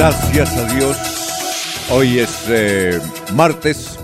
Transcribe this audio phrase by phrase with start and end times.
[0.00, 0.96] Gracias a Dios.
[1.90, 2.98] Hoy es eh,
[3.34, 3.98] martes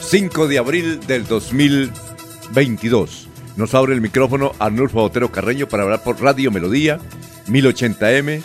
[0.00, 3.28] 5 de abril del 2022.
[3.56, 7.00] Nos abre el micrófono Arnulfo Otero Carreño para hablar por Radio Melodía,
[7.48, 8.40] 1080m,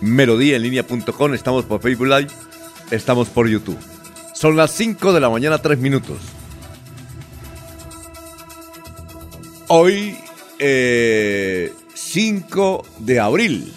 [0.00, 1.34] melodíaenlínea.com.
[1.34, 2.28] Estamos por Facebook Live,
[2.90, 3.76] estamos por YouTube.
[4.32, 6.16] Son las 5 de la mañana, 3 minutos.
[9.66, 10.16] Hoy,
[10.56, 11.74] 5 eh,
[13.00, 13.74] de abril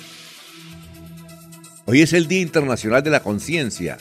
[1.92, 3.98] Hoy es el Día Internacional de la Conciencia.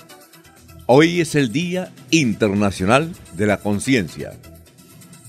[0.86, 4.32] Hoy es el Día Internacional de la Conciencia.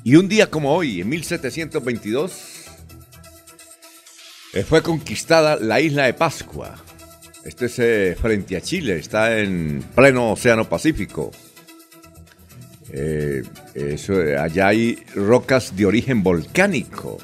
[0.03, 2.31] Y un día como hoy, en 1722,
[4.53, 6.75] eh, fue conquistada la isla de Pascua.
[7.43, 11.31] Este es eh, frente a Chile, está en pleno Océano Pacífico.
[12.91, 13.41] Eh,
[14.39, 17.17] allá hay rocas de origen volcánico,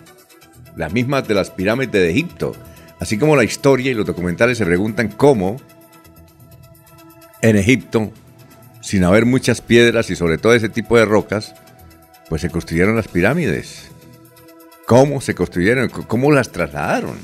[0.76, 2.56] las mismas de las pirámides de Egipto.
[3.00, 5.58] Así como la historia y los documentales se preguntan cómo
[7.42, 8.12] en Egipto,
[8.82, 11.54] sin haber muchas piedras y sobre todo ese tipo de rocas,
[12.30, 13.90] pues se construyeron las pirámides.
[14.86, 15.90] ¿Cómo se construyeron?
[15.90, 17.18] ¿Cómo las trasladaron?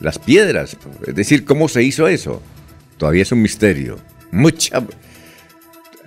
[0.00, 0.76] Las piedras.
[1.06, 2.42] Es decir, ¿cómo se hizo eso?
[2.96, 3.98] Todavía es un misterio.
[4.30, 4.82] Mucha,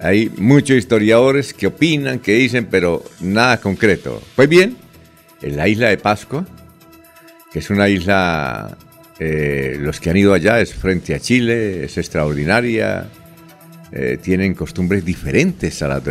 [0.01, 4.21] hay muchos historiadores que opinan, que dicen, pero nada concreto.
[4.35, 4.77] Pues bien,
[5.41, 6.45] en la isla de Pascua,
[7.51, 8.77] que es una isla,
[9.19, 13.07] eh, los que han ido allá es frente a Chile, es extraordinaria,
[13.91, 16.03] eh, tienen costumbres diferentes a las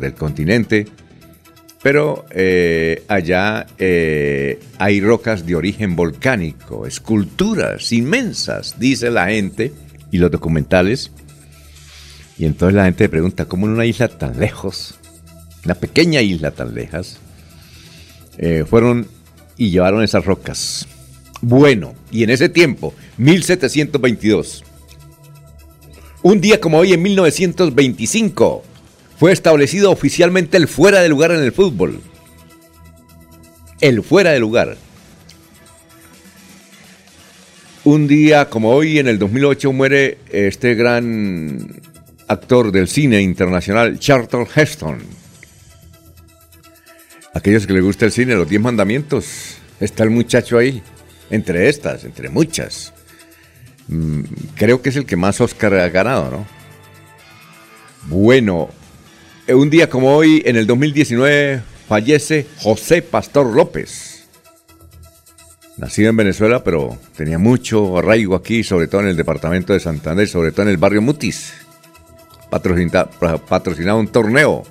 [0.00, 0.86] del, continente,
[1.82, 3.66] pero eh, allá
[4.78, 9.72] hay rocas de origen volcánico, esculturas inmensas, dice la gente
[10.10, 11.12] y los documentales.
[12.38, 14.94] Y entonces la gente pregunta, ¿cómo en una isla tan lejos,
[15.64, 17.18] una pequeña isla tan lejas,
[18.68, 19.08] fueron
[19.58, 20.86] y llevaron esas rocas.
[21.42, 24.64] Bueno, y en ese tiempo, 1722,
[26.22, 28.64] un día como hoy en 1925,
[29.18, 32.00] fue establecido oficialmente el fuera de lugar en el fútbol.
[33.80, 34.76] El fuera de lugar.
[37.84, 41.80] Un día como hoy, en el 2008, muere este gran
[42.26, 45.17] actor del cine internacional, Charlton Heston
[47.34, 50.82] aquellos que les gusta el cine, los diez mandamientos, está el muchacho ahí,
[51.30, 52.92] entre estas, entre muchas.
[53.88, 54.22] Mm,
[54.54, 56.46] creo que es el que más Oscar ha ganado, ¿no?
[58.06, 58.70] Bueno,
[59.48, 64.26] un día como hoy, en el 2019, fallece José Pastor López.
[65.76, 70.26] Nacido en Venezuela, pero tenía mucho arraigo aquí, sobre todo en el departamento de Santander,
[70.26, 71.52] sobre todo en el barrio Mutis.
[72.50, 74.64] patrocinaba un torneo,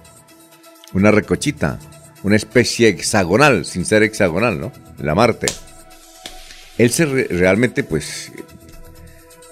[0.94, 1.80] una recochita
[2.28, 4.74] una especie hexagonal, sin ser hexagonal, ¿no?
[5.00, 5.48] La Marte.
[6.78, 8.34] Él se realmente, pues,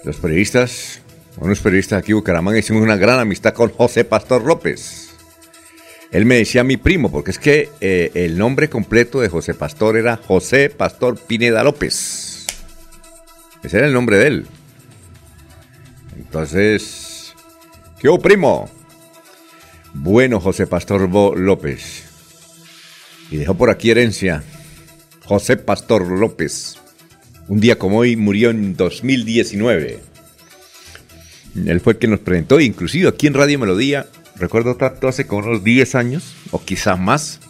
[0.04, 1.00] los periodistas,
[1.38, 5.08] unos periodistas aquí en Bucaramanga, hicimos una gran amistad con José Pastor López.
[6.12, 9.96] Él me decía mi primo, porque es que eh, el nombre completo de José Pastor
[9.96, 12.44] era José Pastor Pineda López.
[13.62, 14.46] Ese era el nombre de él.
[16.14, 17.34] Entonces,
[17.98, 18.68] ¿qué hubo, primo?
[19.94, 21.08] Bueno, José Pastor
[21.38, 22.05] López.
[23.30, 24.42] Y dejó por aquí herencia
[25.24, 26.76] José Pastor López.
[27.48, 30.00] Un día como hoy murió en 2019.
[31.64, 34.06] Él fue el que nos presentó, inclusive aquí en Radio Melodía,
[34.36, 37.40] recuerdo tanto hace como unos 10 años, o quizás más.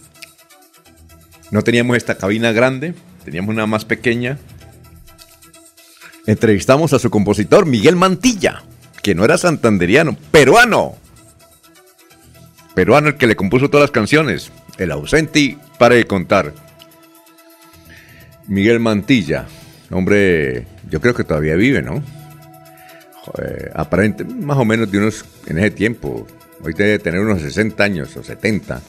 [1.51, 2.95] No teníamos esta cabina grande,
[3.25, 4.39] teníamos una más pequeña.
[6.27, 8.65] entrevistamos a su compositor Miguel Mantilla,
[9.03, 10.97] que no era santanderiano, peruano.
[12.75, 14.51] Peruano el que le compuso todas las canciones.
[14.79, 16.53] El ausente para de contar.
[18.47, 19.47] Miguel Mantilla,
[19.91, 22.03] hombre, yo creo que todavía vive, ¿no?
[23.75, 26.27] aparente, más o menos de unos, en ese tiempo,
[26.63, 28.81] hoy debe tener unos 60 años o 70,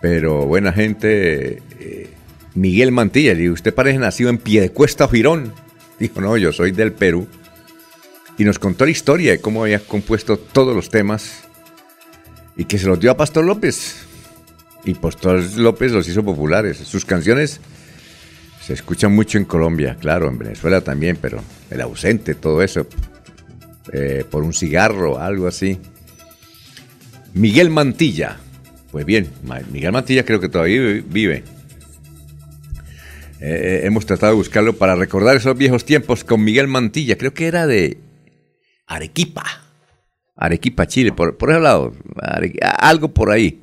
[0.00, 2.10] pero buena gente, eh,
[2.54, 5.52] Miguel Mantilla, y usted parece nacido en Piedecuesta, Girón.
[5.98, 7.26] Dijo, no, yo soy del Perú.
[8.36, 11.44] Y nos contó la historia de cómo había compuesto todos los temas
[12.56, 14.07] y que se los dio a Pastor López.
[14.84, 16.78] Y Pastor López los hizo populares.
[16.78, 17.60] Sus canciones
[18.64, 22.86] se escuchan mucho en Colombia, claro, en Venezuela también, pero el ausente, todo eso,
[23.92, 25.78] eh, por un cigarro, algo así.
[27.34, 28.36] Miguel Mantilla.
[28.90, 29.30] Pues bien,
[29.70, 31.44] Miguel Mantilla creo que todavía vive.
[33.40, 37.16] Eh, hemos tratado de buscarlo para recordar esos viejos tiempos con Miguel Mantilla.
[37.16, 37.98] Creo que era de
[38.86, 39.44] Arequipa.
[40.36, 41.92] Arequipa, Chile, por, por ese lado.
[42.78, 43.60] algo por ahí.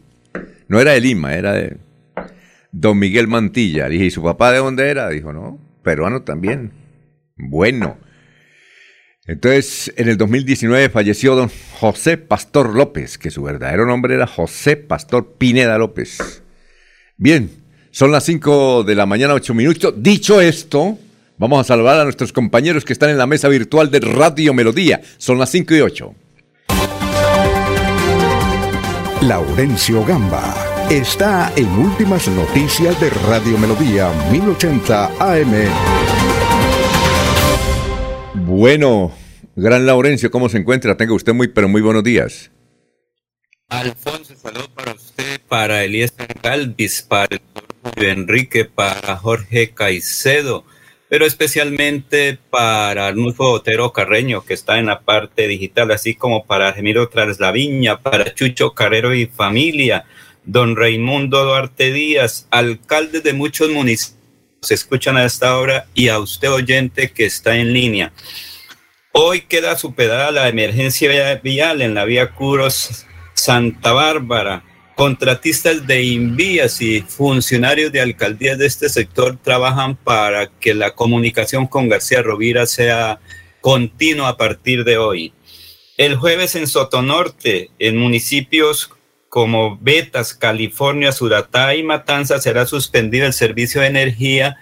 [0.67, 1.77] No era de Lima, era de
[2.71, 3.88] Don Miguel Mantilla.
[3.88, 5.09] dije, ¿y su papá de dónde era?
[5.09, 6.71] Dijo, no, peruano también.
[7.38, 7.97] Bueno.
[9.27, 14.77] Entonces, en el 2019 falleció don José Pastor López, que su verdadero nombre era José
[14.77, 16.44] Pastor Pineda López.
[17.17, 17.50] Bien,
[17.89, 19.94] son las 5 de la mañana, 8 minutos.
[19.97, 21.00] Dicho esto,
[21.38, 25.01] vamos a saludar a nuestros compañeros que están en la mesa virtual de Radio Melodía.
[25.17, 26.15] Son las 5 y 8.
[29.27, 30.54] Laurencio Gamba
[30.92, 35.51] está en Últimas Noticias de Radio Melodía 1080 AM.
[38.36, 39.12] Bueno,
[39.56, 40.95] gran Laurencio, ¿cómo se encuentra?
[40.95, 42.51] Tenga usted muy, pero muy buenos días.
[43.69, 47.42] Alfonso, saludo para usted, para Eliezer Galvis, para
[47.95, 50.66] Enrique, para Jorge Caicedo,
[51.09, 56.73] pero especialmente para Arnulfo Otero Carreño, que está en la parte digital, así como para
[56.73, 60.05] Gemiro Traslaviña, para Chucho Carrero y familia,
[60.43, 64.19] don Raimundo Duarte Díaz, alcalde de muchos municipios,
[64.61, 68.11] se escuchan a esta hora, y a usted oyente que está en línea.
[69.11, 74.63] Hoy queda superada la emergencia vial en la vía Curos Santa Bárbara
[74.95, 81.68] Contratistas de invías y funcionarios de alcaldías de este sector trabajan para que la comunicación
[81.68, 83.19] con García Rovira sea
[83.59, 85.33] continua a partir de hoy.
[85.97, 88.89] El jueves en Sotonorte, en municipios
[89.27, 94.56] como Betas, California, Suratá y Matanza, será suspendido el servicio de energía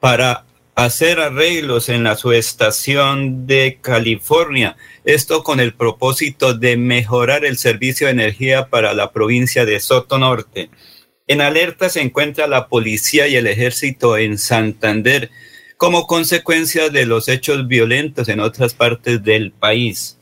[0.00, 0.43] para
[0.74, 4.76] hacer arreglos en la subestación de California.
[5.04, 10.18] Esto con el propósito de mejorar el servicio de energía para la provincia de Soto
[10.18, 10.70] Norte.
[11.26, 15.30] En alerta se encuentra la policía y el ejército en Santander
[15.76, 20.18] como consecuencia de los hechos violentos en otras partes del país.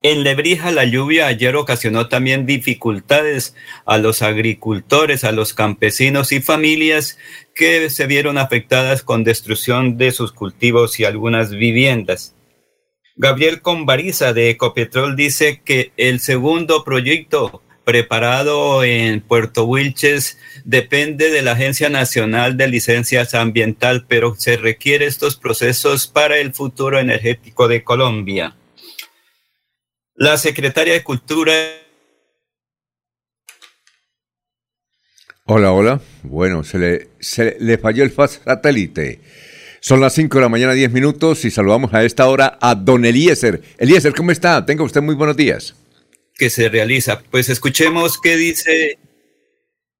[0.00, 6.40] En Lebrija la lluvia ayer ocasionó también dificultades a los agricultores, a los campesinos y
[6.40, 7.18] familias
[7.52, 12.36] que se vieron afectadas con destrucción de sus cultivos y algunas viviendas.
[13.16, 21.42] Gabriel Convariza de Ecopetrol dice que el segundo proyecto preparado en Puerto Wilches depende de
[21.42, 27.66] la Agencia Nacional de Licencias Ambiental, pero se requieren estos procesos para el futuro energético
[27.66, 28.54] de Colombia.
[30.20, 31.54] La secretaria de Cultura.
[35.44, 36.00] Hola, hola.
[36.24, 39.20] Bueno, se le, se le falló el satélite.
[39.78, 43.04] Son las 5 de la mañana, 10 minutos, y saludamos a esta hora a don
[43.04, 43.62] Eliezer.
[43.78, 44.66] Eliezer, ¿cómo está?
[44.66, 45.76] Tenga usted muy buenos días.
[46.34, 47.22] Que se realiza.
[47.30, 48.98] Pues escuchemos qué dice,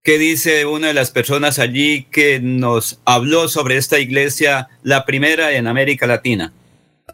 [0.03, 5.53] qué dice una de las personas allí que nos habló sobre esta iglesia, la primera
[5.53, 6.53] en América Latina.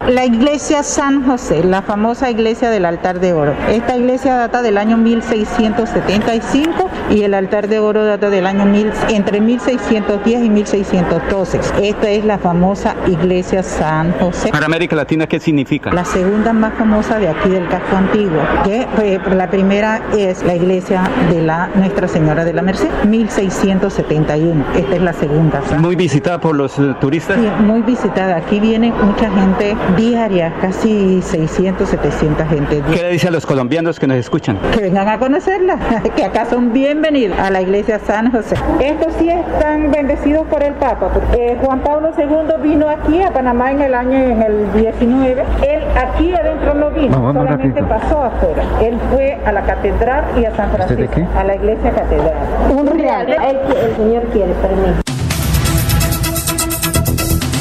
[0.01, 3.55] La iglesia San José, la famosa iglesia del altar de oro.
[3.71, 8.93] Esta iglesia data del año 1675 y el altar de oro data del año mil,
[9.09, 11.61] entre 1610 y 1612.
[11.83, 14.51] Esta es la famosa iglesia San José.
[14.51, 15.91] Para América Latina, ¿qué significa?
[15.91, 18.43] La segunda más famosa de aquí del casco antiguo.
[18.65, 24.67] Que, eh, la primera es la iglesia de la Nuestra Señora de la Merced, 1671.
[24.75, 25.63] Esta es la segunda.
[25.79, 27.39] Muy visitada por los eh, turistas.
[27.39, 28.37] Sí, muy visitada.
[28.37, 32.83] Aquí viene mucha gente diaria, casi 600, 700 gente.
[32.93, 34.59] ¿Qué le dice a los colombianos que nos escuchan?
[34.73, 35.79] Que vengan a conocerla,
[36.17, 38.57] que acá son bienvenidos a la iglesia San José.
[38.81, 41.11] Estos sí están bendecidos por el Papa.
[41.37, 45.43] Eh, Juan Pablo II vino aquí a Panamá en el año en el 19.
[45.63, 48.63] Él aquí adentro no vino, solamente pasó afuera.
[48.83, 52.35] Él fue a la catedral y a San Francisco, a la iglesia catedral.
[52.75, 55.14] Un real, el, el Señor quiere, permiso.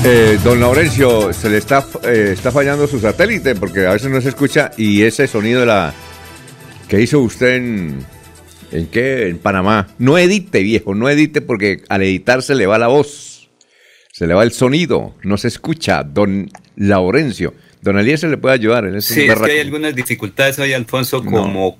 [0.05, 4.19] Eh, don Laurencio, se le está, eh, está fallando su satélite porque a veces no
[4.19, 5.93] se escucha y ese sonido de la
[6.89, 8.05] que hizo usted en,
[8.73, 9.29] ¿en qué?
[9.29, 9.87] En Panamá.
[9.99, 13.49] No edite, viejo, no edite porque al editar se le va la voz,
[14.11, 17.53] se le va el sonido, no se escucha, don Laurencio.
[17.81, 18.85] Don Eliezer le puede ayudar.
[18.85, 21.77] en sí, es que hay algunas dificultades hoy, Alfonso, como...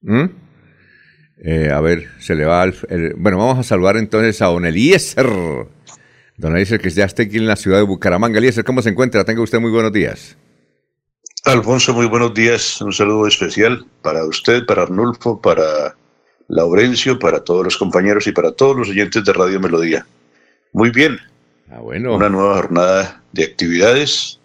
[0.00, 0.24] ¿Mm?
[1.44, 5.28] Eh, a ver, se le va el, Bueno, vamos a saludar entonces a don Eliezer.
[6.36, 8.38] Don Eliezer, que ya está aquí en la ciudad de Bucaramanga.
[8.38, 9.24] Eliezer, ¿cómo se encuentra?
[9.24, 10.36] Tenga usted muy buenos días.
[11.44, 12.80] Alfonso, muy buenos días.
[12.80, 15.96] Un saludo especial para usted, para Arnulfo, para
[16.48, 20.06] Laurencio, para todos los compañeros y para todos los oyentes de Radio Melodía.
[20.72, 21.18] Muy bien.
[21.70, 22.14] Ah, bueno.
[22.14, 24.38] Una nueva jornada de actividades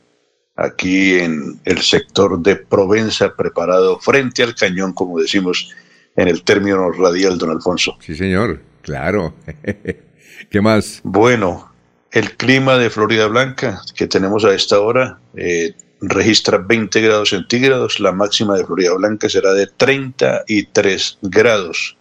[0.55, 5.69] aquí en el sector de Provenza, preparado frente al cañón, como decimos
[6.15, 7.97] en el término radial, don Alfonso.
[8.01, 9.35] Sí, señor, claro.
[10.49, 10.99] ¿Qué más?
[11.03, 11.71] Bueno,
[12.11, 17.99] el clima de Florida Blanca que tenemos a esta hora eh, registra 20 grados centígrados.
[17.99, 21.97] La máxima de Florida Blanca será de 33 grados.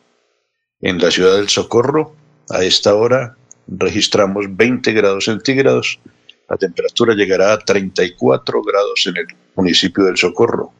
[0.80, 2.14] En la ciudad del Socorro,
[2.50, 3.36] a esta hora,
[3.66, 5.98] registramos 20 grados centígrados.
[6.48, 10.72] La temperatura llegará a 34 grados en el municipio del Socorro.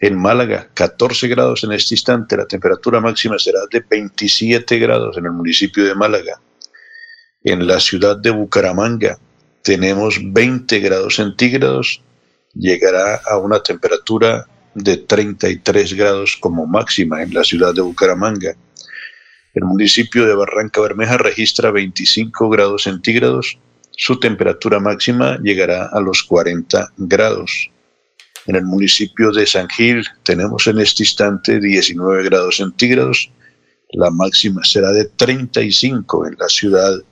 [0.00, 2.36] En Málaga, 14 grados en este instante.
[2.36, 6.40] La temperatura máxima será de 27 grados en el municipio de Málaga.
[7.46, 9.18] En la ciudad de Bucaramanga
[9.62, 12.00] tenemos 20 grados centígrados,
[12.54, 18.56] llegará a una temperatura de 33 grados como máxima en la ciudad de Bucaramanga.
[19.52, 23.58] El municipio de Barranca Bermeja registra 25 grados centígrados,
[23.90, 27.70] su temperatura máxima llegará a los 40 grados.
[28.46, 33.30] En el municipio de San Gil tenemos en este instante 19 grados centígrados,
[33.90, 37.02] la máxima será de 35 en la ciudad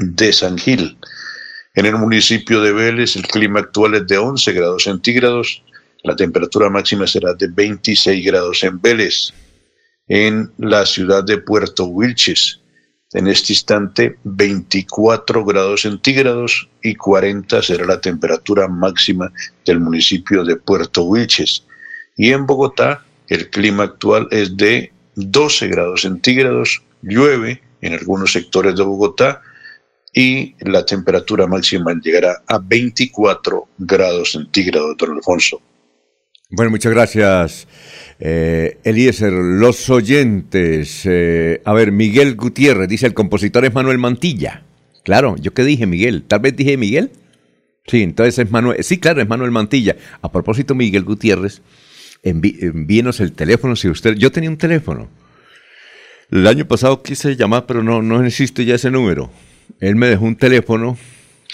[0.00, 0.96] de San Gil.
[1.74, 5.62] En el municipio de Vélez el clima actual es de 11 grados centígrados,
[6.02, 9.32] la temperatura máxima será de 26 grados en Vélez.
[10.08, 12.60] En la ciudad de Puerto Wilches,
[13.12, 19.30] en este instante 24 grados centígrados y 40 será la temperatura máxima
[19.66, 21.64] del municipio de Puerto Wilches.
[22.16, 28.76] Y en Bogotá el clima actual es de 12 grados centígrados, llueve en algunos sectores
[28.76, 29.42] de Bogotá
[30.12, 35.60] y la temperatura máxima llegará a 24 grados centígrados, don Alfonso.
[36.50, 37.68] Bueno, muchas gracias,
[38.18, 39.32] eh, Eliezer.
[39.32, 44.64] Los oyentes, eh, a ver, Miguel Gutiérrez, dice el compositor es Manuel Mantilla.
[45.04, 46.24] Claro, ¿yo qué dije, Miguel?
[46.26, 47.12] ¿Tal vez dije Miguel?
[47.86, 49.96] Sí, entonces es Manuel, sí, claro, es Manuel Mantilla.
[50.22, 51.62] A propósito, Miguel Gutiérrez,
[52.24, 55.08] envíenos el teléfono si usted, yo tenía un teléfono.
[56.32, 59.30] El año pasado quise llamar, pero no, no existe ya ese número
[59.78, 60.98] él me dejó un teléfono,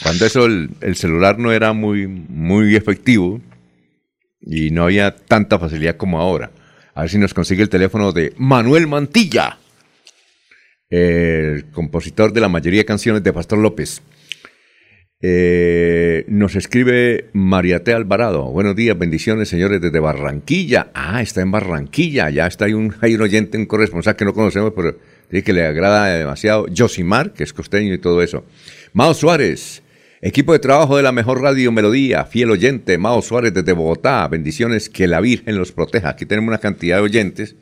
[0.03, 3.41] cuando eso el, celular no era muy, muy efectivo
[4.41, 6.51] y no había tanta facilidad como ahora.
[6.95, 9.59] A ver si nos consigue el teléfono de Manuel Mantilla,
[10.89, 14.03] el compositor de la mayoría de canciones de Pastor López.
[15.21, 18.45] Eh, nos escribe Mariate Alvarado.
[18.45, 20.91] Buenos días, bendiciones, señores, desde Barranquilla.
[20.95, 22.29] Ah, está en Barranquilla.
[22.31, 24.97] Ya está hay un, hay un oyente, un corresponsal que no conocemos, pero
[25.31, 26.67] que le agrada demasiado.
[26.75, 28.45] Josimar, que es costeño y todo eso.
[28.93, 29.83] Mao Suárez,
[30.23, 34.27] equipo de trabajo de la mejor radio Melodía, fiel oyente, Mao Suárez desde Bogotá.
[34.29, 36.11] Bendiciones, que la Virgen los proteja.
[36.11, 37.57] Aquí tenemos una cantidad de oyentes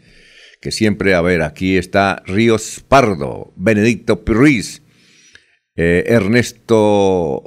[0.60, 4.82] que siempre, a ver, aquí está Ríos Pardo, Benedicto Ruiz,
[5.76, 7.42] eh, Ernesto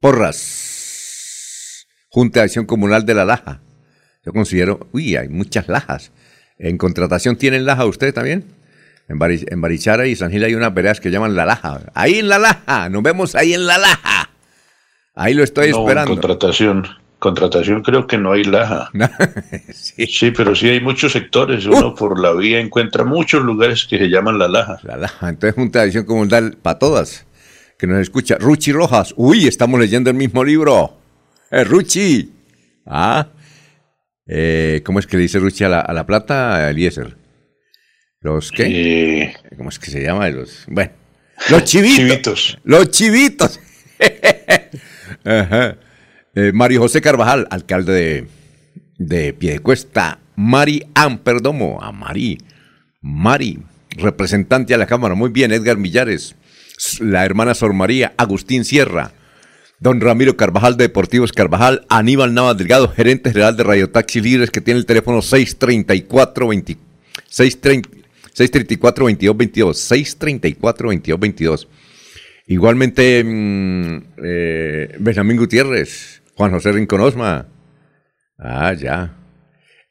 [0.00, 3.62] Porras, Junta de Acción Comunal de la Laja.
[4.24, 6.12] Yo considero, uy, hay muchas lajas.
[6.58, 8.44] ¿En contratación tienen laja usted también?
[9.08, 11.80] En, Barichara y San Gil hay unas veredas que llaman La Laja.
[11.94, 14.30] Ahí en La Laja, nos vemos ahí en La Laja.
[15.14, 16.10] Ahí lo estoy esperando.
[16.12, 16.86] contratación.
[17.18, 18.90] Contratación creo que no hay laja.
[19.72, 20.32] sí.
[20.32, 21.66] pero sí hay muchos sectores.
[21.66, 21.94] Uno uh.
[21.94, 24.80] por la vía encuentra muchos lugares que se llaman la laja.
[24.82, 25.28] La laja.
[25.28, 27.24] Entonces una tradición comunal para todas.
[27.78, 28.38] Que nos escucha.
[28.40, 29.14] Ruchi Rojas.
[29.16, 30.98] Uy, estamos leyendo el mismo libro.
[31.52, 32.32] Eh, Ruchi.
[32.86, 33.28] Ah.
[34.26, 37.21] Eh, ¿Cómo es que le dice Ruchi a la, a la plata, Eliezer?
[38.22, 39.34] ¿Los qué?
[39.56, 40.28] ¿Cómo es que se llama?
[40.30, 40.92] Los, bueno,
[41.50, 42.58] los chivitos.
[42.64, 43.60] Los chivitos.
[46.34, 48.26] Eh, Mario José Carvajal, alcalde de,
[48.96, 50.18] de Piedecuesta.
[50.34, 52.38] Mari Amperdomo, a Mari.
[53.02, 53.58] Mari,
[53.90, 55.14] representante a la Cámara.
[55.14, 56.34] Muy bien, Edgar Millares.
[57.00, 59.12] La hermana Sor María, Agustín Sierra.
[59.78, 64.50] Don Ramiro Carvajal de Deportivos Carvajal, Aníbal Navas Delgado, gerente general de Radio Taxi Libres,
[64.50, 66.78] que tiene el teléfono 634 20,
[67.28, 68.01] 630
[68.34, 69.74] 634-2222.
[69.74, 71.68] 634-2222.
[72.46, 77.48] Igualmente, mm, eh, Benjamín Gutiérrez, Juan José Rincón Osma.
[78.38, 79.16] Ah, ya.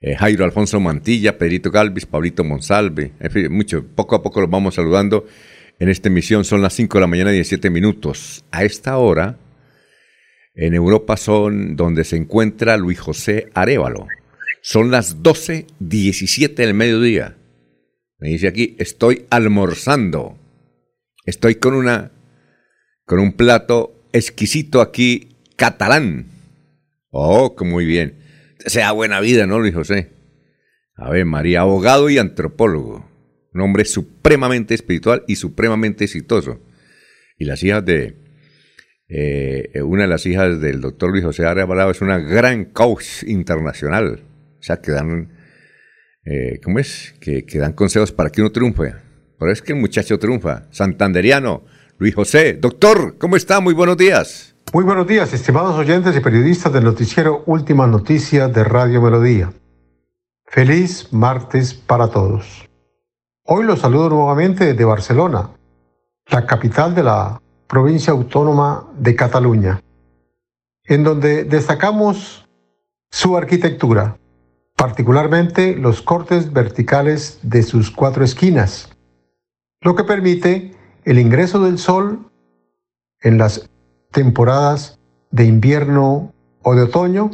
[0.01, 3.13] Eh, Jairo Alfonso Mantilla, Pedrito Galvis, Pablito Monsalve.
[3.19, 3.85] En mucho.
[3.95, 5.25] Poco a poco los vamos saludando
[5.79, 6.43] en esta emisión.
[6.43, 8.43] Son las 5 de la mañana, 17 minutos.
[8.51, 9.37] A esta hora,
[10.55, 14.07] en Europa son donde se encuentra Luis José Arevalo.
[14.61, 17.37] Son las 12, 17 del mediodía.
[18.21, 20.37] Me dice aquí, estoy almorzando.
[21.25, 22.11] Estoy con una
[23.03, 26.27] con un plato exquisito aquí catalán.
[27.09, 28.19] Oh, muy bien.
[28.59, 30.11] Sea buena vida, ¿no, Luis José?
[30.95, 33.09] A ver, María, abogado y antropólogo.
[33.55, 36.61] Un hombre supremamente espiritual y supremamente exitoso.
[37.37, 38.17] Y las hijas de.
[39.09, 44.23] Eh, una de las hijas del doctor Luis José Arevalo es una gran coach internacional.
[44.59, 45.40] O sea, que dan.
[46.25, 47.15] Eh, ¿Cómo es?
[47.19, 48.95] Que, que dan consejos para que uno triunfe.
[49.39, 50.63] Pero es que el muchacho triunfa.
[50.71, 51.63] Santanderiano.
[51.97, 53.59] Luis José, doctor, ¿cómo está?
[53.59, 54.55] Muy buenos días.
[54.73, 59.51] Muy buenos días, estimados oyentes y periodistas del noticiero Última Noticia de Radio Melodía.
[60.45, 62.69] Feliz martes para todos.
[63.43, 65.49] Hoy los saludo nuevamente desde Barcelona,
[66.27, 69.81] la capital de la provincia autónoma de Cataluña,
[70.85, 72.47] en donde destacamos
[73.09, 74.17] su arquitectura,
[74.81, 78.89] particularmente los cortes verticales de sus cuatro esquinas,
[79.79, 80.71] lo que permite
[81.03, 82.31] el ingreso del sol
[83.21, 83.69] en las
[84.09, 84.97] temporadas
[85.29, 86.33] de invierno
[86.63, 87.29] o de otoño,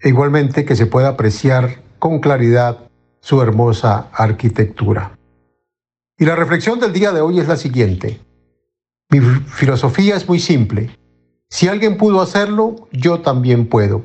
[0.00, 5.16] e igualmente que se pueda apreciar con claridad su hermosa arquitectura.
[6.18, 8.18] Y la reflexión del día de hoy es la siguiente.
[9.10, 10.90] Mi filosofía es muy simple.
[11.48, 14.02] Si alguien pudo hacerlo, yo también puedo.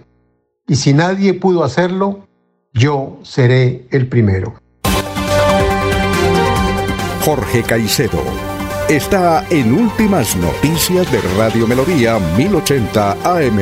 [0.67, 2.27] Y si nadie pudo hacerlo,
[2.73, 4.55] yo seré el primero.
[7.23, 8.23] Jorge Caicedo
[8.89, 13.59] está en Últimas Noticias de Radio Melodía 1080 AM.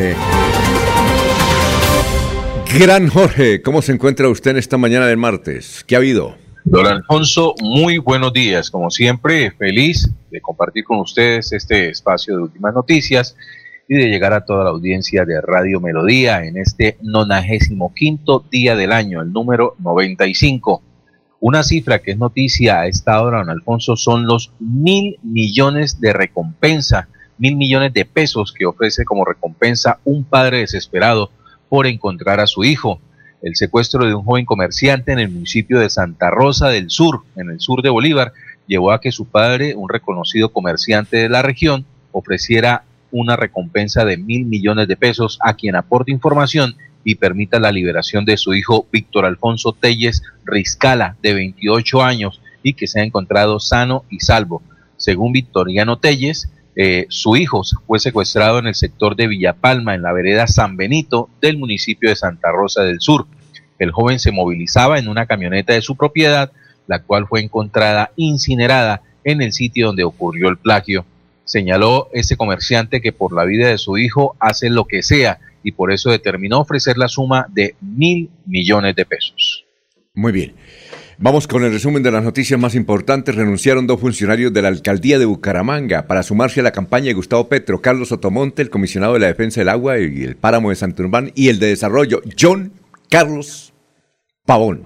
[2.78, 5.84] Gran Jorge, ¿cómo se encuentra usted en esta mañana del martes?
[5.86, 6.36] ¿Qué ha habido?
[6.64, 8.70] Don Alfonso, muy buenos días.
[8.70, 13.36] Como siempre, feliz de compartir con ustedes este espacio de Últimas Noticias
[13.90, 18.92] y de llegar a toda la audiencia de Radio Melodía en este 95 día del
[18.92, 20.84] año, el número 95.
[21.40, 26.14] Una cifra que es noticia a esta hora, don Alfonso, son los mil millones de
[26.14, 27.08] recompensa,
[27.40, 31.32] mil millones de pesos que ofrece como recompensa un padre desesperado
[31.68, 33.02] por encontrar a su hijo.
[33.42, 37.50] El secuestro de un joven comerciante en el municipio de Santa Rosa del Sur, en
[37.50, 38.34] el sur de Bolívar,
[38.68, 44.18] llevó a que su padre, un reconocido comerciante de la región, ofreciera una recompensa de
[44.18, 48.88] mil millones de pesos a quien aporte información y permita la liberación de su hijo
[48.92, 54.62] Víctor Alfonso Telles Riscala, de 28 años, y que se ha encontrado sano y salvo.
[54.98, 60.14] Según Victoriano Telles, eh, su hijo fue secuestrado en el sector de Villapalma, en la
[60.14, 63.28] vereda San Benito del municipio de Santa Rosa del Sur.
[63.80, 66.52] El joven se movilizaba en una camioneta de su propiedad,
[66.88, 71.06] la cual fue encontrada incinerada en el sitio donde ocurrió el plagio
[71.50, 75.72] señaló ese comerciante que por la vida de su hijo hace lo que sea y
[75.72, 79.66] por eso determinó ofrecer la suma de mil millones de pesos.
[80.14, 80.54] Muy bien.
[81.18, 83.36] Vamos con el resumen de las noticias más importantes.
[83.36, 87.50] Renunciaron dos funcionarios de la alcaldía de Bucaramanga para sumarse a la campaña de Gustavo
[87.50, 91.32] Petro, Carlos Otomonte, el comisionado de la defensa del agua y el páramo de Santurbán,
[91.36, 92.72] y el de desarrollo, John
[93.10, 93.74] Carlos
[94.46, 94.84] Pavón.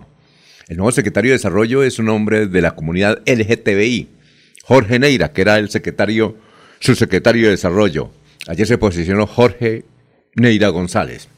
[0.69, 4.09] El nuevo secretario de desarrollo es un hombre de la comunidad LGTBI,
[4.63, 6.37] Jorge Neira, que era el secretario
[6.83, 8.11] su secretario de Desarrollo.
[8.45, 9.85] Ayer se posicionó Jorge
[10.35, 11.29] Neira González.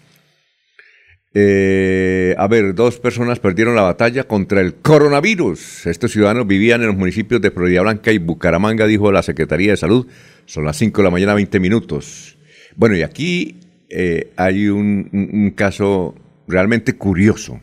[1.35, 5.85] Eh, a ver, dos personas perdieron la batalla contra el coronavirus.
[5.85, 9.77] Estos ciudadanos vivían en los municipios de Florida Blanca y Bucaramanga, dijo la Secretaría de
[9.77, 10.07] Salud.
[10.47, 12.39] Son las 5 de la mañana, 20 minutos.
[12.75, 16.15] Bueno, y aquí eh, hay un caso
[16.47, 17.61] realmente curioso,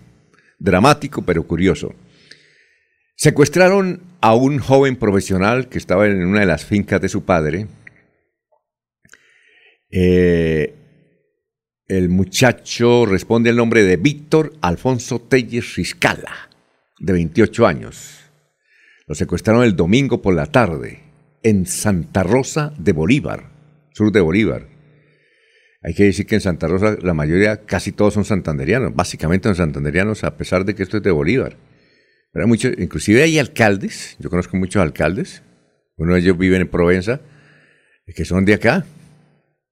[0.61, 1.97] dramático, pero curioso.
[3.23, 7.69] Secuestraron a un joven profesional que estaba en una de las fincas de su padre.
[9.93, 10.75] Eh,
[11.87, 16.51] el muchacho responde el nombre de Víctor Alfonso Telles Riscala,
[16.99, 18.19] de 28 años.
[19.07, 20.99] Lo secuestraron el domingo por la tarde
[21.45, 23.53] en Santa Rosa de Bolívar,
[23.93, 24.67] sur de Bolívar.
[25.81, 29.55] Hay que decir que en Santa Rosa la mayoría, casi todos son santanderianos, básicamente son
[29.55, 31.57] santanderianos a pesar de que esto es de Bolívar.
[32.33, 35.43] Pero mucho, inclusive hay alcaldes, yo conozco muchos alcaldes,
[35.97, 37.21] uno de ellos vive en Provenza,
[38.15, 38.85] que son de acá,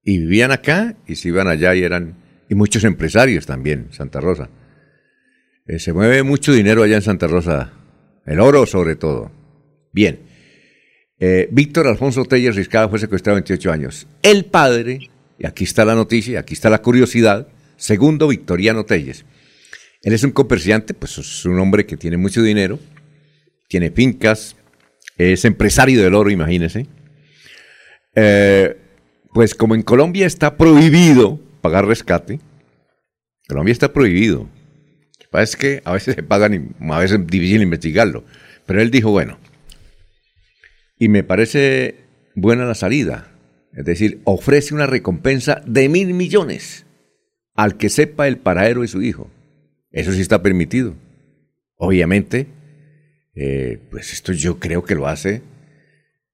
[0.03, 2.15] y vivían acá y se iban allá y eran,
[2.49, 4.49] y muchos empresarios también, Santa Rosa.
[5.67, 7.73] Eh, se mueve mucho dinero allá en Santa Rosa,
[8.25, 9.31] el oro sobre todo.
[9.91, 10.19] Bien,
[11.23, 14.07] Eh, Víctor Alfonso Telles Riscada fue secuestrado a 28 años.
[14.23, 17.47] El padre, y aquí está la noticia, aquí está la curiosidad,
[17.77, 19.23] segundo Victoriano Telles.
[20.01, 22.79] Él es un comerciante, pues es un hombre que tiene mucho dinero,
[23.67, 24.55] tiene fincas,
[25.17, 26.87] es empresario del oro, imagínense.
[28.15, 28.77] Eh,
[29.33, 32.39] pues como en Colombia está prohibido pagar rescate,
[33.47, 34.49] Colombia está prohibido.
[35.19, 38.23] Lo que es que a veces se pagan y a veces es difícil investigarlo.
[38.65, 39.37] Pero él dijo, bueno,
[40.97, 41.95] y me parece
[42.35, 43.31] buena la salida.
[43.73, 46.85] Es decir, ofrece una recompensa de mil millones
[47.55, 49.29] al que sepa el paradero de su hijo.
[49.91, 50.95] Eso sí está permitido.
[51.75, 52.47] Obviamente,
[53.35, 55.41] eh, pues esto yo creo que lo hace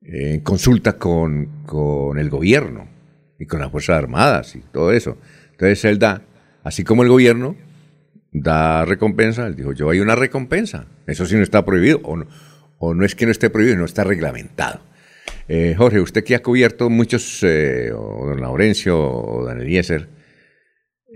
[0.01, 2.87] eh, en consulta con, con, el gobierno
[3.39, 5.17] y con las Fuerzas Armadas y todo eso.
[5.51, 6.21] Entonces él da,
[6.63, 7.55] así como el gobierno
[8.31, 10.85] da recompensa, él dijo, yo hay una recompensa.
[11.07, 12.27] Eso sí no está prohibido, o no,
[12.77, 14.81] o no es que no esté prohibido, no está reglamentado.
[15.47, 20.16] Eh, Jorge, usted que ha cubierto muchos, o don Laurencio o don Eliezer,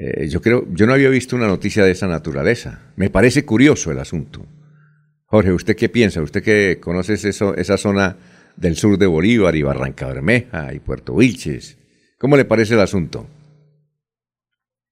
[0.04, 2.80] eh, yo creo, yo no había visto una noticia de esa naturaleza.
[2.96, 4.42] Me parece curioso el asunto.
[5.28, 6.24] Jorge, ¿usted qué piensa?
[6.24, 8.18] Usted que conoce eso, esa zona
[8.58, 11.78] del sur de Bolívar y Barranca Bermeja y Puerto Vilches,
[12.18, 13.28] ¿cómo le parece el asunto?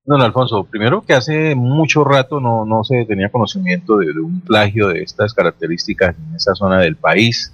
[0.06, 4.42] Don Alfonso, primero que hace mucho rato no, no se tenía conocimiento de, de, un
[4.42, 7.52] plagio de estas características en esa zona del país.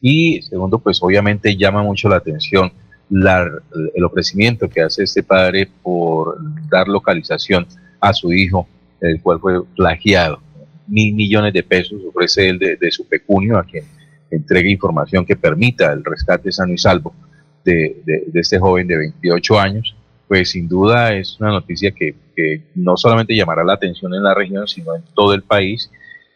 [0.00, 2.72] Y segundo, pues obviamente llama mucho la atención
[3.10, 6.38] el ofrecimiento que hace este padre por
[6.68, 7.66] dar localización
[8.00, 8.68] a su hijo,
[9.00, 10.40] el cual fue plagiado.
[10.86, 13.84] Mil millones de pesos ofrece él de, su pecunio a quien
[14.30, 17.14] entregue información que permita el rescate sano y salvo
[17.64, 19.96] de, de, este joven de 28 años.
[20.28, 24.34] Pues sin duda es una noticia que, que no solamente llamará la atención en la
[24.34, 25.90] región, sino en todo el país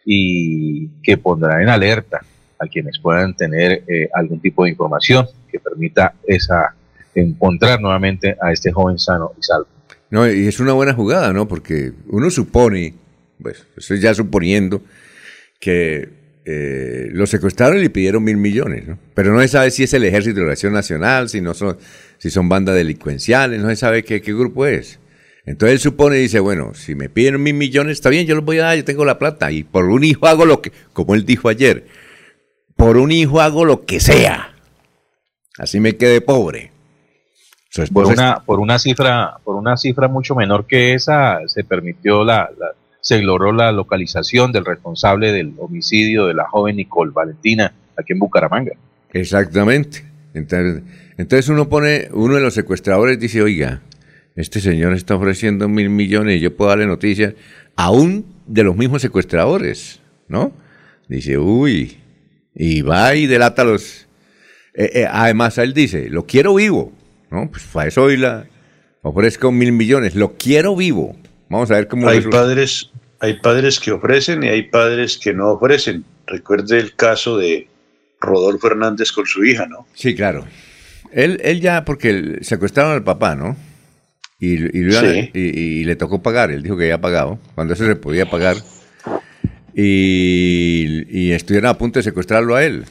[0.05, 2.21] y que pondrá en alerta
[2.61, 6.75] a quienes puedan tener eh, algún tipo de información que permita esa
[7.15, 9.67] encontrar nuevamente a este joven sano y salvo.
[10.09, 11.47] No, y es una buena jugada, ¿no?
[11.47, 12.93] Porque uno supone,
[13.41, 14.81] pues, estoy ya suponiendo
[15.59, 16.09] que
[16.45, 18.99] eh, lo secuestraron y le pidieron mil millones, ¿no?
[19.13, 21.77] Pero no se sabe si es el Ejército de Relación Nacional, si no son,
[22.17, 24.99] si son bandas delincuenciales, no se sabe qué, qué grupo es.
[25.45, 28.45] Entonces él supone y dice, bueno, si me piden mil millones, está bien, yo los
[28.45, 29.51] voy a dar, yo tengo la plata.
[29.51, 31.85] Y por un hijo hago lo que, como él dijo ayer,
[32.81, 34.55] por un hijo hago lo que sea.
[35.59, 36.71] Así me quedé pobre.
[37.93, 42.49] Por una, por una cifra, por una cifra mucho menor que esa, se permitió la,
[42.99, 48.19] se logró la localización del responsable del homicidio de la joven Nicole Valentina aquí en
[48.19, 48.71] Bucaramanga.
[49.13, 50.03] Exactamente.
[50.33, 50.81] Entonces,
[51.17, 53.81] entonces uno pone, uno de los secuestradores dice, oiga,
[54.35, 57.35] este señor está ofreciendo mil millones y yo puedo darle noticias,
[57.75, 60.51] aún de los mismos secuestradores, ¿no?
[61.07, 62.00] Dice, uy,
[62.55, 64.07] y va y delata los...
[64.73, 66.93] Eh, eh, además, él dice, lo quiero vivo,
[67.29, 67.49] ¿no?
[67.51, 68.47] Pues para eso hoy la
[69.01, 71.15] ofrezco mil millones, lo quiero vivo.
[71.49, 72.07] Vamos a ver cómo...
[72.07, 76.05] Hay padres, hay padres que ofrecen y hay padres que no ofrecen.
[76.27, 77.67] Recuerde el caso de
[78.21, 79.87] Rodolfo Hernández con su hija, ¿no?
[79.93, 80.45] Sí, claro.
[81.11, 83.57] Él, él ya, porque secuestraron al papá, ¿no?
[84.39, 84.89] Y, y,
[85.33, 88.57] y, y, le tocó pagar, él dijo que había pagado, cuando eso se podía pagar
[89.73, 92.85] y, y, estuvieron a punto de secuestrarlo a él.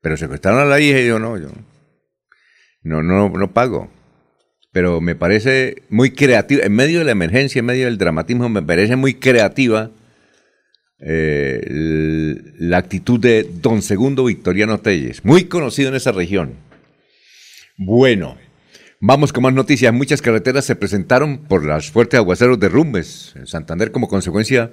[0.00, 1.48] Pero secuestraron a la hija y yo no, yo
[2.84, 3.90] no, no, no pago.
[4.72, 8.62] Pero me parece muy creativa, en medio de la emergencia, en medio del dramatismo, me
[8.62, 9.90] parece muy creativa
[11.00, 11.60] eh,
[12.58, 16.54] la actitud de don Segundo Victoriano Telles, muy conocido en esa región.
[17.76, 18.36] Bueno,
[19.00, 19.92] vamos con más noticias.
[19.92, 24.72] Muchas carreteras se presentaron por las fuertes aguaceros de Rumbes en Santander como consecuencia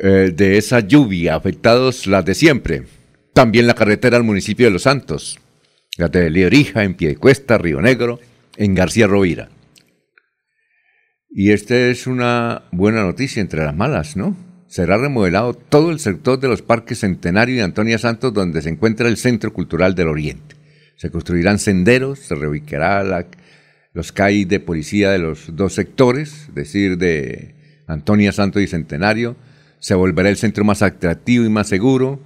[0.00, 2.84] eh, de esa lluvia, afectados las de siempre.
[3.32, 5.38] También la carretera al municipio de Los Santos,
[5.96, 8.20] la de Liorija, en Piedecuesta, Río Negro,
[8.56, 9.48] en García Rovira.
[11.30, 14.36] Y esta es una buena noticia entre las malas, ¿no?
[14.68, 19.08] Será remodelado todo el sector de los parques Centenario y Antonia Santos, donde se encuentra
[19.08, 20.54] el Centro Cultural del Oriente.
[20.96, 23.26] Se construirán senderos, se reubicará la,
[23.94, 27.54] los CAI de policía de los dos sectores, es decir, de
[27.86, 29.36] Antonia Santos y Centenario,
[29.80, 32.20] se volverá el centro más atractivo y más seguro.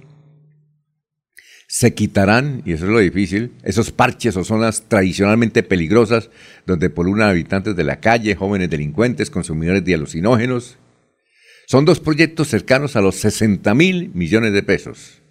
[1.67, 6.29] Se quitarán, y eso es lo difícil, esos parches o zonas tradicionalmente peligrosas
[6.67, 10.77] donde polulan habitantes de la calle, jóvenes delincuentes, consumidores de alucinógenos.
[11.67, 15.21] Son dos proyectos cercanos a los 60 mil millones de pesos.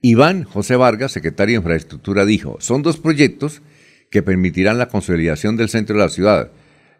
[0.00, 3.60] Iván José Vargas, secretario de Infraestructura, dijo, son dos proyectos
[4.10, 6.50] que permitirán la consolidación del centro de la ciudad,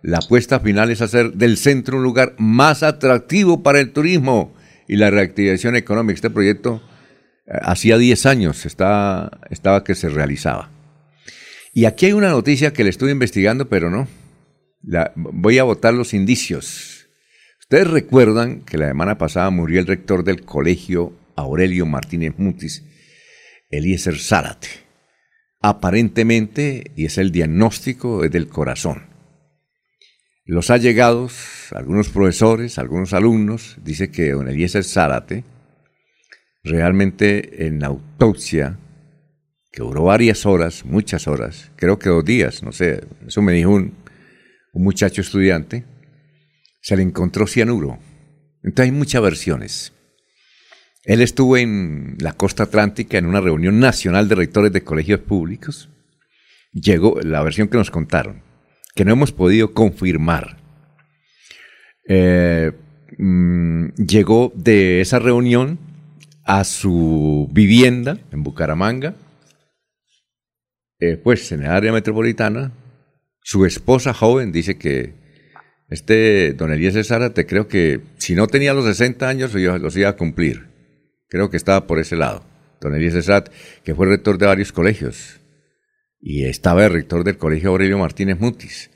[0.03, 4.55] la apuesta final es hacer del centro un lugar más atractivo para el turismo
[4.89, 6.15] y la reactivación económica.
[6.15, 6.83] Este proyecto
[7.47, 9.31] hacía 10 años estaba,
[9.85, 10.71] que se realizaba.
[11.73, 14.09] Y aquí hay una noticia que le estuve investigando, pero no.
[15.15, 17.09] Voy a botar los indicios.
[17.61, 22.85] Ustedes recuerdan que la semana pasada murió el rector del colegio Aurelio Martínez Mutis,
[23.69, 24.69] Eliezer Zárate.
[25.63, 29.10] Aparentemente, y es el diagnóstico, es del corazón.
[30.51, 35.45] Los allegados, algunos profesores, algunos alumnos, dice que don Eliezer Zárate,
[36.65, 38.77] realmente en la autopsia,
[39.71, 43.71] que duró varias horas, muchas horas, creo que dos días, no sé, eso me dijo
[43.71, 43.95] un,
[44.73, 45.85] un muchacho estudiante,
[46.83, 48.01] se le encontró cianuro.
[48.65, 49.93] Entonces hay muchas versiones.
[51.05, 55.91] Él estuvo en la costa atlántica en una reunión nacional de rectores de colegios públicos.
[56.73, 58.50] Llegó la versión que nos contaron,
[58.95, 60.59] que no hemos podido confirmar.
[62.09, 62.73] Eh,
[63.19, 65.79] mm, llegó de esa reunión
[66.45, 69.15] a su vivienda en Bucaramanga,
[70.99, 72.73] eh, pues en el área metropolitana.
[73.43, 75.15] Su esposa joven dice que
[75.89, 80.17] este don Eliezer Zárate creo que si no tenía los 60 años los iba a
[80.17, 80.69] cumplir.
[81.29, 82.45] Creo que estaba por ese lado.
[82.81, 83.53] Don Eliezer Zárate,
[83.85, 85.40] que fue rector de varios colegios.
[86.21, 88.91] Y estaba el rector del colegio Aurelio Martínez Mutis.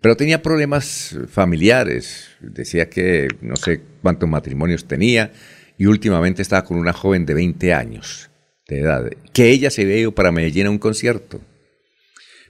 [0.00, 2.28] Pero tenía problemas familiares.
[2.40, 5.32] Decía que no sé cuántos matrimonios tenía.
[5.76, 8.30] Y últimamente estaba con una joven de 20 años
[8.68, 9.10] de edad.
[9.32, 11.40] Que ella se había ido para Medellín a un concierto.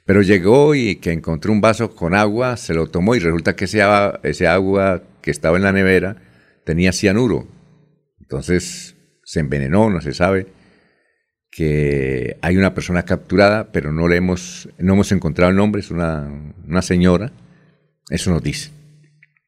[0.04, 3.66] Pero llegó y que encontró un vaso con agua, se lo tomó y resulta que
[3.66, 3.82] ese,
[4.22, 6.16] ese agua que estaba en la nevera
[6.64, 7.46] tenía cianuro.
[8.20, 10.46] Entonces se envenenó, no se sabe
[11.50, 15.90] que hay una persona capturada, pero no le hemos, no hemos encontrado el nombre, es
[15.90, 17.32] una, señora,
[18.08, 18.70] eso nos dice.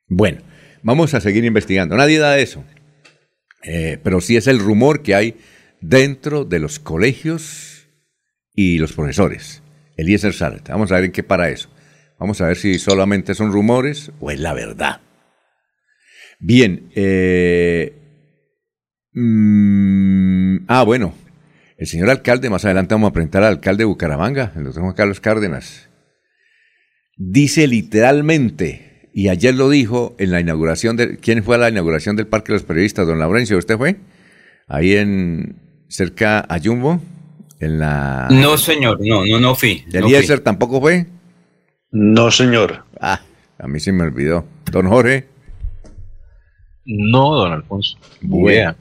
[0.08, 0.42] Bueno,
[0.82, 1.96] vamos a seguir investigando.
[1.96, 2.64] Nadie da eso,
[3.62, 5.36] eh, pero sí es el rumor que hay
[5.80, 7.88] dentro de los colegios
[8.54, 9.62] y los profesores.
[9.96, 10.72] Eliezer Zárate.
[10.72, 11.68] Vamos a ver en qué para eso.
[12.18, 15.00] Vamos a ver si solamente son rumores o es la verdad.
[16.38, 16.90] Bien.
[16.94, 17.94] Eh,
[19.12, 21.14] mm, ah, bueno.
[21.82, 24.94] El señor alcalde, más adelante vamos a presentar al alcalde de Bucaramanga, el doctor Juan
[24.94, 25.88] Carlos Cárdenas.
[27.16, 31.16] Dice literalmente, y ayer lo dijo en la inauguración de.
[31.16, 33.08] ¿Quién fue a la inauguración del Parque de los Periodistas?
[33.08, 33.96] Don Laurencio, ¿usted fue?
[34.68, 35.56] Ahí en
[35.88, 37.02] cerca a Jumbo.
[37.58, 39.84] No, señor, no, no, no fui.
[39.92, 41.08] ¿Eliezer tampoco fue?
[41.90, 42.84] No, señor.
[43.00, 43.22] Ah,
[43.58, 44.46] a mí se me olvidó.
[44.70, 45.26] ¿Don Jorge?
[46.84, 47.98] No, don Alfonso.
[48.20, 48.76] Bueno.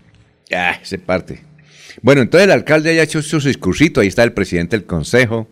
[0.54, 1.50] Ah, se parte.
[2.02, 4.02] Bueno, entonces el alcalde haya hecho su discursito.
[4.02, 5.48] Ahí está el presidente del consejo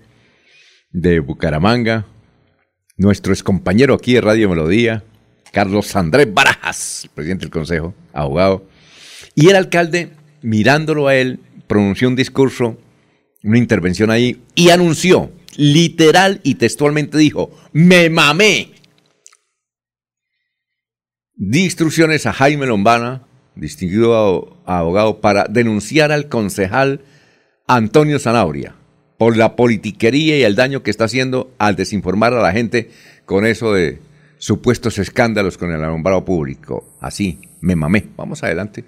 [0.92, 2.06] de Bucaramanga,
[2.98, 5.04] nuestro excompañero aquí de Radio Melodía,
[5.52, 8.68] Carlos Andrés Barajas, presidente del consejo, abogado.
[9.36, 12.78] Y el alcalde, mirándolo a él, pronunció un discurso
[13.44, 18.72] una intervención ahí y anunció, literal y textualmente dijo, me mamé.
[21.36, 23.26] Di instrucciones a Jaime Lombana,
[23.60, 27.02] distinguido abogado, para denunciar al concejal
[27.68, 28.76] Antonio Zanabria
[29.18, 32.90] por la politiquería y el daño que está haciendo al desinformar a la gente
[33.26, 34.00] con eso de
[34.38, 36.98] supuestos escándalos con el alumbrado público.
[37.02, 38.08] Así, me mamé.
[38.16, 38.86] Vamos adelante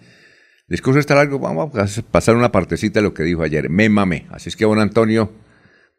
[0.71, 3.69] discurso está largo, vamos a pasar una partecita de lo que dijo ayer.
[3.69, 4.25] Me mamé.
[4.29, 5.29] Así es que, don Antonio,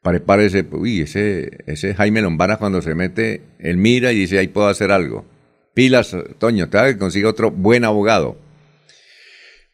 [0.01, 0.67] prepárese.
[0.73, 4.91] Uy, ese, ese Jaime Lombana cuando se mete, él mira y dice, ahí puedo hacer
[4.91, 5.27] algo.
[5.75, 8.39] Pilas, Toño, te que consiga otro buen abogado.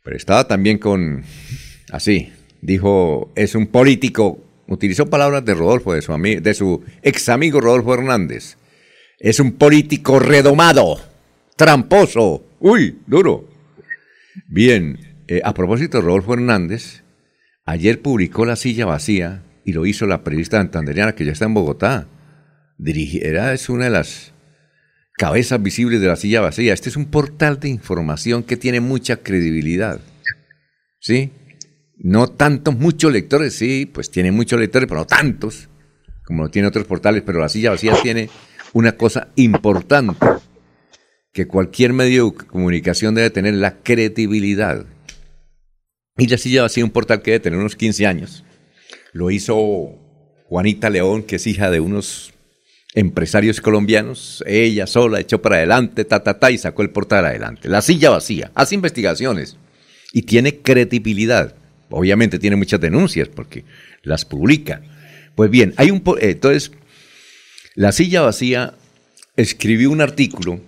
[0.08, 1.22] Pero estaba también con,
[1.92, 7.60] así, dijo, es un político, utilizó palabras de Rodolfo, de su, de su ex amigo
[7.60, 8.56] Rodolfo Hernández.
[9.18, 10.98] Es un político redomado,
[11.56, 13.50] tramposo, uy, duro.
[14.46, 17.02] Bien, eh, a propósito, Rodolfo Hernández
[17.66, 21.52] ayer publicó La silla vacía y lo hizo la periodista Antanderiana que ya está en
[21.52, 22.08] Bogotá.
[22.82, 24.32] Era, es una de las
[25.18, 26.72] cabezas visibles de La silla vacía.
[26.72, 30.00] Este es un portal de información que tiene mucha credibilidad.
[30.98, 31.32] ¿Sí?
[31.98, 35.68] No tantos, muchos lectores, sí, pues tiene muchos lectores, pero no tantos
[36.28, 38.28] como lo tiene otros portales, pero La silla vacía tiene
[38.74, 40.26] una cosa importante
[41.32, 44.84] que cualquier medio de comunicación debe tener la credibilidad.
[46.18, 48.44] Y la silla vacía, un portal que debe tener unos 15 años.
[49.14, 49.56] Lo hizo
[50.44, 52.34] Juanita León, que es hija de unos
[52.94, 54.42] empresarios colombianos.
[54.46, 57.68] Ella sola echó para adelante, ta, ta, ta, y sacó el portal adelante.
[57.68, 59.56] La silla vacía, hace investigaciones
[60.12, 61.54] y tiene credibilidad.
[61.90, 63.64] Obviamente tiene muchas denuncias porque
[64.02, 64.82] las publica.
[65.34, 66.02] Pues bien, hay un...
[66.20, 66.72] Entonces,
[67.74, 68.74] la silla vacía
[69.36, 70.60] escribió un artículo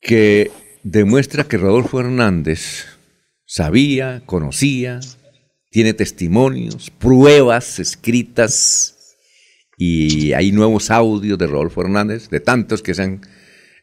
[0.00, 0.50] que
[0.82, 2.86] demuestra que Rodolfo Hernández
[3.46, 5.00] sabía, conocía,
[5.70, 8.93] tiene testimonios, pruebas escritas
[9.86, 13.20] y hay nuevos audios de Rodolfo Hernández, de tantos que se han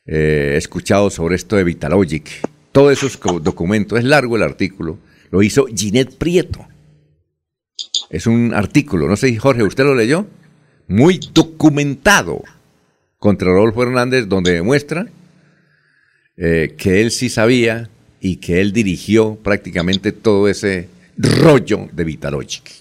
[0.08, 2.28] eh, escuchado sobre esto de Vitalogic.
[2.72, 4.98] Todos esos documentos, es largo el artículo,
[5.30, 6.68] lo hizo Ginette Prieto.
[8.10, 10.26] Es un artículo, no sé, Jorge, ¿usted lo leyó?
[10.88, 12.44] Muy documentado
[13.18, 15.08] contra Rodolfo Hernández, donde demuestra
[16.36, 22.72] eh, que él sí sabía y que él dirigió prácticamente todo ese rollo de Vitalogic.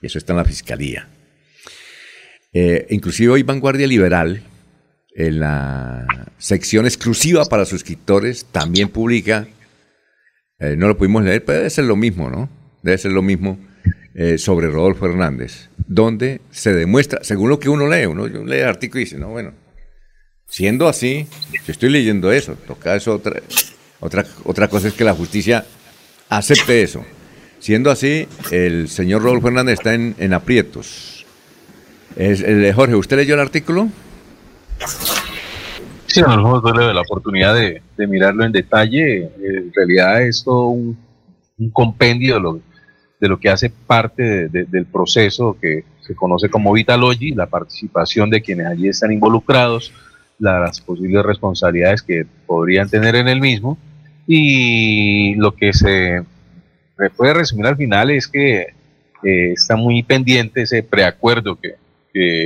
[0.00, 1.08] Eso está en la fiscalía.
[2.58, 4.42] Eh, inclusive hoy Vanguardia Liberal,
[5.14, 6.06] en la
[6.38, 9.46] sección exclusiva para suscriptores, también publica,
[10.58, 12.48] eh, no lo pudimos leer, pero debe ser lo mismo, ¿no?
[12.82, 13.58] Debe ser lo mismo
[14.38, 19.02] sobre Rodolfo Hernández, donde se demuestra, según lo que uno lee, uno lee el artículo
[19.02, 19.52] y dice, no, bueno,
[20.48, 21.26] Siendo así,
[21.66, 23.42] yo estoy leyendo eso, toca eso otra,
[23.98, 25.66] otra, otra cosa es que la justicia
[26.28, 27.04] acepte eso.
[27.58, 31.15] Siendo así, el señor Rodolfo Fernández está en, aprietos.
[32.16, 33.88] Es, el, Jorge, ¿usted leyó el artículo?
[36.06, 39.24] Sí, no tuve la oportunidad de, mirarlo en detalle.
[39.42, 40.96] En realidad es todo un,
[41.72, 42.60] compendio de lo,
[43.20, 48.40] de lo, que hace parte del proceso que se conoce como Vitalogy, la participación de
[48.40, 49.92] quienes allí están involucrados,
[50.38, 53.78] las posibles responsabilidades que podrían tener en el mismo
[54.26, 56.22] y lo que se
[57.16, 58.74] puede resumir al final es que
[59.22, 61.74] está muy pendiente ese preacuerdo que,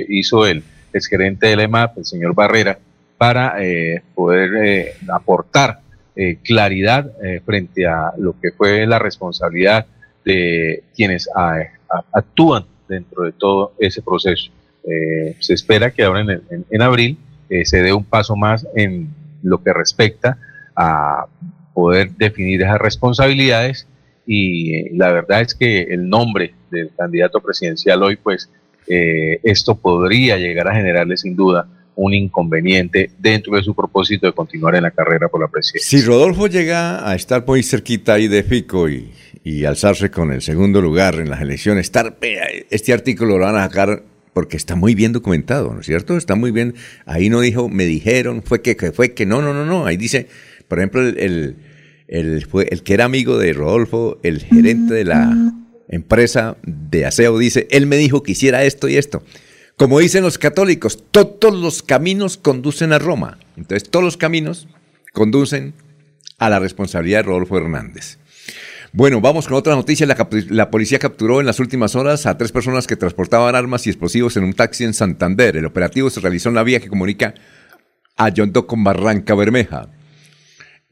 [0.08, 2.78] hizo el exgerente del EMAP, el señor Barrera,
[3.18, 5.80] para eh, poder eh, aportar
[6.16, 7.10] eh, claridad
[7.44, 9.86] frente a lo que fue la responsabilidad
[10.24, 11.28] de quienes
[12.12, 14.50] actúan dentro de todo ese proceso.
[15.38, 16.24] se espera que ahora
[16.70, 17.16] en abril
[17.50, 19.08] eh, se dé un paso más en
[19.42, 20.38] lo que respecta
[20.76, 21.26] a
[21.74, 23.88] poder definir esas responsabilidades
[24.24, 28.48] y eh, la verdad es que el nombre del candidato presidencial hoy, pues
[28.86, 34.32] eh, esto podría llegar a generarle sin duda un inconveniente dentro de su propósito de
[34.32, 35.98] continuar en la carrera por la presidencia.
[35.98, 39.10] Si Rodolfo llega a estar muy cerquita ahí de Fico y,
[39.66, 42.16] alzarse con el segundo lugar en las elecciones, estar,
[42.70, 46.16] este artículo lo van a sacar porque está muy bien documentado, ¿no es cierto?
[46.16, 46.74] Está muy bien.
[47.04, 49.86] Ahí no dijo, me dijeron, fue que, fue que, no, no, no, no.
[49.86, 50.28] Ahí dice,
[50.68, 51.56] por ejemplo, el,
[52.08, 55.52] el, el que era amigo de Rodolfo, el gerente de la
[55.90, 59.22] empresa de aseo, dice, él me dijo que hiciera esto y esto.
[59.76, 63.38] Como dicen los católicos, todos los caminos conducen a Roma.
[63.56, 64.68] Entonces, todos los caminos
[65.12, 65.74] conducen
[66.38, 68.18] a la responsabilidad de Rodolfo Hernández.
[68.92, 70.06] Bueno, vamos con otra noticia.
[70.06, 74.36] La, policía capturó en las últimas horas a tres personas que transportaban armas y explosivos
[74.36, 75.56] en un taxi en Santander.
[75.56, 77.34] El operativo se realizó en la vía que comunica
[78.16, 79.88] a Yondo con Barranca Bermeja.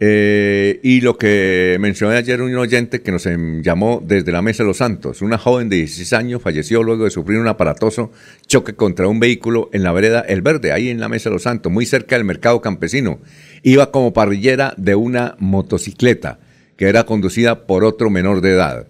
[0.01, 4.63] Eh, y lo que mencioné ayer un oyente que nos em, llamó desde la Mesa
[4.63, 5.23] de los Santos.
[5.23, 8.13] Una joven de 16 años falleció luego de sufrir un aparatoso
[8.47, 11.43] choque contra un vehículo en la vereda El Verde, ahí en la Mesa de los
[11.43, 13.19] Santos, muy cerca del mercado campesino.
[13.65, 16.39] Iba como parrillera de una motocicleta
[16.79, 18.87] que era conducida por otro menor de edad.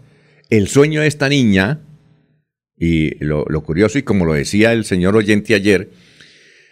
[0.51, 1.81] El sueño de esta niña,
[2.77, 5.89] y lo, curioso, y como lo decía el señor oyente ayer,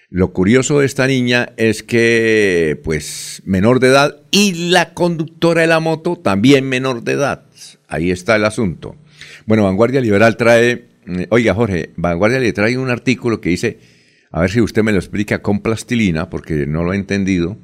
[0.08, 5.66] lo curioso de esta niña es que, pues, menor de edad y la conductora de
[5.66, 7.46] la moto también menor de edad.
[7.88, 8.96] Ahí está el asunto.
[9.46, 13.78] Bueno, Vanguardia Liberal trae, mm, oiga Jorge, Vanguardia le trae un artículo que dice,
[14.30, 17.58] a ver si usted me lo explica con plastilina, porque no lo he entendido.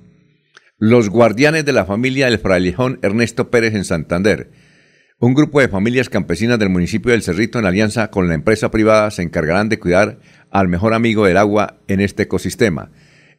[0.79, 4.51] Los guardianes de la familia del frailejón Ernesto Pérez en Santander.
[5.21, 9.09] Un grupo de familias campesinas del municipio del Cerrito en alianza con la empresa privada
[9.13, 10.19] se encargarán de cuidar
[10.53, 12.91] al mejor amigo del agua en este ecosistema.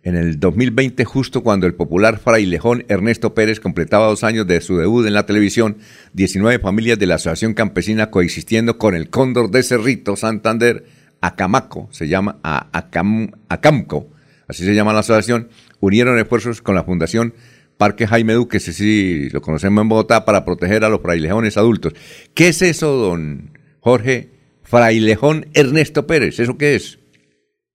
[0.02, 4.78] En el 2020, justo cuando el popular frailejón Ernesto Pérez completaba dos años de su
[4.78, 5.78] debut en la televisión,
[6.12, 10.84] 19 familias de la Asociación Campesina coexistiendo con el Cóndor de Cerrito, Santander,
[11.21, 14.10] Acamaco, se llama Acamco,
[14.49, 15.47] así se llama la asociación,
[15.80, 17.34] unieron esfuerzos con la Fundación
[17.78, 21.93] Parque Jaime Duque, ese sí lo conocemos en Bogotá, para proteger a los frailejones adultos.
[22.34, 24.32] ¿Qué es eso, don Jorge?
[24.64, 26.99] Frailejón Ernesto Pérez, ¿eso qué es?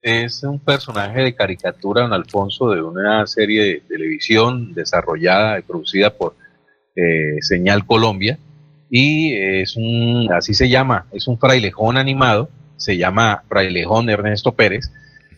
[0.01, 6.09] Es un personaje de caricatura, don Alfonso, de una serie de televisión desarrollada y producida
[6.15, 6.35] por
[6.95, 8.39] eh, Señal Colombia.
[8.89, 14.89] Y es un, así se llama, es un frailejón animado, se llama Frailejón Ernesto Pérez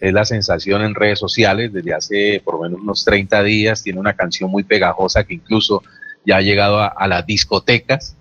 [0.01, 3.83] es la sensación en redes sociales desde hace por lo menos unos 30 días.
[3.83, 5.83] Tiene una canción muy pegajosa que incluso
[6.25, 8.17] ya ha llegado a, las discotecas,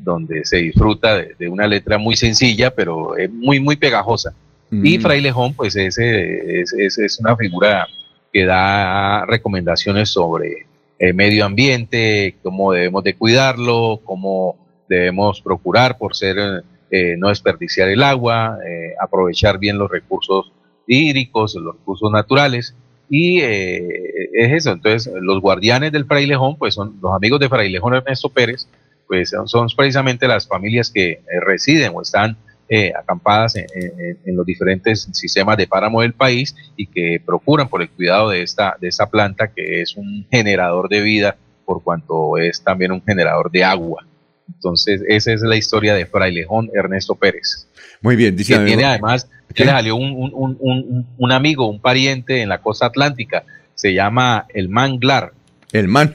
[0.00, 4.34] donde se disfruta de, una letra muy sencilla, pero es muy, muy pegajosa.
[4.72, 5.02] Y mm.
[5.02, 7.86] Frailejón, pues es, es, es, una figura
[8.32, 10.66] que da recomendaciones sobre
[10.98, 14.56] eh, medio ambiente, cómo debemos de cuidarlo, cómo
[14.88, 18.58] debemos procurar por ser eh, no desperdiciar el agua,
[18.98, 20.50] aprovechar bien los recursos
[20.86, 22.74] hídricos, los recursos naturales.
[23.10, 28.30] Y es eso, entonces los guardianes del frailejón, pues son los amigos de frailejón Ernesto
[28.30, 28.66] Pérez,
[29.06, 32.38] pues son, precisamente las familias que residen o están
[32.74, 37.90] eh, acampadas en, los diferentes sistemas de páramo del país y que procuran por el
[37.90, 42.64] cuidado de esta, de esta planta que es un generador de vida por cuanto es
[42.64, 44.06] también un generador de agua.
[44.48, 47.68] Entonces, esa es la historia de Frailejón Ernesto Pérez.
[48.00, 48.56] Muy bien, dice.
[48.56, 53.44] Que tiene además, le salió un, un, un, amigo, un pariente en la costa atlántica,
[53.74, 55.34] se llama el Manglar.
[55.72, 56.14] El Man,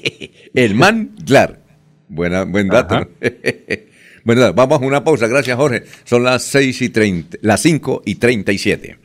[0.54, 1.60] el Manglar.
[2.10, 3.08] Buena, buen dato.
[4.24, 5.26] Vamos a una pausa.
[5.26, 5.84] Gracias, Jorge.
[6.04, 8.98] Son las 6 y 30, las 5 y 37.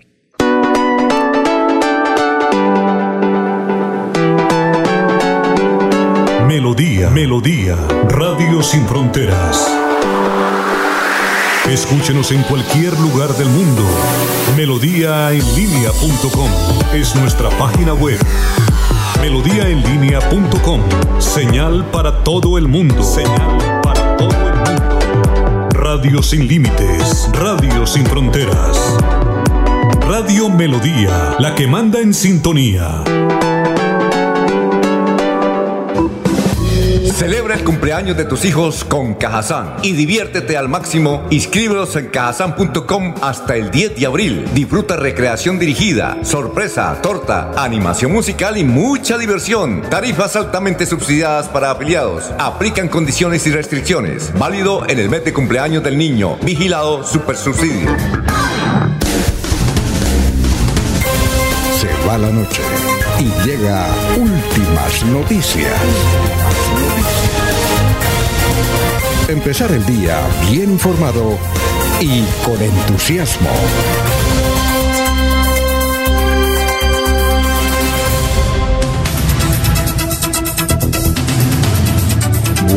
[6.48, 7.76] Melodía, Melodía,
[8.08, 9.70] Radio Sin Fronteras.
[11.70, 13.84] Escúchenos en cualquier lugar del mundo.
[14.58, 16.50] Melodíaenlínea.com
[16.94, 18.18] es nuestra página web.
[19.22, 20.82] Melodíaenlínea.com.
[21.20, 23.04] Señal para todo el mundo.
[23.04, 23.79] Señal
[25.92, 28.78] Radio sin límites, radio sin fronteras.
[30.08, 33.04] Radio Melodía, la que manda en sintonía.
[37.14, 41.26] Celebra el cumpleaños de tus hijos con Cajazán y diviértete al máximo.
[41.30, 44.46] Inscríbelos en cajazán.com hasta el 10 de abril.
[44.54, 49.82] Disfruta recreación dirigida, sorpresa, torta, animación musical y mucha diversión.
[49.90, 52.32] Tarifas altamente subsidiadas para afiliados.
[52.38, 54.32] Aplican condiciones y restricciones.
[54.38, 56.38] Válido en el mes de cumpleaños del niño.
[56.44, 57.90] Vigilado Super Subsidio.
[61.80, 62.62] Se va la noche
[63.20, 63.86] y llega
[64.18, 65.74] últimas noticias.
[69.30, 70.20] Empezar el día
[70.50, 71.38] bien informado
[72.02, 73.48] y con entusiasmo.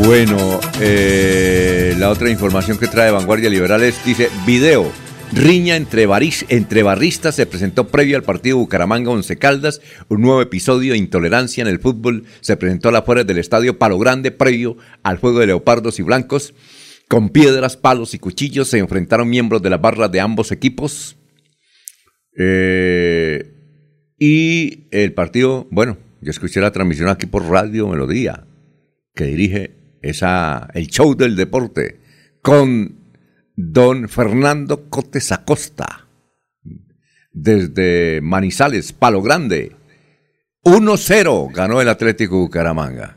[0.04, 4.92] Bueno, eh, la otra información que trae Vanguardia Liberales dice video
[5.34, 6.06] Riña entre,
[6.50, 9.80] entre barristas se presentó previo al partido Bucaramanga Once Caldas.
[10.08, 13.78] Un nuevo episodio de intolerancia en el fútbol se presentó a las afueras del estadio
[13.78, 16.52] Palo Grande previo al juego de leopardos y blancos.
[17.08, 21.16] Con piedras, palos y cuchillos se enfrentaron miembros de las barras de ambos equipos.
[22.36, 23.54] Eh,
[24.18, 28.46] y el partido, bueno, yo escuché la transmisión aquí por Radio Melodía,
[29.14, 32.00] que dirige esa, el show del deporte,
[32.42, 33.01] con
[33.56, 36.06] don Fernando Cotes Acosta,
[37.32, 39.72] desde Manizales, Palo Grande.
[40.64, 43.16] 1-0 ganó el Atlético Bucaramanga.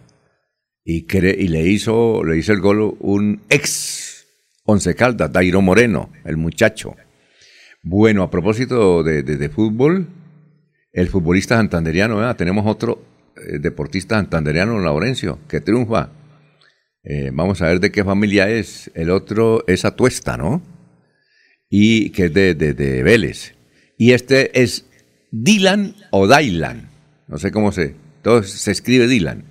[0.84, 4.26] Y, le, hizo, le hizo el gol un ex
[4.66, 6.96] Once Caldas, Dairo Moreno, el muchacho.
[7.82, 10.08] Bueno, a propósito de, fútbol,
[10.92, 13.00] el futbolista santanderiano, tenemos otro
[13.36, 16.10] eh, deportista santanderiano, Laurencio, que triunfa
[17.06, 18.92] eh, vamos a ver de qué familia es.
[18.96, 20.64] El otro es Atuesta, ¿no?
[21.70, 23.54] Y que es de, de, Vélez.
[23.98, 24.88] Y este es
[25.32, 26.90] Dylan o Dylan.
[27.28, 27.96] No sé cómo se.
[28.24, 29.44] Todo se escribe Dylan.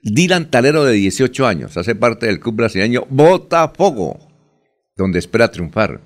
[0.00, 1.76] Dylan Talero de 18 años.
[1.76, 4.18] Hace parte del club brasileño Botafogo,
[4.96, 6.00] donde espera triunfar.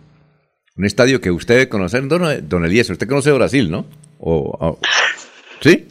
[0.77, 2.93] Un estadio que usted debe conocer, don, don Eliezer.
[2.93, 3.87] Usted conoce Brasil, ¿no?
[5.61, 5.87] ¿Sí?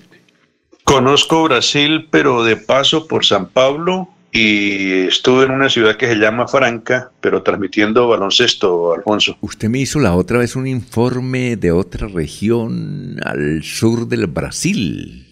[0.84, 6.16] Conozco Brasil, pero de paso por San Pablo y estuve en una ciudad que se
[6.16, 9.38] llama Franca, pero transmitiendo baloncesto, Alfonso.
[9.42, 15.26] Usted me hizo la otra vez un informe de otra región al sur del Brasil.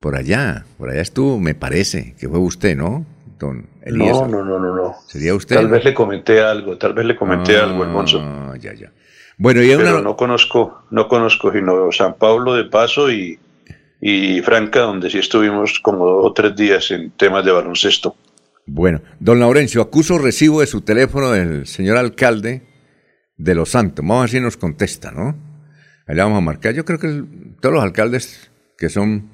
[0.00, 3.06] Por allá, por allá estuvo, me parece, que fue usted, ¿no?
[3.38, 4.94] Don No, no, no, no, no.
[5.06, 5.56] ¿Sería usted?
[5.56, 8.20] Tal vez le comenté algo, tal vez le comenté algo, Alfonso.
[8.20, 8.92] Ah, ya, ya.
[9.38, 13.38] Bueno, y Pero no conozco, no conozco sino San Pablo de paso y,
[14.00, 18.16] y Franca, donde sí estuvimos como dos o tres días en temas de baloncesto.
[18.66, 22.62] Bueno, don Laurencio, acuso recibo de su teléfono del señor alcalde
[23.36, 24.04] de Los Santos.
[24.04, 25.36] Vamos a ver si nos contesta, ¿no?
[26.06, 26.74] Ahí le vamos a marcar.
[26.74, 27.24] Yo creo que
[27.60, 29.30] todos los alcaldes que son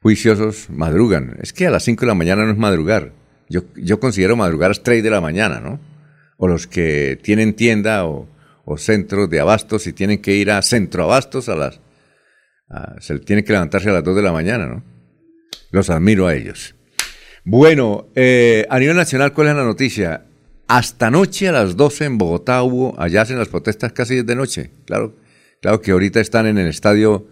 [0.00, 1.36] juiciosos madrugan.
[1.40, 3.12] Es que a las 5 de la mañana no es madrugar.
[3.48, 5.80] Yo, yo considero madrugar a las 3 de la mañana, ¿no?
[6.36, 8.28] O los que tienen tienda o,
[8.64, 11.80] o centros de abastos y tienen que ir a centro abastos a las...
[13.00, 14.84] se tienen que levantarse a las 2 de la mañana, ¿no?
[15.70, 16.74] Los admiro a ellos.
[17.44, 20.26] Bueno, eh, a nivel nacional, ¿cuál es la noticia?
[20.68, 24.70] Hasta noche a las 12 en Bogotá hubo, allá hacen las protestas casi desde noche.
[24.86, 25.16] Claro,
[25.60, 27.26] claro que ahorita están en el estadio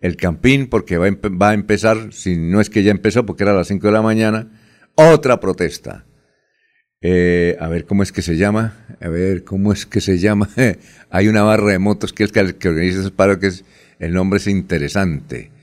[0.00, 3.42] el campín porque va a, va a empezar, si no es que ya empezó porque
[3.42, 4.52] era a las 5 de la mañana,
[4.94, 6.06] otra protesta.
[7.00, 10.48] Eh, a ver cómo es que se llama, a ver cómo es que se llama.
[11.10, 13.64] Hay una barra de motos que es que, que organiza ese paro que es,
[13.98, 15.55] el nombre es interesante.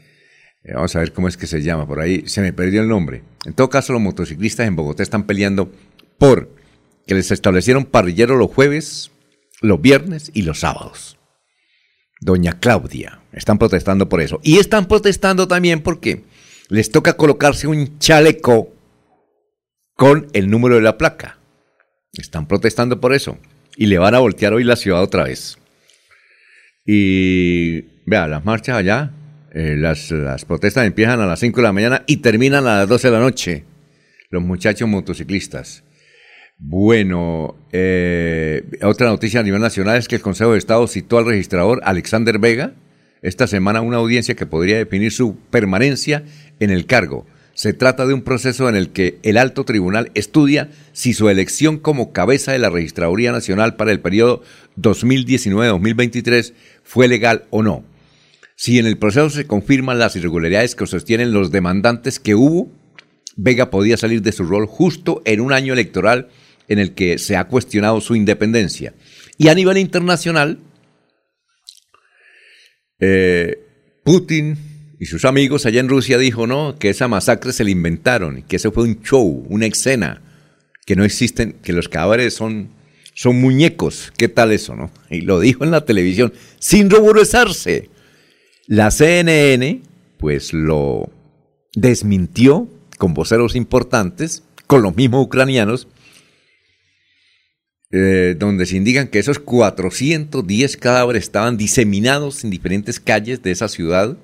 [0.64, 2.88] Eh, vamos a ver cómo es que se llama, por ahí se me perdió el
[2.88, 3.24] nombre.
[3.46, 5.72] En todo caso, los motociclistas en Bogotá están peleando
[6.18, 6.50] por
[7.06, 9.12] que les establecieron parrillero los jueves,
[9.62, 11.18] los viernes y los sábados.
[12.22, 14.40] Doña Claudia, están protestando por eso.
[14.44, 16.24] Y están protestando también porque
[16.70, 18.74] les toca colocarse un chaleco
[19.96, 21.38] con el número de la placa.
[22.14, 23.38] Están protestando por eso.
[23.76, 25.58] Y le van a voltear hoy la ciudad otra vez.
[26.86, 29.12] Y vea, las marchas allá,
[29.54, 32.90] eh, las, las, protestas empiezan a las 5 de la mañana y terminan a las
[32.90, 33.64] 12 de la noche.
[34.30, 35.84] Los muchachos motociclistas.
[36.58, 41.26] Bueno, eh, otra noticia a nivel nacional es que el Consejo de Estado citó al
[41.26, 42.74] registrador Alexander Vega
[43.22, 46.24] esta semana una audiencia que podría definir su permanencia
[46.60, 47.26] en el cargo.
[47.54, 51.78] Se trata de un proceso en el que el alto tribunal estudia si su elección
[51.78, 54.42] como cabeza de la Registraduría Nacional para el periodo
[54.78, 57.84] 2019-2023 fue legal o no.
[58.56, 62.72] Si en el proceso se confirman las irregularidades que sostienen los demandantes que hubo,
[63.36, 66.30] Vega podía salir de su rol justo en un año electoral
[66.68, 68.94] en el que se ha cuestionado su independencia.
[69.38, 70.60] Y a nivel internacional,
[73.00, 73.60] eh,
[74.04, 74.58] Putin
[75.00, 78.58] y sus amigos allá en Rusia dijo, no, que esa masacre se la inventaron, que
[78.58, 80.22] eso fue un show, una escena,
[80.86, 82.70] que no existen, que los cadáveres son,
[83.14, 84.14] son muñecos.
[84.18, 84.92] ¿Qué tal eso, no?
[85.10, 87.90] Y lo dijo en la televisión, sin ruborizarse.
[88.68, 89.82] La CNN,
[90.18, 91.10] pues lo
[91.76, 95.88] desmintió con voceros importantes, con los mismos ucranianos,
[97.92, 103.68] eh, donde se indican que esos 410 cadáveres estaban diseminados en diferentes calles de esa
[103.68, 104.18] ciudad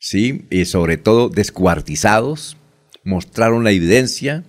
[0.00, 0.46] ¿sí?
[0.50, 2.56] Y sobre todo descuartizados,
[3.04, 4.42] mostraron la evidencia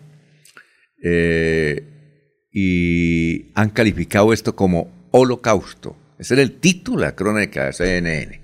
[1.04, 1.84] eh,
[2.52, 5.96] y han calificado esto como holocausto.
[6.18, 8.41] Ese era el título de la crónica de CNN,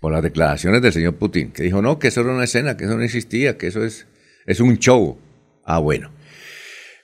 [0.00, 2.84] por las declaraciones del señor Putin, que dijo, no, que eso era una escena, que
[2.84, 4.06] eso no existía, que eso es,
[4.46, 5.18] es un show.
[5.64, 6.10] Ah, bueno.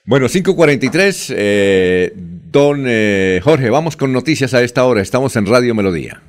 [0.05, 5.01] Bueno, 5.43, eh, don eh, Jorge, vamos con noticias a esta hora.
[5.01, 6.21] Estamos en Radio Melodía.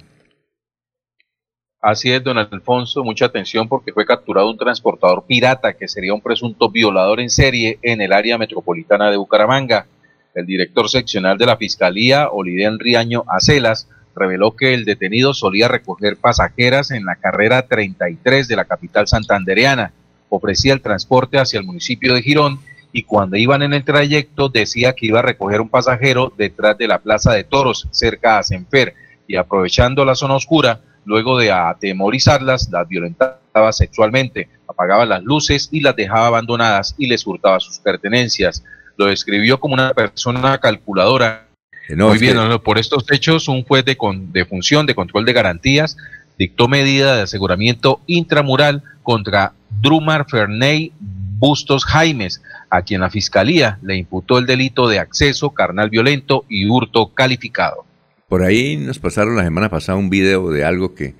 [1.80, 6.20] Así es, don Alfonso, mucha atención porque fue capturado un transportador pirata que sería un
[6.20, 9.86] presunto violador en serie en el área metropolitana de Bucaramanga.
[10.34, 16.16] El director seccional de la Fiscalía, Oliden Riaño Acelas, reveló que el detenido solía recoger
[16.16, 19.92] pasajeras en la carrera 33 de la capital santandereana.
[20.28, 22.58] Ofrecía el transporte hacia el municipio de Girón
[22.90, 26.88] y cuando iban en el trayecto decía que iba a recoger un pasajero detrás de
[26.88, 28.94] la Plaza de Toros, cerca a Senfer,
[29.28, 33.38] y aprovechando la zona oscura, Luego de atemorizarlas, las violentaba
[33.70, 38.64] sexualmente, apagaba las luces y las dejaba abandonadas y les hurtaba sus pertenencias.
[38.96, 41.45] Lo describió como una persona calculadora.
[41.88, 43.96] Muy bien, por estos hechos, un juez de,
[44.32, 45.96] de función de control de garantías
[46.38, 50.92] dictó medida de aseguramiento intramural contra Drumar Ferney
[51.38, 56.66] Bustos Jaimes, a quien la fiscalía le imputó el delito de acceso carnal violento y
[56.66, 57.84] hurto calificado.
[58.28, 61.14] Por ahí nos pasaron la semana pasada un video de algo que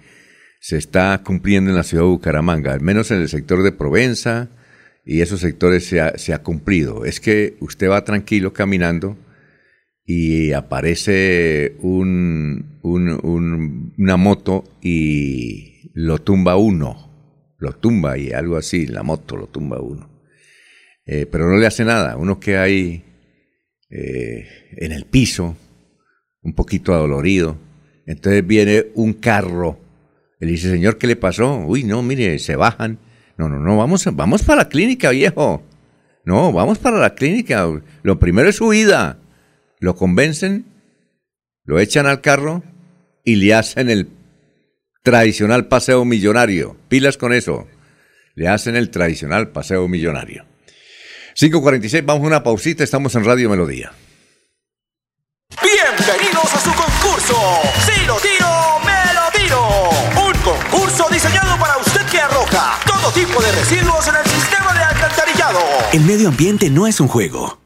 [0.59, 4.49] se está cumpliendo en la ciudad de Bucaramanga, al menos en el sector de Provenza
[5.05, 7.05] y esos sectores se ha, cumplido.
[7.05, 9.17] Es que usted va tranquilo caminando
[10.07, 19.03] y aparece un, una moto y lo tumba uno, lo tumba y algo así, la
[19.03, 20.09] moto lo tumba uno.
[21.05, 23.05] Eh, pero no le hace nada, uno que hay
[23.91, 24.47] eh,
[24.77, 25.57] en el piso,
[26.43, 27.59] un poquito adolorido.
[28.07, 29.81] Entonces viene un carro.
[30.39, 31.65] Él dice, señor, ¿qué le pasó?
[31.67, 32.99] Uy, no, mire, se bajan.
[33.37, 35.63] No, no, no, vamos, vamos para la clínica, viejo.
[36.25, 37.67] No, vamos para la clínica.
[38.03, 39.19] Lo primero es su vida.
[39.87, 40.67] Lo convencen,
[41.63, 42.65] lo echan al carro
[43.23, 44.09] y le hacen el
[45.05, 46.77] tradicional paseo millonario.
[46.89, 47.69] Pilas con eso.
[48.35, 50.45] Le hacen el tradicional paseo millonario.
[51.37, 53.93] 5.46, vamos a una pausita, estamos en Radio Melodía.
[55.63, 57.37] Bienvenidos a su concurso.
[57.87, 59.91] Si lo tiro, me lo tiro.
[60.27, 64.81] Un concurso diseñado para usted que arroja todo tipo de residuos en el sistema de
[64.81, 65.61] alcantarillado.
[65.93, 67.66] El medio ambiente no es un juego.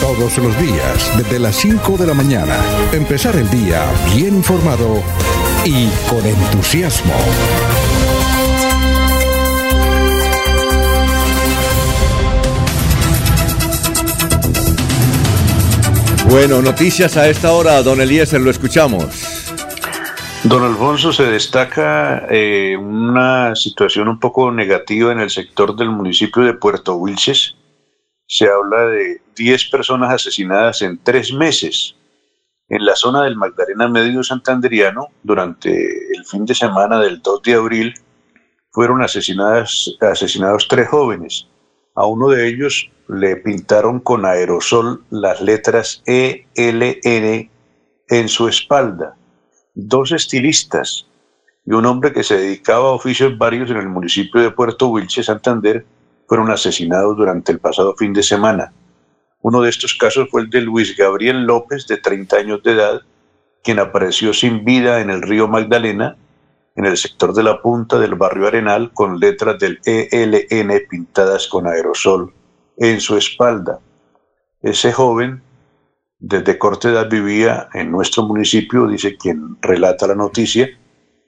[0.00, 2.56] Todos los días, desde las 5 de la mañana,
[2.92, 3.84] empezar el día
[4.14, 5.02] bien informado
[5.64, 7.14] y con entusiasmo.
[16.28, 19.36] Bueno, noticias a esta hora, don Eliezer, lo escuchamos.
[20.44, 26.42] Don Alfonso, se destaca eh, una situación un poco negativa en el sector del municipio
[26.42, 27.55] de Puerto Wilches.
[28.26, 31.94] Se habla de 10 personas asesinadas en tres meses.
[32.68, 35.70] En la zona del Magdalena Medio Santanderiano, durante
[36.12, 37.94] el fin de semana del 2 de abril,
[38.72, 41.46] fueron asesinadas, asesinados tres jóvenes.
[41.94, 47.50] A uno de ellos le pintaron con aerosol las letras ELN
[48.08, 49.16] en su espalda.
[49.74, 51.06] Dos estilistas
[51.64, 55.22] y un hombre que se dedicaba a oficios varios en el municipio de Puerto Wilche,
[55.22, 55.86] Santander,
[56.26, 58.72] fueron asesinados durante el pasado fin de semana.
[59.42, 63.02] Uno de estos casos fue el de Luis Gabriel López, de 30 años de edad,
[63.62, 66.16] quien apareció sin vida en el río Magdalena
[66.76, 71.66] en el sector de la punta del barrio Arenal con letras del ELN pintadas con
[71.66, 72.32] aerosol
[72.76, 73.80] en su espalda.
[74.62, 75.42] Ese joven,
[76.18, 80.68] desde corta edad, vivía en nuestro municipio, dice quien relata la noticia,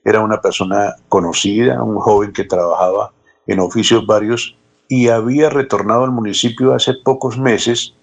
[0.04, 3.12] era una persona conocida, un joven que trabajaba
[3.46, 4.56] en oficios varios
[4.88, 7.94] y había retornado al municipio hace pocos meses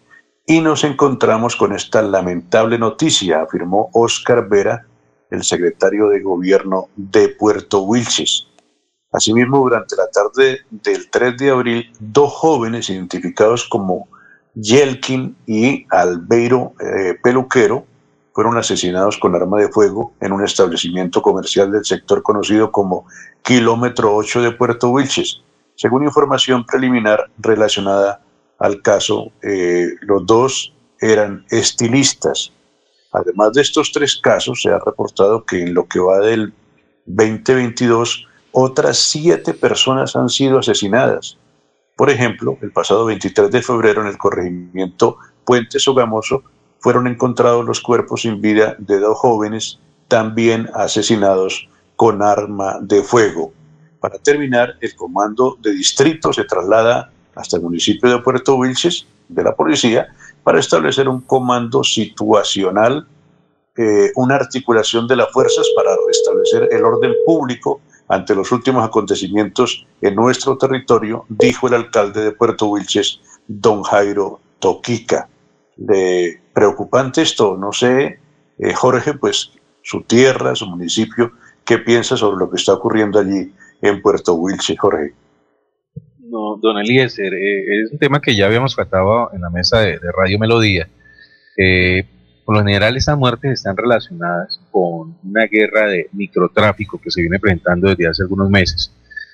[0.46, 4.86] y nos encontramos con esta lamentable noticia, afirmó Oscar Vera,
[5.32, 8.48] el secretario de gobierno de Puerto Wilches.
[9.12, 14.08] Asimismo, durante la tarde del 3 de abril, dos jóvenes identificados como
[14.54, 17.86] Yelkin y Albeiro eh, Peluquero
[18.34, 23.06] fueron asesinados con arma de fuego en un establecimiento comercial del sector conocido como
[23.42, 25.42] Kilómetro 8 de Puerto Wilches.
[25.76, 28.22] Según información preliminar relacionada
[28.60, 32.52] al caso, eh, los dos eran estilistas
[33.16, 36.54] Además de estos tres casos, se ha reportado que en lo que va del
[37.06, 41.38] 2022, otras siete personas han sido asesinadas.
[41.96, 46.44] Por ejemplo, el pasado 23 de febrero en el corregimiento Puente Sogamoso
[46.80, 53.54] fueron encontrados los cuerpos sin vida de dos jóvenes también asesinados con arma de fuego.
[54.06, 59.44] Para terminar, el comando de distrito se traslada hasta el municipio de Puerto Wilches de
[59.44, 60.10] la policía
[60.44, 63.08] para establecer un comando situacional,
[63.76, 69.88] eh, una articulación de las fuerzas para restablecer el orden público ante los últimos acontecimientos
[70.02, 75.28] en nuestro territorio, dijo el alcalde de Puerto Wilches, don Jairo Toquica.
[75.78, 78.20] De preocupante esto, no sé,
[78.60, 79.52] eh, Jorge, pues
[79.82, 81.32] su tierra, su municipio,
[81.64, 83.52] ¿qué piensa sobre lo que está ocurriendo allí
[83.90, 85.14] en Puerto Wilches, Jorge?
[86.62, 90.40] don Eliezer, eh, es un tema que ya habíamos tratado en la mesa de, Radio
[90.40, 90.88] Melodía.
[91.58, 92.04] Eh,
[92.44, 97.40] por lo general, estas muertes están relacionadas con una guerra de microtráfico que se viene
[97.40, 98.92] presentando desde hace algunos meses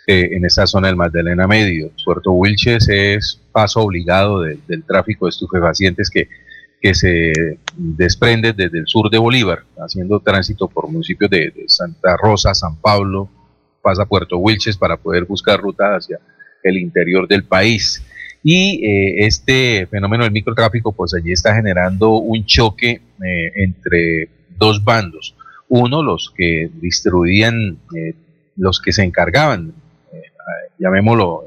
[0.07, 1.91] eh, en esta zona del Magdalena Medio.
[2.05, 6.29] Puerto Wilches es paso obligado del tráfico de estupefacientes que,
[6.79, 12.15] que se desprende desde el sur de Bolívar, haciendo tránsito por municipios de, de Santa
[12.15, 13.29] Rosa, San Pablo,
[13.81, 16.19] pasa Puerto Wilches para poder buscar rutas hacia
[16.63, 18.03] el interior del país.
[18.43, 24.83] Y eh, este fenómeno del microtráfico, pues allí está generando un choque eh, entre dos
[24.83, 25.35] bandos.
[25.69, 28.13] Uno, los que distribuían, eh,
[28.57, 29.73] los que se encargaban,
[30.77, 31.45] llamémoslo,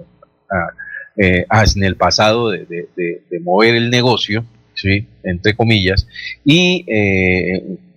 [1.17, 2.89] en el pasado de,
[3.43, 4.45] mover el negocio,
[5.23, 6.09] entre comillas,
[6.45, 6.87] y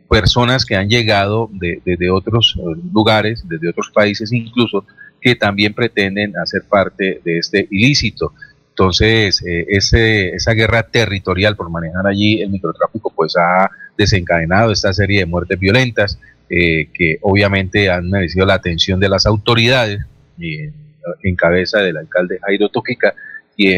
[0.08, 2.58] personas que han llegado de, otros
[2.94, 4.86] lugares, desde otros países incluso,
[5.22, 8.34] que también pretenden hacer parte de este ilícito.
[8.70, 14.94] Entonces, eh, ese, esa guerra territorial por manejar allí el microtráfico, pues ha desencadenado esta
[14.94, 20.00] serie de muertes violentas eh, que obviamente han merecido la atención de las autoridades,
[20.40, 23.14] en cabeza del alcalde Jairo Toquica,
[23.58, 23.74] y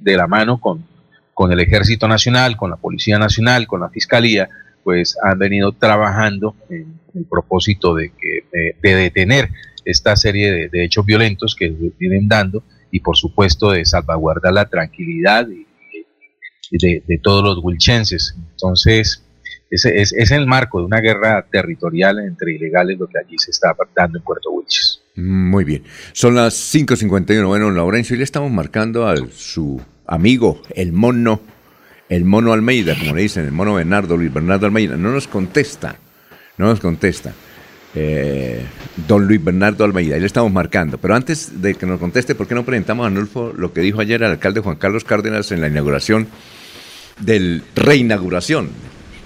[0.00, 0.84] de la mano con,
[1.34, 4.48] con el Ejército Nacional, con la Policía Nacional, con la Fiscalía,
[4.86, 8.44] pues han venido trabajando en el propósito de, que,
[8.80, 9.50] de detener
[9.84, 12.62] esta serie de, hechos violentos que vienen dando
[12.92, 18.36] y por supuesto de salvaguardar la tranquilidad de, todos los wilchenses.
[18.52, 19.24] Entonces,
[19.72, 23.74] ese es, el marco de una guerra territorial entre ilegales lo que allí se está
[23.96, 25.02] dando en Puerto Wilches.
[25.16, 25.82] Muy bien.
[26.12, 27.44] Son las 5.51.
[27.44, 31.40] Bueno, Laurencio, y le estamos marcando a su amigo, el mono,
[32.08, 34.96] el mono Almeida, como le dicen, el mono Bernardo, Luis Bernardo Almeida.
[34.96, 35.96] No nos contesta,
[36.58, 37.32] no nos contesta.
[37.98, 38.62] eh,
[39.08, 40.14] don Luis Bernardo Almeida.
[40.14, 40.98] Ahí le estamos marcando.
[40.98, 44.00] Pero antes de que nos conteste, ¿por qué no presentamos a Anulfo lo que dijo
[44.00, 46.28] ayer el alcalde Juan Carlos Cárdenas en la inauguración
[47.20, 48.68] del reinauguración?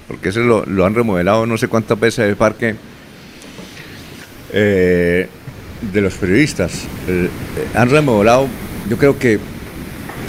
[0.06, 2.76] Porque eso lo, han remodelado no sé cuántas veces el parque
[4.52, 5.28] eh,
[5.92, 6.86] de los periodistas.
[7.08, 7.28] Eh,
[7.74, 8.46] han remodelado,
[8.88, 9.40] yo creo que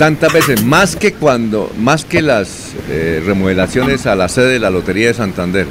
[0.01, 2.71] tantas veces, más que cuando, más que las
[3.23, 5.67] remodelaciones a la sede de la Lotería de Santander.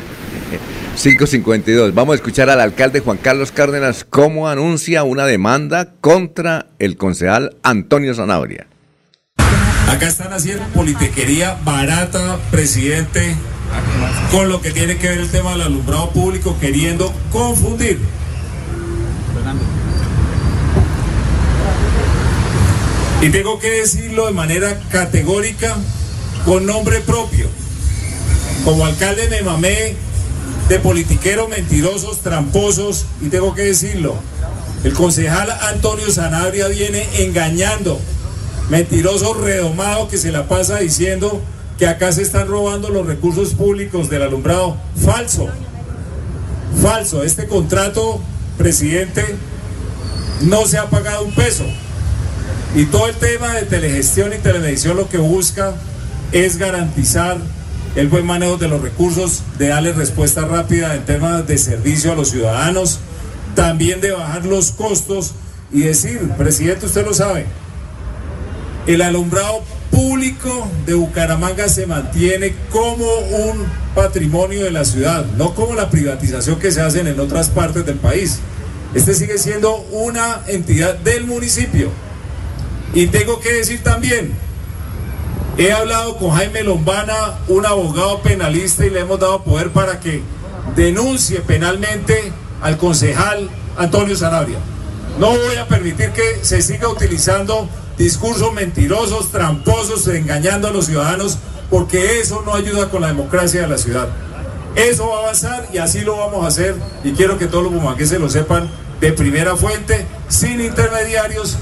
[0.94, 1.92] 552.
[1.94, 7.56] Vamos a escuchar al alcalde Juan Carlos Cárdenas cómo anuncia una demanda contra el concejal
[7.64, 8.68] Antonio Zanabria.
[9.88, 13.34] Acá están haciendo politiquería barata, presidente,
[14.30, 17.98] con lo que tiene que ver el tema del alumbrado público, queriendo confundir.
[23.22, 25.76] Y tengo que decirlo de manera categórica,
[26.46, 27.48] con nombre propio.
[28.64, 29.94] Como alcalde me mamé
[30.68, 34.14] de politiqueros mentirosos, tramposos, y tengo que decirlo,
[34.84, 38.00] el concejal Antonio Sanabria viene engañando,
[38.70, 41.42] mentiroso redomado que se la pasa diciendo
[41.78, 44.78] que acá se están robando los recursos públicos del alumbrado.
[45.04, 45.48] Falso,
[46.80, 48.20] falso, este contrato,
[48.56, 49.24] presidente,
[50.40, 51.64] no se ha pagado un peso.
[52.74, 55.74] Y todo el tema de telegestión y telemedición lo que busca
[56.30, 57.38] es garantizar
[57.96, 62.14] el buen manejo de los recursos, de darle respuesta rápida en temas de servicio a
[62.14, 63.00] los ciudadanos,
[63.56, 65.32] también de bajar los costos
[65.72, 67.46] y decir, presidente, usted lo sabe,
[68.86, 73.66] el alumbrado público de Bucaramanga se mantiene como un
[73.96, 77.96] patrimonio de la ciudad, no como la privatización que se hace en otras partes del
[77.96, 78.38] país.
[78.94, 81.90] Este sigue siendo una entidad del municipio.
[82.92, 84.34] Y tengo que decir también,
[85.60, 90.22] He hablado con Jaime Lombana, un abogado penalista, y le hemos dado poder para que
[90.74, 92.32] denuncie penalmente
[92.62, 94.56] al concejal Antonio Sanabria.
[95.18, 97.68] No voy a permitir que se siga utilizando
[97.98, 101.36] discursos mentirosos, tramposos, engañando a los ciudadanos,
[101.68, 104.08] porque eso no ayuda con la democracia de la ciudad.
[104.76, 106.74] Eso va a avanzar y así lo vamos a hacer.
[107.04, 108.70] Y quiero que todos los bumangueses lo sepan
[109.00, 111.58] de primera fuente, sin intermediarios.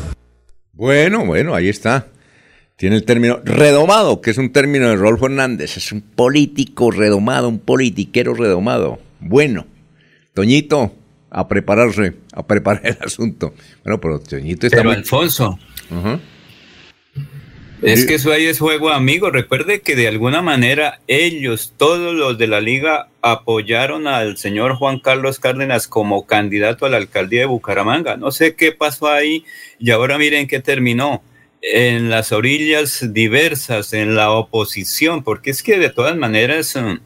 [0.78, 2.06] Bueno, bueno, ahí está.
[2.76, 5.76] Tiene el término redomado, que es un término de Rolfo Hernández.
[5.76, 9.00] Es un político redomado, un politiquero redomado.
[9.18, 9.66] Bueno,
[10.34, 10.94] Toñito,
[11.30, 13.54] a prepararse, a preparar el asunto.
[13.82, 14.76] Bueno, pero Toñito está.
[14.76, 15.58] Pero Alfonso.
[17.82, 19.30] Es que eso ahí es juego amigo.
[19.30, 24.98] Recuerde que de alguna manera ellos, todos los de la liga, apoyaron al señor Juan
[24.98, 28.16] Carlos Cárdenas como candidato a la alcaldía de Bucaramanga.
[28.16, 29.44] No sé qué pasó ahí
[29.78, 31.22] y ahora miren qué terminó
[31.62, 36.98] en las orillas diversas, en la oposición, porque es que de todas maneras um,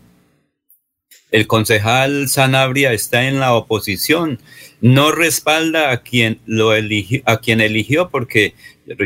[1.32, 4.38] el concejal Sanabria está en la oposición,
[4.80, 8.54] no respalda a quien lo eligió, a quien eligió, porque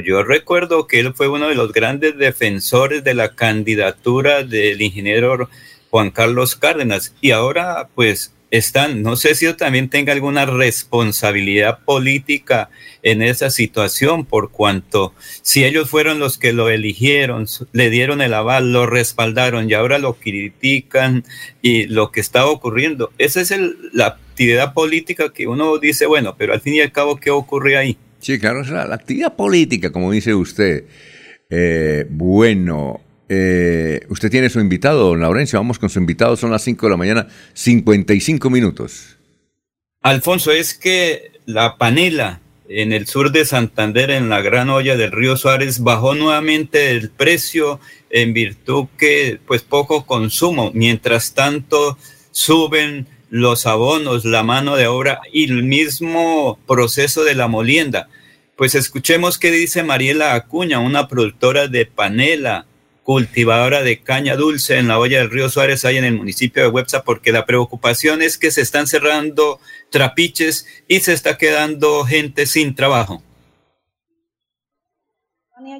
[0.04, 5.48] yo recuerdo que él fue uno de los grandes defensores de la candidatura del ingeniero
[5.90, 7.14] Juan Carlos Cárdenas.
[7.20, 12.70] Y ahora pues están, no sé si yo también tenga alguna responsabilidad política
[13.02, 18.34] en esa situación, por cuanto si ellos fueron los que lo eligieron, le dieron el
[18.34, 21.24] aval, lo respaldaron y ahora lo critican
[21.62, 23.52] y lo que está ocurriendo, esa es
[23.92, 27.76] la actividad política que uno dice, bueno, pero al fin y al cabo, ¿qué ocurre
[27.76, 27.96] ahí?
[28.20, 30.84] Sí, claro, es la, actividad política, como dice usted.
[31.48, 35.58] Eh, bueno, eh, usted tiene su invitado, don Laurencio.
[35.58, 36.36] Vamos con su invitado.
[36.36, 39.16] Son las 5 de la mañana, 55 minutos.
[40.02, 45.12] Alfonso, es que la panela en el sur de Santander, en la gran olla del
[45.12, 50.70] río Suárez, bajó nuevamente el precio en virtud que, pues, poco consumo.
[50.74, 51.98] Mientras tanto,
[52.30, 58.08] suben los abonos, la mano de obra y el mismo proceso de la molienda.
[58.56, 62.66] Pues escuchemos qué dice Mariela Acuña, una productora de panela
[63.06, 66.68] cultivadora de caña dulce en la olla del río Suárez, ahí en el municipio de
[66.68, 72.46] Websa, porque la preocupación es que se están cerrando trapiches y se está quedando gente
[72.46, 73.22] sin trabajo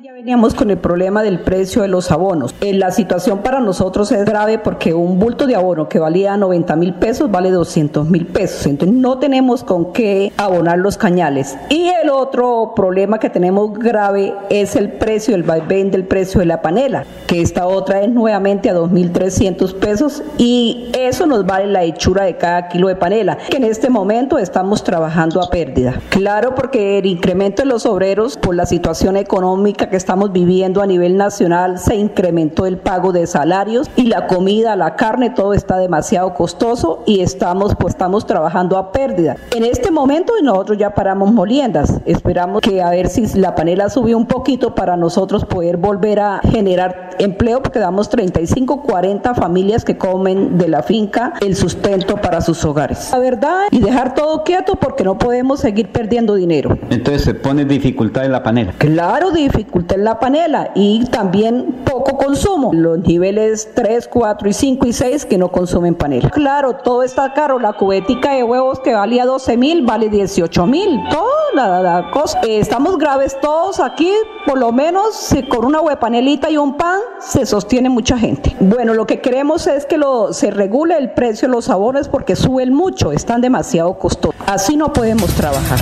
[0.03, 2.55] ya veníamos con el problema del precio de los abonos.
[2.63, 6.77] Eh, la situación para nosotros es grave porque un bulto de abono que valía 90
[6.77, 8.65] mil pesos vale 200 mil pesos.
[8.65, 11.59] Entonces no tenemos con qué abonar los cañales.
[11.69, 16.47] Y el otro problema que tenemos grave es el precio, el vaivén del precio de
[16.47, 21.85] la panela, que esta otra es nuevamente a 2.300 pesos y eso nos vale la
[21.85, 26.01] hechura de cada kilo de panela, que en este momento estamos trabajando a pérdida.
[26.09, 30.81] Claro, porque el incremento de los obreros por la situación económica económica que estamos viviendo
[30.81, 35.55] a nivel nacional se incrementó el pago de salarios y la comida, la carne, todo
[35.55, 39.37] está demasiado costoso y estamos, pues, estamos trabajando a pérdida.
[39.57, 42.01] En este momento nosotros ya paramos moliendas.
[42.05, 46.41] Esperamos que a ver si la panela sube un poquito para nosotros poder volver a
[46.45, 52.41] generar empleo porque damos 35, 40 familias que comen de la finca el sustento para
[52.41, 53.09] sus hogares.
[53.11, 56.79] La verdad, y dejar todo quieto porque no podemos seguir perdiendo dinero.
[56.91, 58.73] Entonces se pone dificultad en la panela.
[58.79, 62.73] Claro, dificultad en la panela y también poco consumo.
[62.73, 66.31] Los niveles 3, 4 y 5 y 6 que no consumen panela.
[66.31, 67.59] Claro, todo está caro.
[67.59, 71.01] La cubetica de huevos que valía 12 mil vale 18 mil.
[71.11, 72.39] Toda la, cosa.
[72.47, 74.13] estamos graves todos aquí,
[74.45, 78.55] por lo menos con una huepanelita y un pan se sostiene mucha gente.
[78.61, 82.37] Bueno, lo que queremos es que lo, se regule el precio de los sabores porque
[82.37, 84.37] suben mucho, están demasiado costosos.
[84.47, 85.79] Así no podemos trabajar.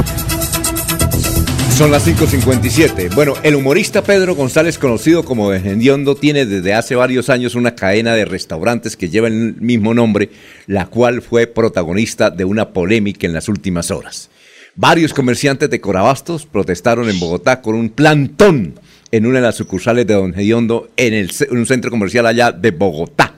[1.76, 3.12] Son las 5.57.
[3.16, 8.14] Bueno, el humorista Pedro González, conocido como Gendiondo, tiene desde hace varios años una cadena
[8.14, 10.30] de restaurantes que lleva el mismo nombre,
[10.68, 14.30] la cual fue protagonista de una polémica en las últimas horas.
[14.76, 18.78] Varios comerciantes de Corabastos protestaron en Bogotá con un plantón
[19.10, 22.70] en una de las sucursales de Don Gediondo en, el, un centro comercial allá de
[22.70, 23.34] Bogotá.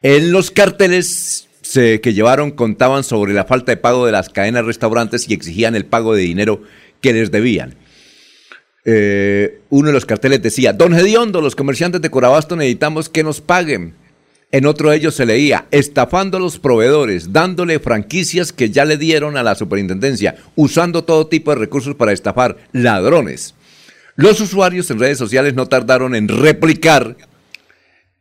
[0.00, 4.68] En los carteles que llevaron contaban sobre la falta de pago de las cadenas de
[4.68, 6.62] restaurantes y exigían el pago de dinero
[7.00, 7.74] que les debían.
[8.84, 13.40] Eh, uno de los carteles decía, Don Gediondo, los comerciantes de Corabasto necesitamos que nos
[13.40, 13.94] paguen.
[14.52, 18.96] En otro de ellos se leía, estafando a los proveedores, dándole franquicias que ya le
[18.96, 23.56] dieron a la superintendencia, usando todo tipo de recursos para estafar ladrones.
[24.14, 27.16] Los usuarios en redes sociales no tardaron en replicar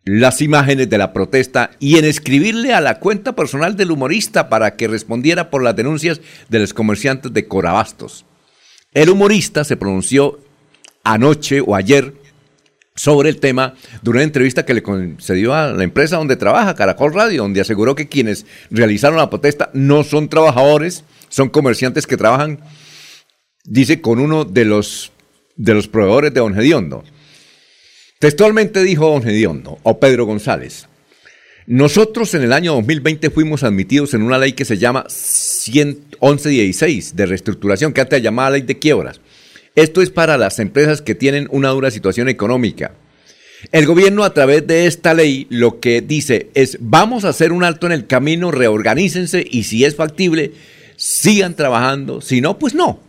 [0.04, 4.76] las imágenes de la protesta y en escribirle a la cuenta personal del humorista para
[4.76, 8.26] que respondiera por las denuncias de los comerciantes de Corabastos.
[8.96, 10.40] El humorista se pronunció
[11.04, 12.14] anoche o ayer
[12.96, 17.14] sobre el tema de una entrevista que le concedió a la empresa donde trabaja, Caracol
[17.14, 22.62] Radio, donde aseguró que quienes realizaron la protesta no son trabajadores, son comerciantes que trabajan,
[23.66, 25.12] dice, con uno de los,
[25.58, 27.04] de los proveedores de Don Gediondo.
[28.20, 30.88] Textualmente dijo Don Gediondo, o Pedro González,
[31.68, 37.26] nosotros en el año 2020 fuimos admitidos en una ley que se llama 1116 de
[37.26, 39.20] reestructuración, que antes llamaba ley de quiebras.
[39.76, 42.92] Esto es para las empresas que tienen una dura situación económica.
[43.72, 47.64] El gobierno a través de esta ley lo que dice es vamos a hacer un
[47.64, 50.52] alto en el camino, reorganícense y si es factible,
[50.98, 53.00] sigan trabajando, si no, pues no.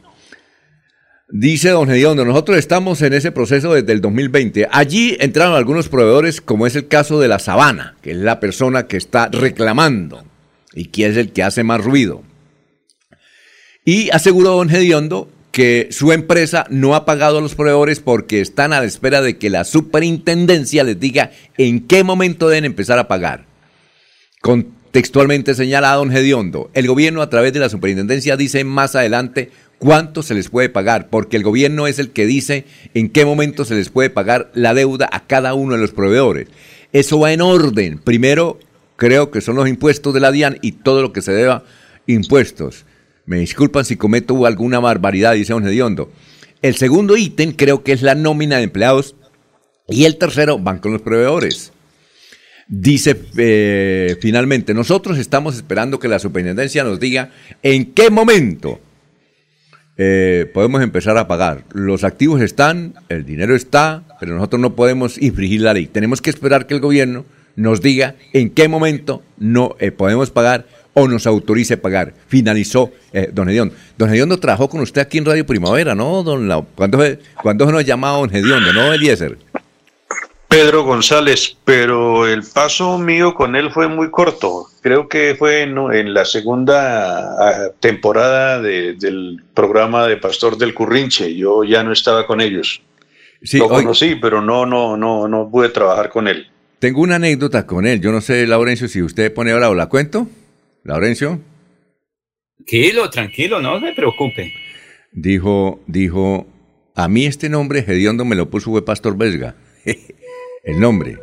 [1.29, 4.68] Dice don Gediondo, nosotros estamos en ese proceso desde el 2020.
[4.70, 8.87] Allí entraron algunos proveedores, como es el caso de la Sabana, que es la persona
[8.87, 10.24] que está reclamando
[10.72, 12.22] y que es el que hace más ruido.
[13.85, 18.72] Y aseguró don Gediondo que su empresa no ha pagado a los proveedores porque están
[18.72, 23.09] a la espera de que la superintendencia les diga en qué momento deben empezar a
[23.09, 23.47] pagar.
[24.43, 30.22] Contextualmente señala don Gediondo, el gobierno a través de la superintendencia dice más adelante cuánto
[30.22, 32.64] se les puede pagar, porque el gobierno es el que dice
[32.95, 36.49] en qué momento se les puede pagar la deuda a cada uno de los proveedores.
[36.93, 37.99] Eso va en orden.
[37.99, 38.59] Primero,
[38.97, 41.64] creo que son los impuestos de la DIAN y todo lo que se deba
[42.07, 42.85] impuestos.
[43.27, 46.11] Me disculpan si cometo alguna barbaridad, dice don Hediondo.
[46.62, 49.14] El segundo ítem creo que es la nómina de empleados
[49.89, 51.72] y el tercero van con los proveedores.
[52.68, 57.31] Dice eh, finalmente, nosotros estamos esperando que la superintendencia nos diga
[57.62, 58.81] en qué momento
[59.99, 61.64] eh, podemos empezar a pagar.
[61.72, 65.86] Los activos están, el dinero está, pero nosotros no podemos infringir la ley.
[65.86, 67.24] Tenemos que esperar que el gobierno
[67.57, 72.14] nos diga en qué momento no eh, podemos pagar o nos autorice pagar.
[72.28, 73.74] Finalizó eh, don Hediondo.
[73.99, 76.66] Don Hediondo trabajó con usted aquí en Radio Primavera, ¿no, don Lau?
[76.74, 76.99] ¿Cuándo,
[77.42, 79.36] ¿Cuándo nos llamaba don Hediondo, no, Eliezer?
[80.49, 84.66] Pedro González, pero el paso mío con él fue muy corto.
[84.80, 91.34] Creo que fue en, la segunda ah, temporada del programa de Pastor del Currinche.
[91.34, 92.80] Yo ya no estaba con ellos.
[93.42, 96.49] Sí, Lo conocí, pero no, no, no, no pude trabajar con él.
[96.78, 98.01] Tengo una anécdota con él.
[98.01, 100.28] Yo no sé, Laurencio, si usted pone ahora o la cuento.
[100.84, 101.40] Laurencio.
[102.57, 104.53] Tranquilo, tranquilo, no se preocupe.
[105.12, 106.47] Dijo, dijo,
[106.94, 109.55] a mí este nombre Gediondo me lo puso fue Pastor Vesga.
[110.66, 111.16] el nombre.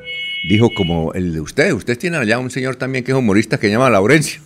[0.48, 1.72] Dijo como el de usted.
[1.74, 4.42] Usted tiene allá un señor también que es humorista que se llama Laurencio.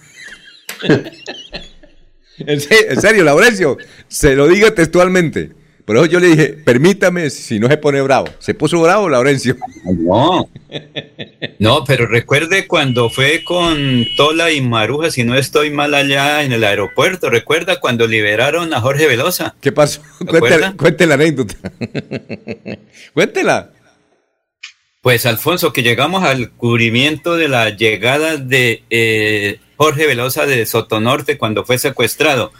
[2.39, 3.77] en serio, Laurencio,
[4.07, 5.51] se lo digo textualmente.
[5.85, 8.27] Por eso yo le dije, permítame si no se pone bravo.
[8.39, 9.55] ¿Se puso bravo, Laurencio?
[9.85, 10.49] No.
[11.59, 16.51] No, pero recuerde cuando fue con Tola y Maruja, si no estoy mal allá en
[16.51, 17.29] el aeropuerto.
[17.29, 19.55] Recuerda cuando liberaron a Jorge Velosa.
[19.61, 20.01] ¿Qué pasó?
[20.27, 21.55] Cuéntela, cuéntela la anécdota.
[23.13, 23.71] Cuéntela.
[25.07, 31.37] Pues Alfonso, que llegamos al cubrimiento de la llegada de eh, Jorge Velosa de Sotonorte
[31.37, 32.51] cuando fue secuestrado.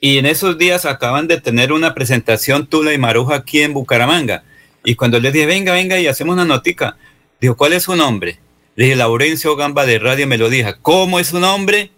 [0.00, 4.42] Y en esos días acaban de tener una presentación Tula y Maruja aquí en Bucaramanga.
[4.84, 6.96] Y cuando les dije, venga, venga y hacemos una notica,
[7.40, 8.40] dijo, ¿cuál es su nombre?
[8.74, 10.76] Le dije, Laurencio Gamba de Radio Melodía.
[10.82, 11.92] ¿Cómo es su nombre?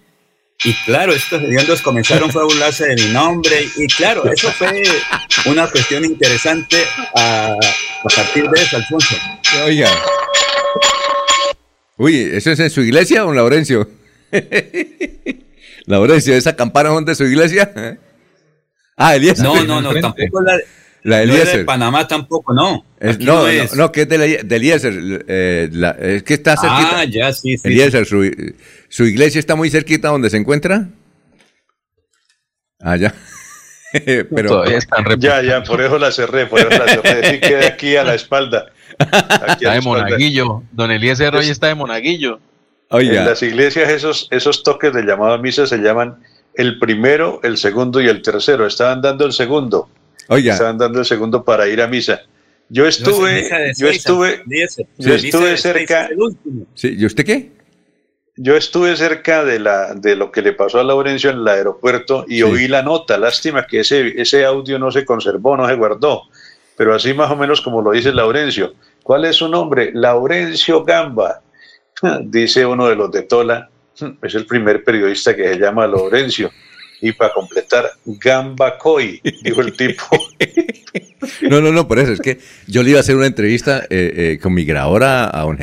[0.64, 3.68] Y claro, estos hediondos comenzaron a burlarse de mi nombre.
[3.76, 4.82] Y claro, eso fue
[5.46, 6.76] una cuestión interesante
[7.16, 9.16] a, a partir de eso, Alfonso.
[9.64, 9.90] Oiga.
[11.96, 13.88] Uy, ¿eso es en su iglesia, don Laurencio?
[15.86, 17.98] Laurencio, ¿esa campana son de su iglesia?
[18.96, 19.44] Ah, Eliezer.
[19.44, 20.58] No, no, no, tampoco la,
[21.04, 22.84] La de no es de Panamá tampoco, no.
[23.00, 23.74] Es- no, no, es.
[23.74, 25.24] no, que es de, la- de Eliezer.
[25.26, 27.00] eh, la- es que está cerquita.
[27.00, 27.66] Ah, ya, sí, sí.
[27.68, 28.30] Eliezer, su,
[28.88, 30.88] su iglesia está muy cerquita donde se encuentra.
[32.80, 33.14] Ah, ya.
[34.34, 37.30] Pero, Todavía están Ya, ya, por eso la cerré, por eso la cerré.
[37.30, 38.66] Sí queda aquí a la espalda.
[38.98, 39.80] Aquí Está la de espalda.
[40.04, 40.62] Monaguillo.
[40.72, 42.36] Don Eliezer hoy está de Monaguillo.
[42.90, 46.22] En oiga, las iglesias esos, esos toques de llamado a misa se llaman
[46.54, 48.66] el primero, el segundo y el tercero.
[48.66, 49.88] Estaban dando el segundo.
[50.28, 52.20] Oiga, Estaban dando el segundo para ir a misa.
[52.68, 54.42] Yo estuve, yo estuve,
[54.98, 56.08] yo estuve cerca,
[56.74, 57.50] sí, ¿y usted qué?
[58.36, 62.24] yo estuve cerca de la de lo que le pasó a Laurencio en el aeropuerto
[62.26, 62.42] y Sí.
[62.42, 63.18] oí la nota.
[63.18, 66.22] Lástima que ese, ese audio no se conservó, no se guardó.
[66.76, 68.72] Pero así más o menos como lo dice Laurencio.
[69.02, 69.90] ¿Cuál es su nombre?
[69.92, 71.42] Laurencio Gamba.
[72.22, 73.68] Dice uno de los de Tola.
[74.22, 76.50] Es el primer periodista que se llama Laurencio.
[77.02, 80.06] Y para completar, Gamba Coy, dijo el tipo.
[81.48, 84.12] No, no, no, por eso es que yo le iba a hacer una entrevista eh,
[84.34, 85.56] eh, con mi grabadora a Don.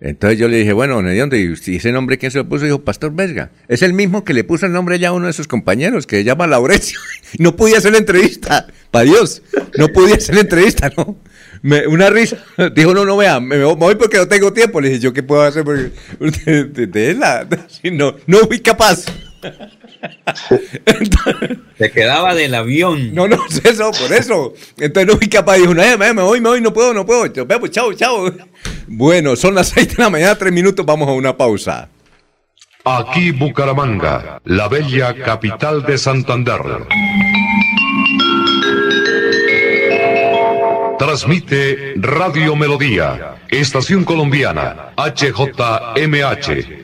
[0.00, 2.64] Entonces yo le dije, bueno, Don Hediondo, ¿y ese nombre quién se lo puso?
[2.64, 3.50] Dijo, Pastor Vesga.
[3.68, 6.18] Es el mismo que le puso el nombre ya a uno de sus compañeros, que
[6.18, 7.00] se llama Laurencio.
[7.38, 9.42] No podía hacer la entrevista, para Dios,
[9.76, 11.18] no podía hacer la entrevista, ¿no?
[11.88, 12.36] Una risa.
[12.76, 14.80] Dijo, no, no, vea, me, voy porque no tengo tiempo.
[14.80, 15.64] Le dije, ¿yo qué puedo hacer?
[15.64, 17.44] Porque usted, de, de la,
[17.90, 19.06] no, no fui capaz.
[21.78, 23.14] Se quedaba del avión.
[23.14, 24.54] No, no, es eso, por eso.
[24.78, 25.56] Entonces no fui capaz.
[25.56, 27.26] Dijo, no, eh, me voy, me voy, no puedo, no puedo.
[27.26, 28.32] Yo, Vemos, chao, chao.
[28.86, 31.88] Bueno, son las 6 de la mañana, tres minutos, vamos a una pausa.
[32.84, 36.60] Aquí Bucaramanga, la bella capital de Santander.
[40.98, 46.83] Transmite Radio Melodía, Estación Colombiana, HJMH,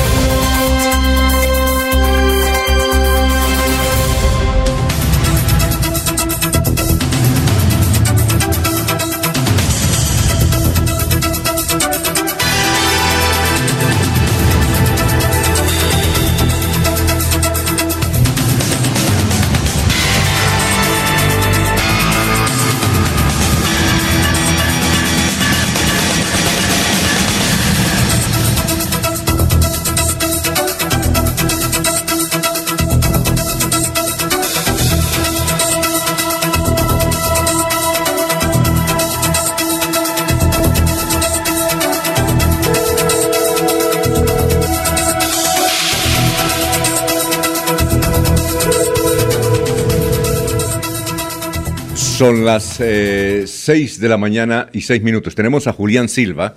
[52.21, 55.33] Son las 6 de la mañana y 6 minutos.
[55.33, 56.53] Tenemos a Julián Silva,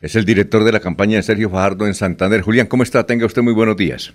[0.00, 2.40] Es el director de la campaña de Sergio Fajardo en Santander.
[2.40, 3.04] Julián, ¿cómo está?
[3.04, 4.14] Tenga usted muy buenos días.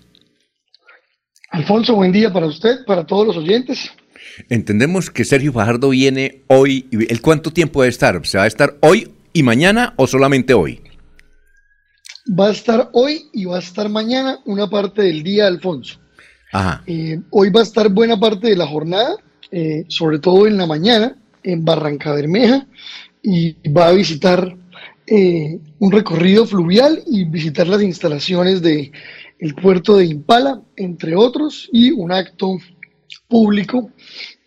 [1.51, 3.91] Alfonso, buen día para usted, para todos los oyentes.
[4.49, 6.87] Entendemos que Sergio Fajardo viene hoy.
[6.91, 8.25] ¿El cuánto tiempo va a estar?
[8.25, 10.81] ¿Se va a estar hoy y mañana o solamente hoy?
[12.27, 15.99] Va a estar hoy y va a estar mañana una parte del día, Alfonso.
[16.51, 16.81] Ajá.
[16.87, 19.17] Eh, hoy va a estar buena parte de la jornada,
[19.52, 22.68] eh, sobre todo en la mañana, en Barranca Bermeja,
[23.24, 24.56] y va a visitar
[25.08, 28.91] eh, un recorrido fluvial y visitar las instalaciones de
[29.39, 32.60] el puerto de Impala, entre otros, y un acto
[33.28, 33.89] público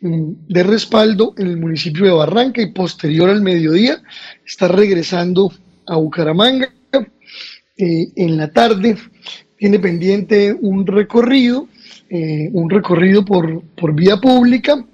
[0.03, 4.01] mm, de respaldo en el municipio de Barranca y posterior al mediodía
[4.47, 5.53] está regresando
[5.87, 6.73] a Bucaramanga.
[7.77, 8.97] Eh, en la tarde
[9.57, 11.67] tiene pendiente un recorrido,
[12.11, 14.85] un recorrido por, por vía pública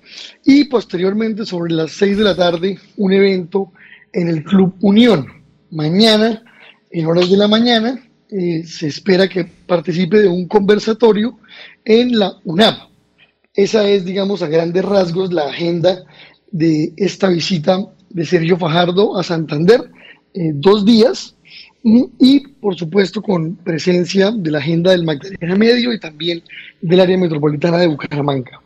[0.44, 3.72] y posteriormente sobre las 6 de la tarde un evento
[4.12, 5.26] en el Club Unión.
[5.70, 6.42] Mañana,
[6.90, 11.38] en horas de la mañana, eh, se espera que participe de un conversatorio
[11.84, 12.88] en la UNAP.
[13.54, 16.04] Esa es, digamos, a grandes rasgos la agenda
[16.50, 19.90] de esta visita de Sergio Fajardo a Santander,
[20.34, 21.34] eh, dos días,
[21.82, 26.42] y, por supuesto con presencia de la agenda del Magdalena Medio y también
[26.80, 28.60] del área metropolitana de Bucaramanga.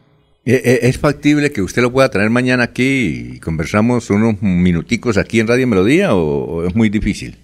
[0.45, 5.39] Eh, ¿Es factible que usted lo pueda traer mañana aquí y conversamos unos minuticos aquí
[5.39, 7.37] en Radio Melodía o es muy difícil?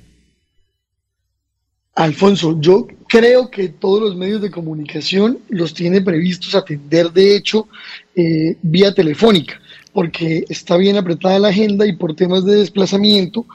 [1.95, 7.67] Alfonso, yo creo que todos los medios de comunicación los tiene previstos atender, de hecho,
[8.15, 9.61] eh, vía telefónica,
[9.93, 13.47] porque está bien apretada la agenda y por temas de desplazamiento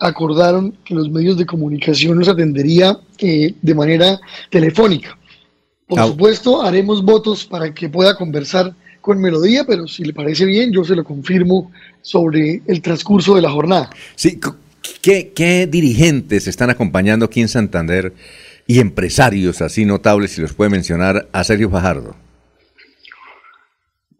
[0.00, 4.20] acordaron que los medios de comunicación los atendería eh, de manera
[4.50, 5.16] telefónica.
[5.86, 8.74] Por supuesto, haremos votos para que pueda conversar
[9.04, 13.42] con Melodía, pero si le parece bien, yo se lo confirmo sobre el transcurso de
[13.42, 13.90] la jornada.
[14.14, 14.40] Sí,
[15.02, 18.14] ¿Qué, dirigentes están acompañando aquí en Santander
[18.66, 22.16] y empresarios así notables, si los puede mencionar, a Sergio Fajardo?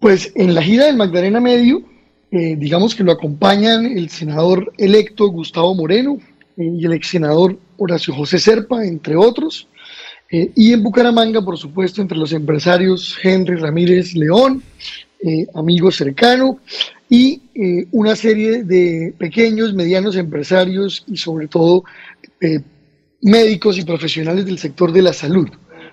[0.01, 1.83] Pues en la gira del Magdalena Medio,
[2.31, 6.19] eh, digamos que lo acompañan el senador electo Gustavo Moreno
[6.59, 9.67] eh, y el ex senador Horacio José Serpa, entre otros.
[10.35, 14.63] Eh, y en Bucaramanga, por supuesto, entre los empresarios Henry Ramírez León,
[15.55, 16.59] amigo cercano,
[17.09, 21.85] y eh, una serie de pequeños, medianos empresarios y sobre todo
[22.41, 22.61] eh,
[23.21, 25.49] médicos y profesionales del sector de la salud.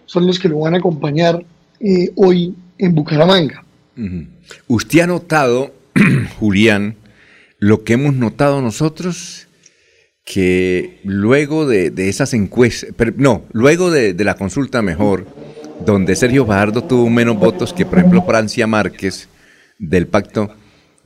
[0.06, 1.46] Son los que lo van a acompañar
[1.80, 3.64] eh, hoy en Bucaramanga.
[4.68, 5.74] ¿Usted ha notado,
[6.40, 6.96] Julián,
[7.60, 9.48] lo que hemos notado nosotros?
[10.24, 15.26] Que luego de, esas encuestas, no, luego de, de la consulta mejor,
[15.86, 19.28] donde Sergio Fajardo tuvo menos votos que, por ejemplo, Francia Márquez
[19.80, 20.54] del pacto,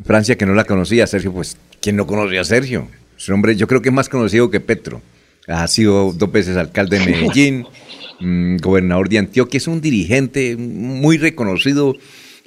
[0.03, 2.87] Francia que no la conocía, Sergio, pues, ¿quién no conocía a Sergio?
[3.15, 5.01] Su nombre yo creo que es más conocido que Petro.
[5.47, 7.65] Ha sido dos veces alcalde de Medellín,
[8.19, 11.95] mm, gobernador de Antioquia, es un dirigente muy reconocido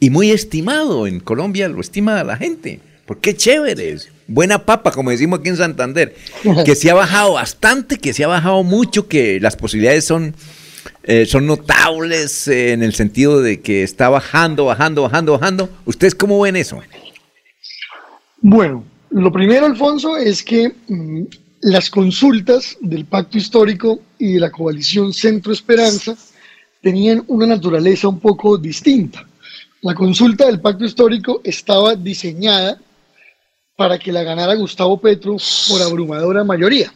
[0.00, 2.80] y muy estimado en Colombia, lo estima la gente.
[3.06, 3.96] Porque chévere,
[4.29, 6.14] buena papa, como decimos aquí en Santander,
[6.64, 10.35] que se ha bajado bastante, que se ha bajado mucho, que las posibilidades son,
[11.03, 15.68] eh, son notables eh, en el sentido de que está bajando, bajando, bajando, bajando.
[15.87, 16.81] ¿Ustedes cómo ven eso?
[18.41, 21.22] Bueno, lo primero, Alfonso, es que mm,
[21.62, 26.14] las consultas del pacto histórico y de la coalición Centro Esperanza
[26.83, 29.26] tenían una naturaleza un poco distinta.
[29.81, 32.79] La consulta del pacto histórico estaba diseñada
[33.79, 35.37] para que la ganara Gustavo Petro
[35.68, 36.93] por abrumadora mayoría.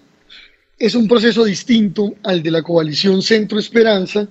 [0.76, 4.26] Es un proceso distinto al de la coalición Centro Esperanza,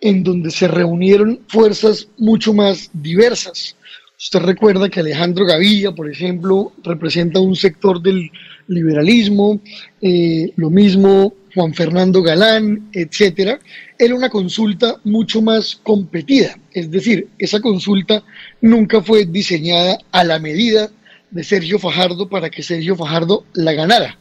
[0.00, 3.74] en donde se reunieron fuerzas mucho más diversas
[4.20, 8.28] Usted recuerda que Alejandro Gaviria, por ejemplo, representa un sector del
[8.66, 9.60] liberalismo,
[10.02, 13.60] eh, lo mismo Juan Fernando Galán, etcétera.
[13.96, 18.24] Era una consulta mucho más competida, es decir, esa consulta
[18.60, 20.90] nunca fue diseñada a la medida
[21.30, 24.18] de Sergio Fajardo para que Sergio Fajardo la ganara.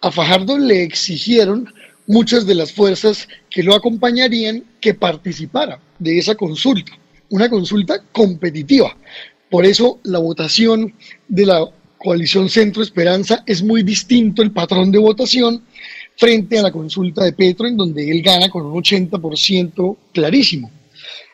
[0.00, 1.72] A Fajardo le exigieron
[2.06, 6.92] muchas de las fuerzas que lo acompañarían que participara de esa consulta,
[7.30, 8.96] una consulta competitiva.
[9.50, 10.94] Por eso la votación
[11.28, 11.68] de la
[11.98, 15.62] coalición Centro Esperanza es muy distinto el patrón de votación
[16.16, 20.70] frente a la consulta de Petro, en donde él gana con un 80% clarísimo.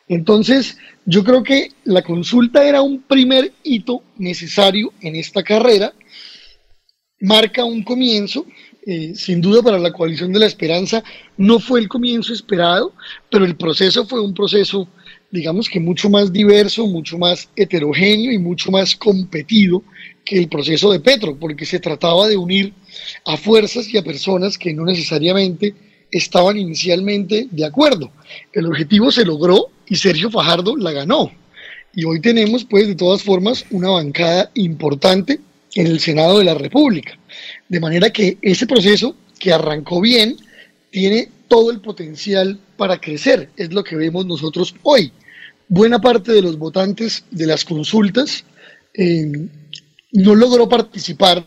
[0.07, 5.93] Entonces, yo creo que la consulta era un primer hito necesario en esta carrera,
[7.19, 8.45] marca un comienzo,
[8.85, 11.03] eh, sin duda para la coalición de la esperanza.
[11.37, 12.93] No fue el comienzo esperado,
[13.31, 14.87] pero el proceso fue un proceso
[15.35, 19.83] digamos que mucho más diverso, mucho más heterogéneo y mucho más competido
[20.23, 22.73] que el proceso de Petro, porque se trataba de unir
[23.25, 25.75] a fuerzas y a personas que no necesariamente
[26.17, 28.09] estaban inicialmente de acuerdo.
[28.53, 31.29] El objetivo se logró y Sergio Fajardo la ganó.
[31.93, 35.41] Y hoy tenemos, pues, de todas formas, una bancada importante
[35.75, 37.19] en el Senado de la República.
[37.67, 40.37] De manera que ese proceso, que arrancó bien,
[40.89, 43.49] tiene todo el potencial para crecer.
[43.57, 45.11] Es lo que vemos nosotros hoy.
[45.67, 48.45] Buena parte de los votantes de las consultas
[48.93, 49.49] eh,
[50.13, 51.45] no logró participar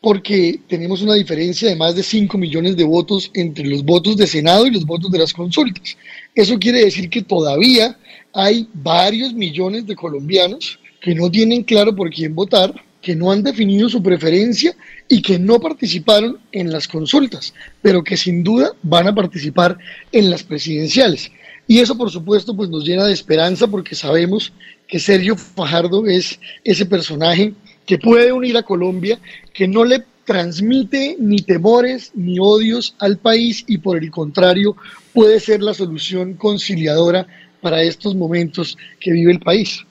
[0.00, 4.26] porque tenemos una diferencia de más de 5 millones de votos entre los votos de
[4.26, 5.96] Senado y los votos de las consultas.
[6.34, 7.98] Eso quiere decir que todavía
[8.32, 12.74] hay varios millones de colombianos que no tienen claro por quién votar
[13.06, 14.74] que no han definido su preferencia
[15.08, 19.78] y que no participaron en las consultas, pero que sin duda van a participar
[20.10, 21.30] en las presidenciales.
[21.68, 24.52] Y eso, por supuesto, pues nos llena de esperanza porque sabemos
[24.88, 27.54] que Sergio Fajardo es ese personaje
[27.86, 29.18] que puede unir a Colombia,
[29.54, 34.76] que no le transmite ni temores ni odios al país y por el contrario
[35.14, 37.26] puede ser la solución conciliadora
[37.62, 39.86] para estos momentos que vive el país.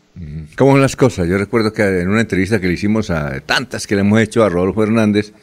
[0.58, 1.28] ¿Cómo son las cosas?
[1.28, 4.44] Yo recuerdo que en una entrevista que le hicimos a tantas que le hemos hecho
[4.44, 5.34] a Rodolfo Hernández,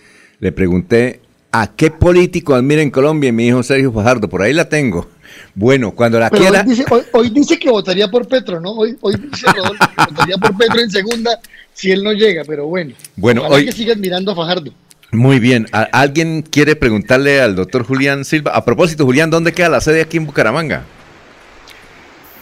[0.41, 1.21] le pregunté
[1.51, 5.09] a qué político admira en Colombia y me dijo Sergio Fajardo, por ahí la tengo.
[5.55, 6.65] Bueno, cuando la quiera...
[7.13, 8.73] Hoy dice, que votaría por Petro, ¿no?
[8.73, 8.97] Hoy,
[9.31, 11.39] dice Rodolfo que votaría por Petro en segunda
[11.75, 12.95] si él no llega, pero bueno.
[13.17, 13.67] Bueno, hoy...
[13.67, 14.73] que siga admirando a Fajardo.
[15.13, 15.67] Muy bien.
[15.73, 18.53] ¿Alguien quiere preguntarle al doctor Julián Silva?
[18.53, 20.85] A propósito, Julián, ¿dónde queda la sede aquí en Bucaramanga?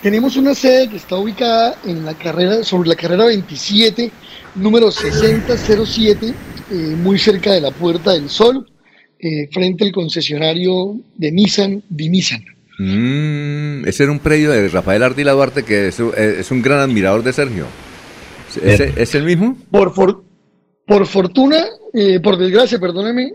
[0.03, 4.11] Tenemos una sede que está ubicada en la carrera, sobre la carrera 27,
[4.55, 8.67] número 6007, eh, muy cerca de la Puerta del Sol,
[9.19, 12.45] eh, frente al concesionario de Nissan, de Nissan.
[12.79, 16.01] Mm, ese era un predio de Rafael Ardila Duarte, que es,
[16.51, 17.67] un gran admirador de Sergio.
[18.57, 19.57] ¿Es, el mismo?
[19.71, 19.93] Por,
[20.87, 21.67] por fortuna,
[22.23, 23.33] por desgracia, perdóneme,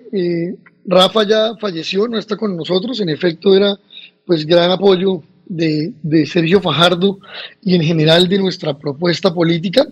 [0.86, 3.78] Rafa ya falleció, no está con nosotros, en efecto era
[4.26, 7.20] pues gran apoyo de, Sergio Fajardo
[7.62, 9.86] y en general de nuestra propuesta política,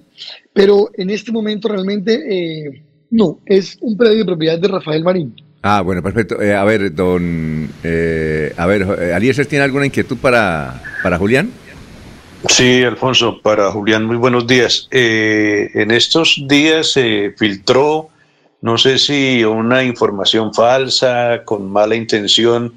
[0.54, 5.36] pero en este momento realmente eh, no, es un predio de propiedad de Rafael Marín.
[5.62, 6.42] Ah, bueno, perfecto.
[6.42, 8.84] Eh, a ver, don, eh, a ver,
[9.14, 11.52] Aliezer, ¿tiene alguna inquietud para, para Julián?
[12.50, 14.88] Sí, Alfonso, para Julián, muy buenos días.
[14.92, 18.10] en estos días se filtró,
[18.62, 22.74] no sé si una información falsa, con mala intención,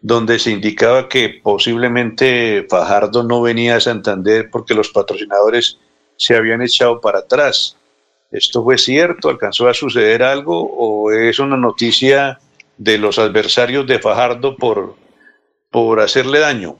[0.00, 5.78] donde se indicaba que posiblemente Fajardo no venía a Santander porque los patrocinadores
[6.16, 7.76] se habían echado para atrás.
[8.30, 9.30] ¿Esto fue cierto?
[9.30, 10.70] ¿Alcanzó a suceder algo?
[10.76, 12.38] ¿O es una noticia
[12.76, 14.94] de los adversarios de Fajardo por,
[15.70, 16.76] por hacerle daño?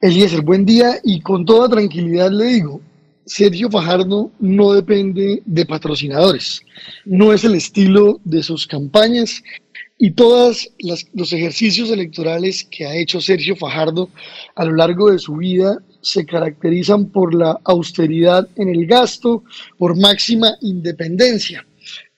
[0.00, 2.80] Eliezer, buen día y con toda tranquilidad le digo,
[3.26, 6.62] Sergio Fajardo no depende de patrocinadores,
[7.04, 9.42] no es el estilo de sus campañas
[9.98, 14.08] y todos los ejercicios electorales que ha hecho Sergio Fajardo
[14.54, 19.42] a lo largo de su vida se caracterizan por la austeridad en el gasto,
[19.78, 21.66] por máxima independencia.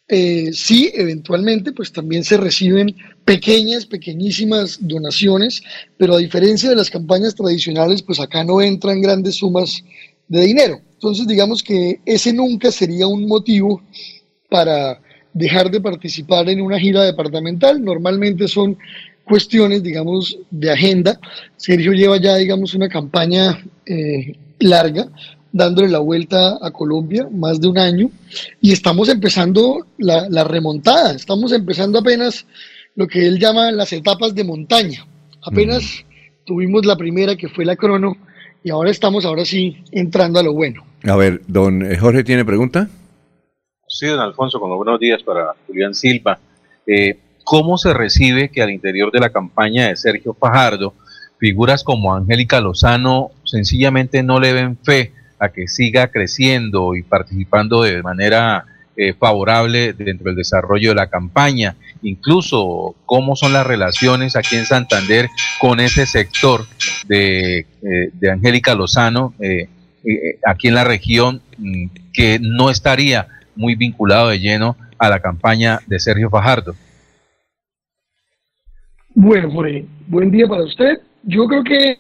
[0.07, 2.95] Eh, sí, eventualmente, pues también se reciben
[3.31, 5.63] pequeñas, pequeñísimas donaciones,
[5.97, 9.85] pero a diferencia de las campañas tradicionales, pues acá no entran grandes sumas
[10.27, 10.81] de dinero.
[10.95, 13.81] Entonces, digamos que ese nunca sería un motivo
[14.49, 15.01] para
[15.33, 17.81] dejar de participar en una gira departamental.
[17.81, 18.77] Normalmente son
[19.23, 21.21] cuestiones, digamos, de agenda.
[21.57, 25.07] Sergio lleva ya, digamos, una campaña eh, larga
[25.53, 28.11] dándole la vuelta a Colombia, más de un año,
[28.61, 32.47] y estamos empezando la, la remontada, estamos empezando apenas
[33.01, 35.07] lo que él llama las etapas de montaña.
[35.43, 36.05] Apenas
[36.45, 38.15] tuvimos la primera que fue la crono
[38.63, 40.85] y ahora estamos, ahora sí, entrando a lo bueno.
[41.05, 42.91] A ver, don eh, Jorge tiene pregunta.
[43.89, 46.39] Sí, don Alfonso, con buenos días para Julián Silva.
[46.87, 50.93] Eh, ¿Cómo se recibe que al interior de la campaña de Sergio Fajardo,
[51.39, 57.81] figuras como Angélica Lozano sencillamente no le ven fe a que siga creciendo y participando
[57.81, 61.77] de manera eh, favorable dentro del desarrollo de la campaña?
[62.03, 65.29] Incluso cómo son las relaciones aquí en Santander
[65.61, 66.67] con ese sector
[67.07, 69.35] de, eh, de Angélica Lozano
[70.47, 75.81] aquí en la región mm, que no estaría muy vinculado de lleno a la campaña
[75.87, 76.75] de Sergio Fajardo.
[79.15, 79.51] Bueno,
[80.07, 81.01] buen día para usted.
[81.25, 81.99] Yo creo que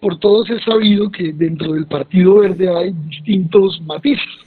[0.00, 4.41] por todos es sabido que dentro del Partido Verde hay distintos matices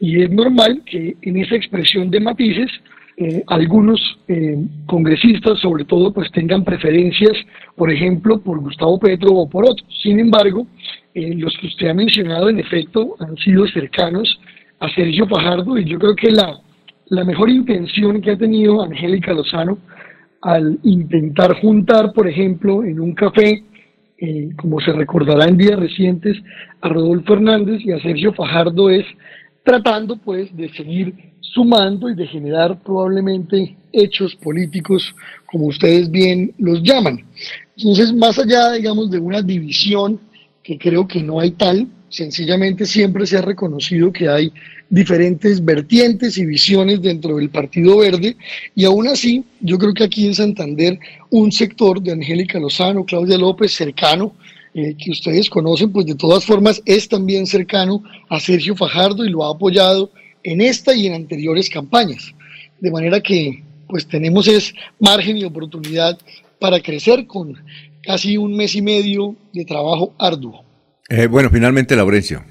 [0.00, 2.70] y es normal que en esa expresión de matices
[3.18, 4.56] eh, algunos eh,
[4.86, 7.32] congresistas, sobre todo, pues tengan preferencias,
[7.76, 9.86] por ejemplo, por Gustavo Petro o por otros.
[10.02, 10.66] Sin embargo,
[11.12, 14.40] eh, los que usted ha mencionado, en efecto, han sido cercanos
[14.78, 16.60] a Sergio Fajardo y yo creo que la,
[17.10, 19.76] la mejor intención que ha tenido Angélica Lozano
[20.40, 23.64] al intentar juntar, por ejemplo, en un café,
[24.56, 26.38] como se recordará en días recientes,
[26.80, 29.04] a Rodolfo Hernández y a Sergio Fajardo es
[29.64, 35.14] tratando pues de seguir sumando y de generar probablemente hechos políticos
[35.46, 37.24] como ustedes bien los llaman.
[37.76, 40.20] Entonces, más allá, digamos, de una división
[40.62, 44.52] que creo que no hay tal, sencillamente siempre se ha reconocido que hay
[44.90, 48.36] diferentes vertientes y visiones dentro del Partido Verde
[48.74, 50.98] y aún así yo creo que aquí en Santander
[51.30, 54.34] un sector de Angélica Lozano, Claudia López cercano
[54.74, 59.30] eh, que ustedes conocen, pues de todas formas es también cercano a Sergio Fajardo y
[59.30, 60.10] lo ha apoyado
[60.42, 62.34] en esta y en anteriores campañas.
[62.80, 66.16] De manera que pues tenemos es margen y oportunidad
[66.58, 67.56] para crecer con
[68.02, 70.64] casi un mes y medio de trabajo arduo.
[71.08, 72.44] Eh, bueno, finalmente, Laurencio.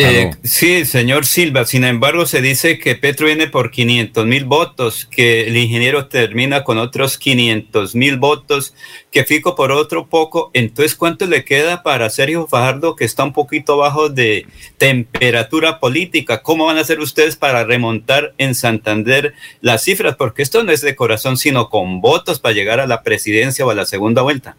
[0.00, 1.64] Eh, sí, señor Silva.
[1.64, 6.62] Sin embargo, se dice que Petro viene por 500 mil votos, que el ingeniero termina
[6.62, 8.74] con otros 500 mil votos,
[9.10, 10.52] que Fico por otro poco.
[10.54, 14.46] Entonces, ¿cuánto le queda para Sergio Fajardo, que está un poquito bajo de
[14.76, 16.42] temperatura política?
[16.44, 20.14] ¿Cómo van a hacer ustedes para remontar en Santander las cifras?
[20.14, 23.70] Porque esto no es de corazón, sino con votos para llegar a la presidencia o
[23.70, 24.56] a la segunda vuelta.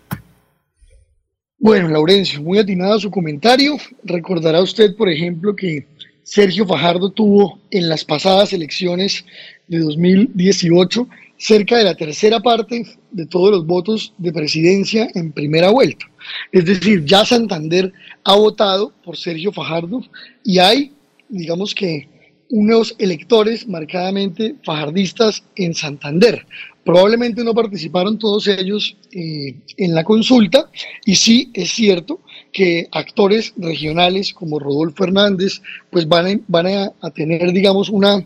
[1.61, 3.76] Bueno, Laurencio, muy atinado su comentario.
[4.06, 5.86] Recordará usted, por ejemplo, que
[6.23, 9.26] Sergio Fajardo tuvo en las pasadas elecciones
[9.68, 11.06] de 2018
[11.38, 16.06] cerca de la tercera parte de todos los votos de presidencia en primera vuelta.
[16.53, 17.91] Es decir, ya Santander
[18.23, 20.02] ha votado por Sergio Fajardo
[20.45, 20.94] y hay,
[21.27, 22.07] digamos que,
[22.50, 26.46] unos electores marcadamente fajardistas en Santander.
[26.84, 30.70] Probablemente no participaron todos ellos eh, en la consulta
[31.06, 32.22] y sí es cierto
[32.52, 35.62] que actores regionales como Rodolfo Hernández
[35.92, 36.68] pues van a, van
[37.02, 38.26] a, tener digamos una,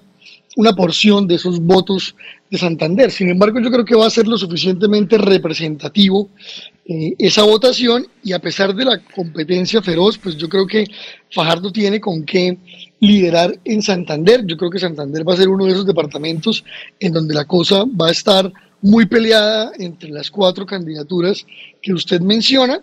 [0.56, 2.16] una porción de esos votos
[2.50, 3.12] de Santander.
[3.12, 6.30] Sin embargo, yo creo que va a ser lo suficientemente representativo
[6.86, 10.86] eh, esa votación y a pesar de la competencia feroz, pues yo creo que
[11.32, 12.58] Fajardo tiene con qué
[13.00, 14.46] liderar en Santander.
[14.46, 16.64] Yo creo que Santander va a ser uno de esos departamentos
[17.00, 18.52] en donde la cosa va a estar
[18.82, 21.46] muy peleada entre las cuatro candidaturas
[21.82, 22.82] que usted menciona.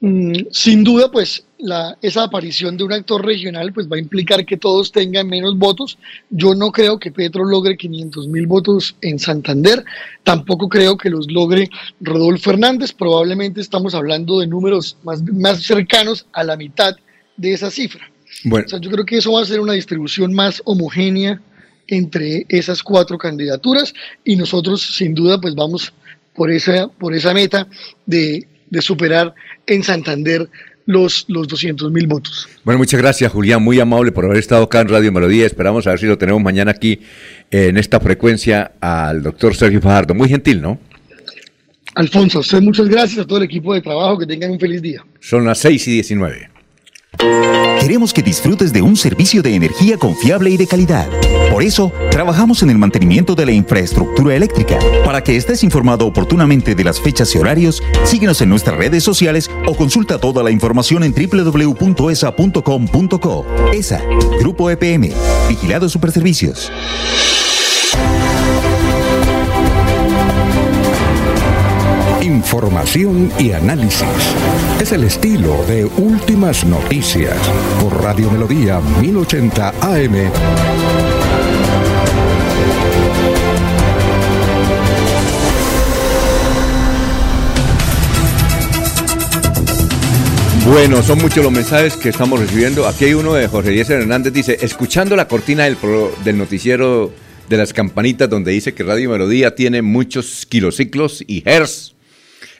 [0.00, 4.44] Mm, sin duda, pues la, esa aparición de un actor regional pues va a implicar
[4.44, 5.98] que todos tengan menos votos.
[6.30, 9.84] Yo no creo que Petro logre 500 mil votos en Santander,
[10.22, 11.70] tampoco creo que los logre
[12.00, 16.96] Rodolfo Hernández, probablemente estamos hablando de números más, más cercanos a la mitad
[17.36, 18.10] de esa cifra.
[18.44, 18.66] Bueno.
[18.80, 21.40] yo creo que eso va a ser una distribución más homogénea
[21.88, 25.92] entre esas cuatro candidaturas y nosotros sin duda pues vamos
[26.34, 27.66] por esa, por esa meta
[28.04, 28.46] de,
[28.80, 29.34] superar
[29.66, 30.48] en Santander
[30.86, 32.48] los, los 200 mil votos.
[32.64, 35.46] Bueno, muchas gracias Julián, muy amable por haber estado acá en Radio Melodía.
[35.46, 37.00] Esperamos a ver si lo tenemos mañana aquí
[37.50, 40.14] en esta frecuencia al doctor Sergio Fajardo.
[40.14, 40.78] Muy gentil, ¿no?
[41.94, 45.04] Alfonso, usted muchas gracias a todo el equipo de trabajo, que tengan un feliz día.
[45.18, 46.50] Son las 6 y 19.
[47.80, 51.08] Queremos que disfrutes de un servicio de energía confiable y de calidad.
[51.56, 54.78] Por eso, trabajamos en el mantenimiento de la infraestructura eléctrica.
[55.06, 59.50] Para que estés informado oportunamente de las fechas y horarios, síguenos en nuestras redes sociales
[59.66, 61.86] o consulta toda la información en www.esa.com.co.
[63.72, 64.02] ESA,
[64.38, 65.08] Grupo EPM,
[65.48, 66.70] Vigilado Superservicios.
[72.20, 74.06] Información y análisis.
[74.78, 77.38] Es el estilo de Últimas Noticias
[77.80, 80.95] por Radio Melodía 1080 AM.
[90.68, 92.86] Bueno, son muchos los mensajes que estamos recibiendo.
[92.86, 95.76] Aquí hay uno de Jorge Díaz Hernández, dice, escuchando la cortina del,
[96.24, 97.12] del noticiero
[97.48, 101.96] de las campanitas donde dice que Radio Melodía tiene muchos kilociclos y hertz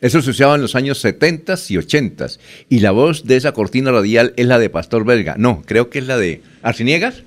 [0.00, 2.26] eso se usaba en los años 70 y 80
[2.68, 5.36] y la voz de esa cortina radial es la de Pastor Belga.
[5.38, 7.22] No, creo que es la de Arciniegas.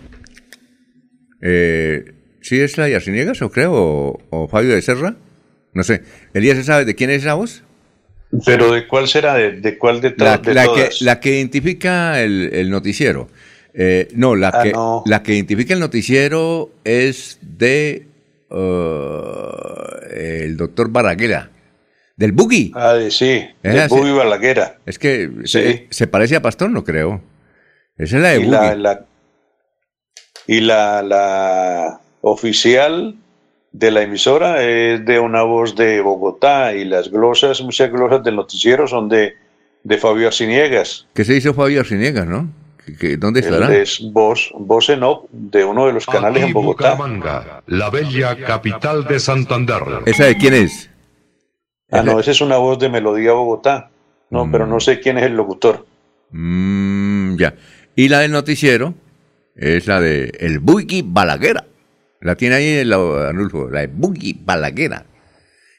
[1.42, 3.74] Eh, ¿Sí es la de Arciniegas o creo?
[4.30, 5.18] O, Fabio de Serra?
[5.74, 6.04] No sé.
[6.34, 7.64] ¿Elías sabe de quién es esa voz?
[8.46, 9.36] ¿Pero de cuál será?
[9.36, 13.28] ¿De, cuál de, la, de la Que, la que identifica el, noticiero.
[13.74, 14.74] Eh, no, la, ah, que,
[15.06, 18.08] la que identifica el noticiero es de
[18.50, 21.50] uh, el doctor Baraguera.
[22.16, 22.72] Del Boogie.
[22.76, 24.78] Ah, sí, del Boogie Balaguera.
[24.86, 27.22] Es que se, parece a Pastor, no creo.
[27.98, 28.46] Esa es la de y.
[28.46, 29.06] La,
[30.46, 33.16] y la, la, oficial
[33.72, 38.36] de la emisora es de una voz de Bogotá y las glosas, muchas glosas del
[38.36, 39.36] noticiero son de,
[39.84, 41.06] de Fabio Arciniegas.
[41.14, 42.50] ¿Qué se hizo Fabio Arciniegas, no?
[43.00, 43.68] ¿Qué- ¿Dónde estará?
[43.68, 46.96] Él es voz, voz en off de uno de los canales en Bogotá.
[46.96, 49.82] Bucaramanga, la bella capital de Santander.
[50.08, 50.90] ¿Esa de quién es?
[51.92, 53.92] Ah, no, esa es una voz de Melodía Bogotá.
[54.32, 55.86] No, pero no sé quién es el locutor.
[56.32, 57.56] Mm, ya.
[57.96, 58.94] Y la del noticiero
[59.56, 61.66] es la de El Buggy Balaguera.
[62.22, 65.06] La tiene ahí el Arnulfo, la de Buggy Balaguera.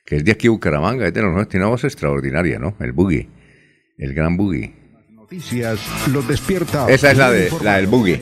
[0.05, 2.75] Que es de aquí Bucaramanga, es de los tiene una voz extraordinaria, ¿no?
[2.81, 3.29] El Buggy.
[3.99, 4.75] El gran Buggy.
[5.11, 6.89] Noticias los despierta.
[6.89, 8.21] Esa es la de la del Buggy.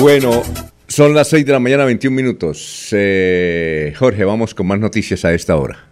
[0.00, 0.42] Bueno,
[0.88, 2.88] son las 6 de la mañana, 21 minutos.
[2.92, 5.86] Eh, Jorge, vamos con más noticias a esta hora.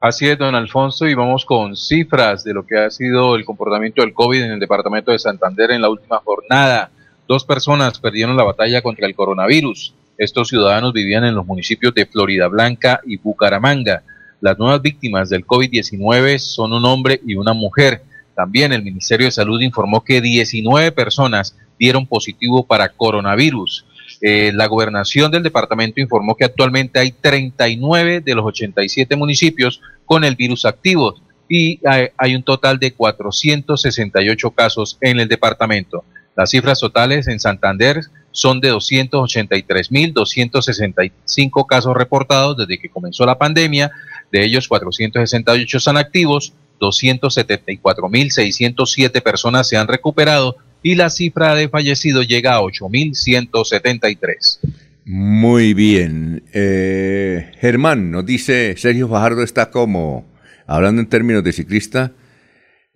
[0.00, 4.02] Así es, don Alfonso, y vamos con cifras de lo que ha sido el comportamiento
[4.02, 6.90] del COVID en el departamento de Santander en la última jornada.
[7.26, 9.94] Dos personas perdieron la batalla contra el coronavirus.
[10.18, 14.02] Estos ciudadanos vivían en los municipios de Florida Blanca y Bucaramanga.
[14.40, 18.02] Las nuevas víctimas del COVID-19 son un hombre y una mujer.
[18.36, 23.86] También el Ministerio de Salud informó que 19 personas dieron positivo para coronavirus.
[24.20, 30.24] Eh, la gobernación del departamento informó que actualmente hay 39 de los 87 municipios con
[30.24, 31.14] el virus activo
[31.48, 36.04] y hay, hay un total de 468 casos en el departamento.
[36.36, 38.00] Las cifras totales en Santander
[38.32, 43.92] son de 283.265 casos reportados desde que comenzó la pandemia,
[44.32, 52.26] de ellos 468 están activos, 274.607 personas se han recuperado y la cifra de fallecidos
[52.26, 54.58] llega a 8.173.
[55.06, 56.42] Muy bien.
[56.52, 60.26] Eh, Germán, nos dice Sergio Fajardo está como,
[60.66, 62.10] hablando en términos de ciclista,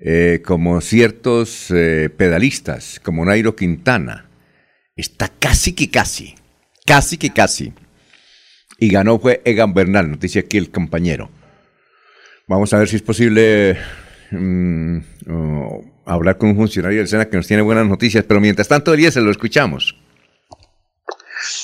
[0.00, 4.28] eh, como ciertos eh, pedalistas, como Nairo Quintana.
[4.94, 6.34] Está casi que casi,
[6.86, 7.72] casi que casi.
[8.78, 11.30] Y ganó fue Egan Bernal, nos dice aquí el compañero.
[12.46, 13.76] Vamos a ver si es posible
[14.30, 14.98] mm,
[16.06, 19.22] hablar con un funcionario del SENA que nos tiene buenas noticias, pero mientras tanto, Eliezer,
[19.22, 19.96] lo escuchamos.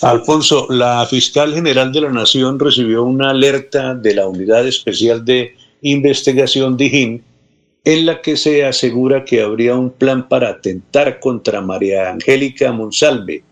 [0.03, 5.57] Alfonso, la fiscal general de la Nación recibió una alerta de la Unidad Especial de
[5.83, 7.23] Investigación DIJÍN
[7.85, 13.45] en la que se asegura que habría un plan para atentar contra María Angélica Monsalve.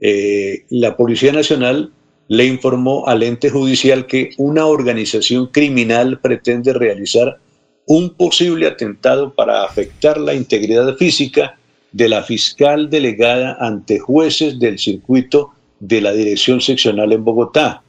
[0.00, 1.92] Eh, la Policía Nacional
[2.28, 7.38] le informó al ente judicial que una organización criminal pretende realizar
[7.86, 11.58] un posible atentado para afectar la integridad física
[11.92, 17.82] de la fiscal delegada ante jueces del circuito de la Dirección Seccional en Bogotá.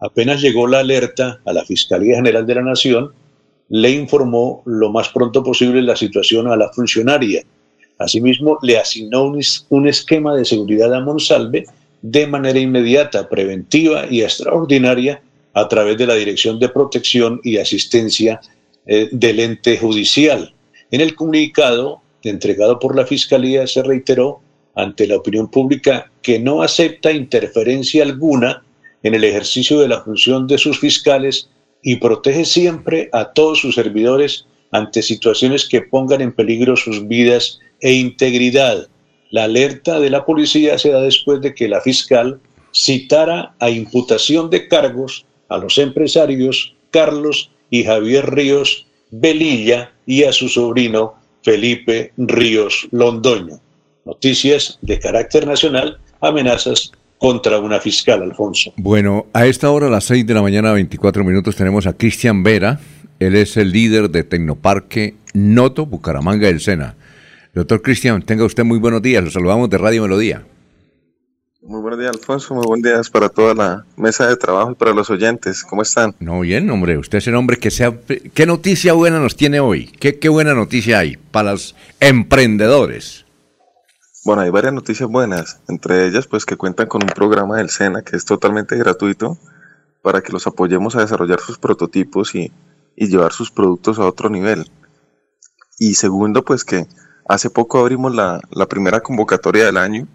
[0.00, 3.12] Apenas llegó la alerta a la Fiscalía General de la Nación,
[3.68, 7.42] le informó lo más pronto posible la situación a la funcionaria.
[7.98, 11.66] Asimismo, le asignó un, es- un esquema de seguridad a Monsalve
[12.00, 15.20] de manera inmediata, preventiva y extraordinaria
[15.54, 18.40] a través de la Dirección de Protección y Asistencia
[18.86, 20.54] eh, del ente judicial.
[20.90, 24.40] En el comunicado entregado por la Fiscalía se reiteró
[24.74, 28.62] ante la opinión pública que no acepta interferencia alguna
[29.02, 31.48] en el ejercicio de la función de sus fiscales
[31.82, 37.60] y protege siempre a todos sus servidores ante situaciones que pongan en peligro sus vidas
[37.80, 38.88] e integridad.
[39.30, 42.40] La alerta de la policía se da después de que la fiscal
[42.74, 50.32] citara a imputación de cargos a los empresarios Carlos y Javier Ríos Velilla y a
[50.32, 53.60] su sobrino Felipe Ríos Londoño.
[54.04, 58.72] Noticias de carácter nacional, amenazas contra una fiscal, Alfonso.
[58.76, 62.42] Bueno, a esta hora, a las 6 de la mañana, 24 minutos, tenemos a Cristian
[62.42, 62.80] Vera.
[63.18, 66.94] Él es el líder de Tecnoparque Noto, Bucaramanga del Sena.
[67.54, 69.24] Doctor Cristian, tenga usted muy buenos días.
[69.24, 70.44] Los saludamos de Radio Melodía.
[71.60, 72.54] Muy buenos días, Alfonso.
[72.54, 75.64] Muy buenos días para toda la mesa de trabajo y para los oyentes.
[75.64, 76.14] ¿Cómo están?
[76.20, 76.96] No, bien, hombre.
[76.96, 77.92] Usted es el hombre que sea...
[78.32, 79.86] ¿Qué noticia buena nos tiene hoy?
[79.98, 83.26] ¿Qué, qué buena noticia hay para los emprendedores?
[84.28, 85.58] Bueno, hay varias noticias buenas.
[85.68, 89.38] Entre ellas, pues que cuentan con un programa del SENA que es totalmente gratuito
[90.02, 92.52] para que los apoyemos a desarrollar sus prototipos y,
[92.94, 94.70] llevar sus productos a otro nivel.
[95.78, 96.86] Y segundo, pues que
[97.26, 100.06] hace poco abrimos la, la primera convocatoria del año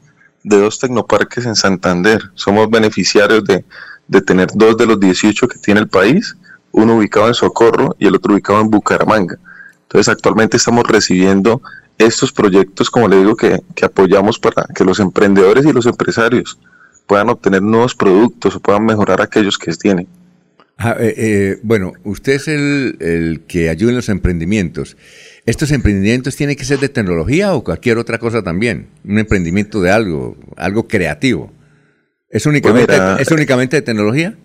[0.43, 2.21] de dos tecnoparques en Santander.
[2.35, 3.65] Somos beneficiarios de,
[4.07, 6.37] de tener dos de los 18 que tiene el país,
[6.71, 9.39] uno ubicado en Socorro y el otro ubicado en Bucaramanga.
[9.81, 11.63] Entonces actualmente estamos recibiendo
[11.97, 16.57] estos proyectos, como le digo, que, que apoyamos para que los emprendedores y los empresarios
[17.07, 20.07] puedan obtener nuevos productos o puedan mejorar aquellos que tienen.
[20.77, 24.97] Ah, eh, eh, bueno, usted es el, el que ayuda en los emprendimientos.
[25.45, 28.87] ¿Estos emprendimientos tienen que ser de tecnología o cualquier otra cosa también?
[29.05, 31.51] Un emprendimiento de algo, algo creativo.
[32.29, 34.35] ¿Es únicamente, Pues mira, ¿es únicamente de tecnología?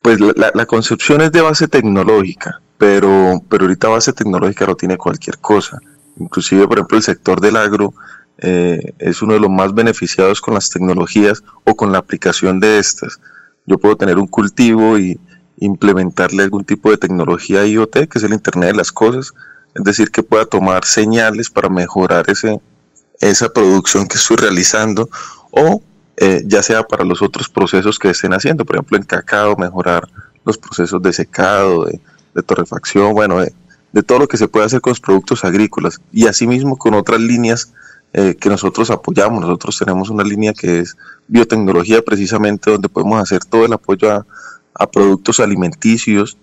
[0.00, 4.96] Pues la, la concepción es de base tecnológica, pero, pero ahorita base tecnológica no tiene
[4.96, 5.78] cualquier cosa.
[6.18, 7.94] Inclusive, por ejemplo, el sector del agro
[8.38, 12.78] eh, es uno de los más beneficiados con las tecnologías o con la aplicación de
[12.78, 13.20] estas.
[13.66, 15.18] Yo puedo tener un cultivo y
[15.58, 19.32] implementarle algún tipo de tecnología IoT, que es el Internet de las Cosas,
[19.74, 22.60] es decir, que pueda tomar señales para mejorar ese,
[23.20, 25.08] esa producción que estoy realizando
[25.50, 25.82] o
[26.16, 30.08] eh, ya sea para los otros procesos que estén haciendo, por ejemplo en cacao, mejorar
[30.44, 32.00] los procesos de secado, de,
[32.34, 33.54] de torrefacción, bueno, de,
[33.92, 37.20] de, todo lo que se puede hacer con los productos agrícolas y asimismo con otras
[37.20, 37.72] líneas
[38.12, 39.40] eh, que nosotros apoyamos.
[39.40, 40.96] Nosotros tenemos una línea que es
[41.28, 44.26] biotecnología precisamente donde podemos hacer todo el apoyo a,
[44.90, 46.36] productos alimenticios,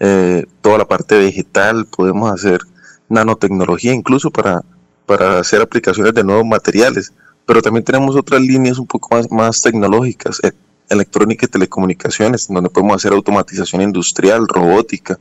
[0.00, 2.60] eh, toda la parte vegetal, podemos hacer
[3.08, 4.62] nanotecnología incluso para,
[5.06, 7.12] para hacer aplicaciones de nuevos materiales
[7.46, 10.52] pero también tenemos otras líneas un poco más, más tecnológicas, eh,
[10.88, 15.18] electrónica y telecomunicaciones, donde podemos hacer automatización industrial, robótica.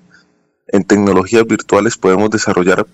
[0.68, 2.86] En tecnologías virtuales podemos desarrollar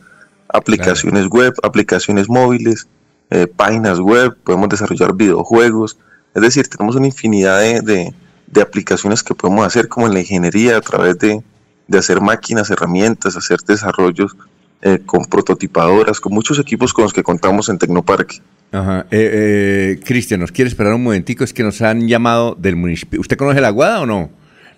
[0.48, 2.88] aplicaciones web, aplicaciones móviles,
[3.30, 5.98] eh, páginas web, podemos desarrollar videojuegos.
[6.34, 8.14] Es decir, tenemos una infinidad de, de,
[8.48, 11.42] de, aplicaciones que podemos hacer como en la ingeniería a través de,
[11.88, 14.36] de hacer máquinas, herramientas, hacer desarrollos
[14.82, 18.42] eh, con prototipadoras, con muchos equipos con los que contamos en Tecnoparque.
[18.72, 19.06] Ajá.
[19.12, 21.44] Eh, Cristian, ¿nos quiere esperar un momentico?
[21.44, 23.20] Es que nos han llamado del municipio.
[23.20, 24.30] ¿Usted conoce la Aguada o no?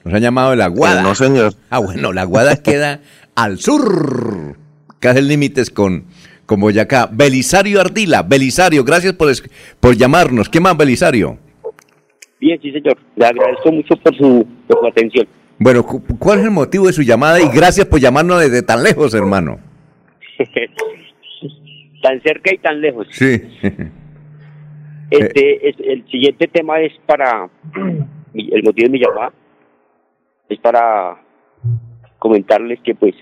[0.03, 1.01] Nos han llamado de la Aguada.
[1.01, 1.53] Eh, no, señor.
[1.69, 3.01] Ah, bueno, la Aguada queda
[3.35, 4.57] al sur,
[4.99, 6.05] casi límites con,
[6.45, 7.09] con Boyacá.
[7.11, 9.31] Belisario Ardila, Belisario, gracias por,
[9.79, 10.49] por llamarnos.
[10.49, 11.37] ¿Qué más, Belisario?
[12.39, 12.97] Bien, sí, señor.
[13.15, 15.27] Le agradezco mucho por su, por su atención.
[15.59, 17.39] Bueno, ¿cuál es el motivo de su llamada?
[17.39, 19.59] Y gracias por llamarnos desde tan lejos, hermano.
[22.01, 23.07] tan cerca y tan lejos.
[23.11, 23.41] Sí.
[25.11, 27.49] Este, es, el siguiente tema es para,
[28.33, 29.33] el motivo de mi llamada,
[30.51, 31.21] es para
[32.19, 33.15] comentarles que pues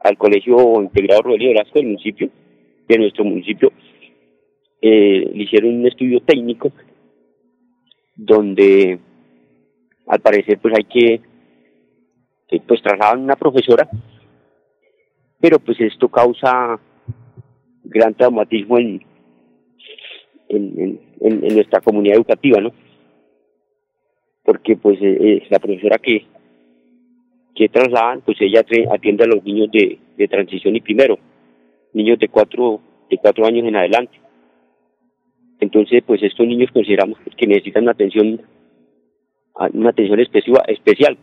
[0.00, 2.30] al Colegio Integrado Rodríguez Velasco del municipio,
[2.88, 3.72] de nuestro municipio,
[4.82, 6.72] eh, le hicieron un estudio técnico
[8.14, 8.98] donde
[10.06, 11.20] al parecer pues hay que,
[12.48, 13.88] que pues trasladan una profesora
[15.44, 16.80] pero pues esto causa
[17.82, 19.02] gran traumatismo en,
[20.48, 22.72] en, en, en nuestra comunidad educativa, ¿no?
[24.44, 26.26] Porque pues eh, la profesora que,
[27.54, 31.18] que trasladan, pues ella atiende a los niños de, de transición y primero,
[31.92, 32.80] niños de cuatro,
[33.10, 34.20] de cuatro años en adelante.
[35.60, 38.40] Entonces, pues estos niños consideramos que necesitan una atención,
[39.72, 41.16] una atención especial, especial,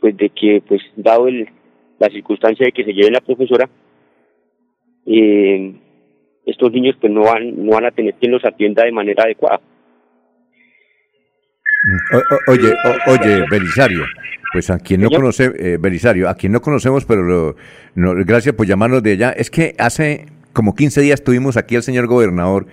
[0.00, 1.48] pues de que, pues dado el,
[1.98, 3.68] la circunstancia de que se lleve la profesora,
[5.06, 5.74] eh,
[6.46, 9.60] estos niños pues no van, no van a tener quien los atienda de manera adecuada.
[12.12, 14.04] O, o, oye, o, oye, Belisario,
[14.52, 17.56] pues a quien no conoce, eh, Belisario, a quien no conocemos, pero lo,
[17.94, 21.82] no, gracias por llamarnos de allá, es que hace como 15 días tuvimos aquí al
[21.82, 22.66] señor gobernador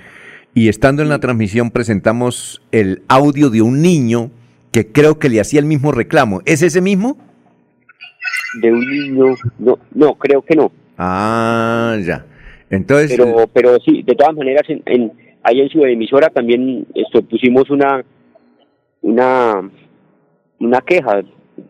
[0.53, 4.31] y estando en la transmisión presentamos el audio de un niño
[4.71, 6.41] que creo que le hacía el mismo reclamo.
[6.45, 7.17] ¿Es ese mismo?
[8.53, 10.71] de un niño, no, no, creo que no.
[10.97, 12.25] Ah, ya.
[12.69, 13.11] Entonces.
[13.17, 15.11] Pero, pero sí, de todas maneras, en, en,
[15.43, 18.03] ahí en su emisora también esto, pusimos una,
[19.01, 19.69] una,
[20.59, 21.21] una queja,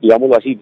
[0.02, 0.60] digámoslo así.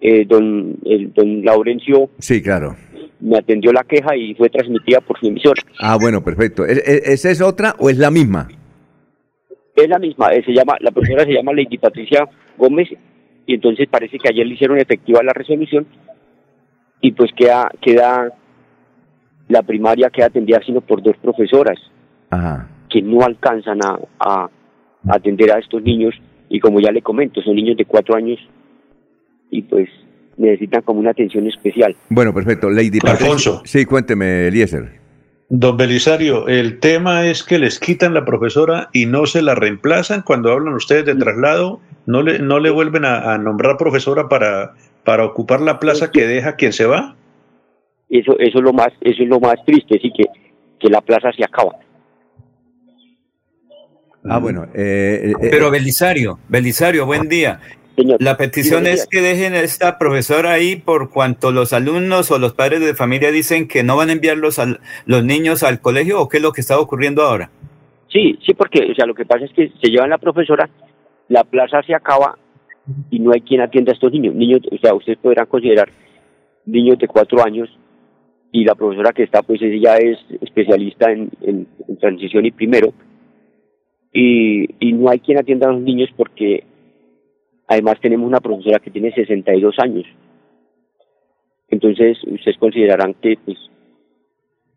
[0.00, 2.10] Eh, don, el, don Laurencio.
[2.18, 2.76] Sí, claro.
[3.20, 5.62] Me atendió la queja y fue transmitida por su emisora.
[5.78, 6.64] Ah, bueno, perfecto.
[6.64, 8.48] ¿Esa es otra o es la misma?
[9.76, 10.30] Es la misma.
[10.44, 12.28] Se llama, la profesora se llama Lady Patricia
[12.58, 12.88] Gómez
[13.46, 15.86] y entonces parece que ayer le hicieron efectiva la resolución
[17.00, 18.32] y pues queda queda
[19.48, 21.78] la primaria queda atendida sino por dos profesoras
[22.30, 22.68] Ajá.
[22.88, 24.50] que no alcanzan a, a,
[25.08, 26.14] atender a estos niños.
[26.48, 28.38] Y como ya le comento son niños de cuatro años
[29.50, 29.88] y pues
[30.36, 31.96] necesitan como una atención especial.
[32.08, 32.68] Bueno perfecto.
[32.70, 33.62] Lady Alfonso.
[33.64, 35.00] Sí cuénteme Eliezer.
[35.54, 40.22] Don Belisario, el tema es que les quitan la profesora y no se la reemplazan
[40.22, 44.72] cuando hablan ustedes de traslado, no le, no le vuelven a, a nombrar profesora para,
[45.04, 47.16] para ocupar la plaza que deja quien se va.
[48.08, 50.24] Eso, eso es lo más, eso es lo más triste, sí que,
[50.78, 51.72] que la plaza se acaba.
[54.24, 54.66] Ah, bueno.
[54.74, 57.60] Eh, eh, Pero Belisario, Belisario, buen día.
[57.96, 62.38] Señor, la petición es que dejen a esta profesora ahí por cuanto los alumnos o
[62.38, 65.80] los padres de familia dicen que no van a enviar los, al, los niños al
[65.80, 67.50] colegio o qué es lo que está ocurriendo ahora.
[68.08, 70.70] Sí, sí, porque o sea, lo que pasa es que se llevan la profesora,
[71.28, 72.38] la plaza se acaba
[73.10, 74.34] y no hay quien atienda a estos niños.
[74.34, 75.90] Niños, o sea, ustedes podrán considerar
[76.64, 77.68] niños de cuatro años
[78.52, 81.66] y la profesora que está, pues ella es especialista en, en,
[81.98, 82.92] transición y primero.
[84.12, 86.64] Y, y no hay quien atienda a los niños porque
[87.66, 90.04] además tenemos una profesora que tiene 62 años.
[91.68, 93.56] Entonces, ustedes considerarán que pues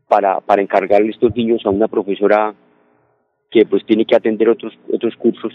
[0.08, 2.56] para, para encargarle estos niños a una profesora
[3.52, 5.54] que pues tiene que atender otros otros cursos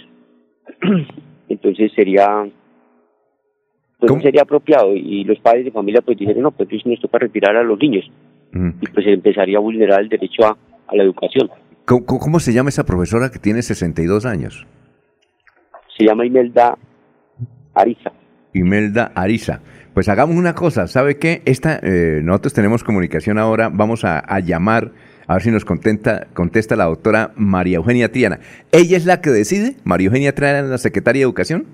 [1.49, 2.49] entonces sería
[3.99, 4.95] pues sería apropiado.
[4.95, 8.05] Y los padres de familia pues dijeron no pues nos toca retirar a los niños
[8.53, 10.57] y pues empezaría a vulnerar el derecho a,
[10.89, 11.49] a la educación
[11.91, 14.65] ¿Cómo, ¿Cómo, se llama esa profesora que tiene 62 años?
[15.99, 16.79] Se llama Imelda
[17.75, 18.13] Ariza.
[18.55, 19.61] Imelda Ariza.
[19.93, 21.43] Pues hagamos una cosa, ¿sabe qué?
[21.47, 24.93] Esta, eh, nosotros tenemos comunicación ahora, vamos a, a llamar
[25.27, 28.39] a ver si nos contenta, contesta la doctora María Eugenia Triana.
[28.71, 29.75] ¿Ella es la que decide?
[29.83, 31.67] ¿María Eugenia Triana, la secretaria de Educación?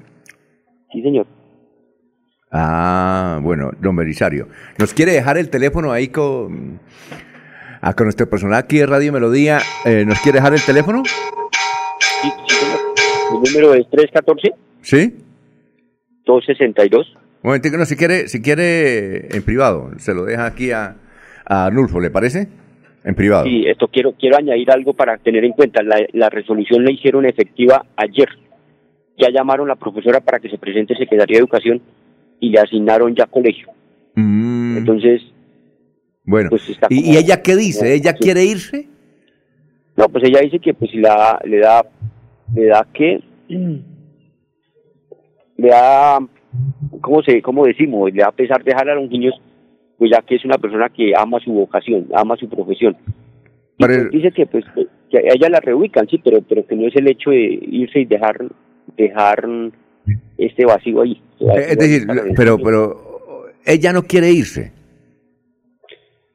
[0.93, 1.27] Sí, señor.
[2.51, 4.49] Ah, bueno, don Belisario.
[4.79, 6.81] ¿Nos quiere dejar el teléfono ahí con,
[7.87, 9.59] ah, con nuestro personal aquí de Radio Melodía?
[9.85, 11.03] Eh, ¿Nos quiere dejar el teléfono?
[11.05, 12.57] Sí, sí.
[13.33, 14.53] El número es 314.
[14.83, 15.15] ¿Sí?
[16.25, 17.17] 262.
[17.17, 20.97] Un momentico, no, si quiere, si quiere en privado, se lo deja aquí a,
[21.45, 22.49] a Nulfo, ¿le parece?
[23.05, 23.45] En privado.
[23.45, 25.83] Sí, esto quiero, quiero añadir algo para tener en cuenta.
[25.85, 28.29] La, la resolución la hicieron efectiva ayer.
[29.17, 31.81] Ya llamaron a la profesora para que se presente Secretaría de Educación
[32.41, 33.69] y le asignaron ya colegio.
[34.17, 34.79] Mm.
[34.79, 35.23] Entonces.
[36.27, 37.95] Bueno, pues ¿Y, ella qué dice?
[37.95, 38.89] ¿Ella quiere irse?
[39.97, 41.87] No, pues ella dice que pues si la, le da,
[42.55, 46.19] le da que, le da,
[47.01, 48.13] ¿cómo, se, cómo decimos?
[48.13, 49.35] Le da pesar dejar a los niños,
[49.99, 52.97] pues ya que es una persona que ama su vocación, ama su profesión.
[53.79, 54.65] Y pues dice que pues
[55.11, 58.01] que a ella la reubican, sí, pero pero que no es el hecho de irse
[58.01, 58.47] y dejar
[58.97, 59.49] dejar
[60.39, 61.21] este vacío ahí.
[61.39, 64.73] Es decir, pero, pero ella no quiere irse.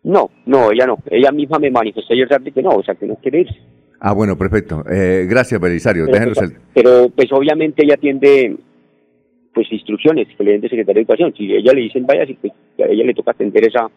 [0.04, 0.98] No, no, ella no.
[1.10, 3.60] Ella misma me manifestó ayer tarde que no, o sea, que no quiere irse.
[4.00, 4.84] Ah, bueno, perfecto.
[4.90, 6.08] Eh, gracias, Belisario.
[6.12, 8.58] Pero, pues, pero, pues obviamente ella tiende
[9.54, 11.34] pues instrucciones que le den de Secretaría de Educación.
[11.38, 13.88] Si ella le dicen vaya, pues a ella le toca atender esa,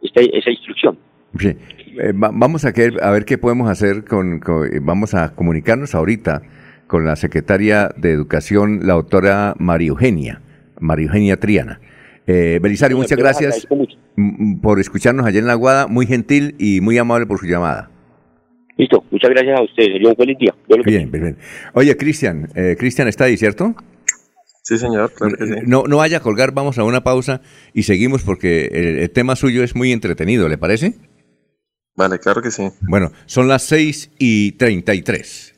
[0.00, 0.98] esta, esa instrucción.
[1.38, 1.48] Sí.
[1.48, 4.40] Eh, vamos a, que, a ver qué podemos hacer con,
[4.82, 6.42] vamos a comunicarnos ahorita
[6.86, 10.40] con la secretaria de Educación, la doctora María Eugenia,
[10.78, 11.80] María Eugenia Triana.
[12.26, 13.66] Eh, Belisario, muchas gracias
[14.62, 17.90] por escucharnos allá en La Guada, muy gentil y muy amable por su llamada.
[18.76, 20.54] Listo, muchas gracias a ustedes, sería un feliz día.
[20.84, 21.36] Bien, bien, bien.
[21.74, 23.74] Oye, Cristian, eh, Cristian está ahí, ¿cierto?
[24.62, 25.12] Sí, señor.
[25.66, 27.40] No, no vaya a colgar, vamos a una pausa
[27.72, 30.94] y seguimos porque el, el, tema suyo es muy entretenido, ¿le parece?
[31.96, 32.68] Vale, claro que sí.
[32.82, 35.57] Bueno, son las 6 y 33.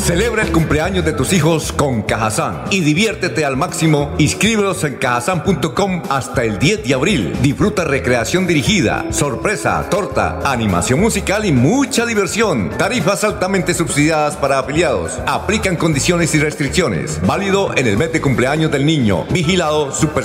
[0.00, 4.14] Celebra el cumpleaños de tus hijos con Cajazán y diviértete al máximo.
[4.18, 7.32] Inscríbelos en cajazán.com hasta el 10 de abril.
[7.42, 12.70] Disfruta recreación dirigida, sorpresa, torta, animación musical y mucha diversión.
[12.78, 15.18] Tarifas altamente subsidiadas para afiliados.
[15.26, 17.20] Aplican condiciones y restricciones.
[17.26, 19.24] Válido en el mes de cumpleaños del niño.
[19.30, 20.24] Vigilado Super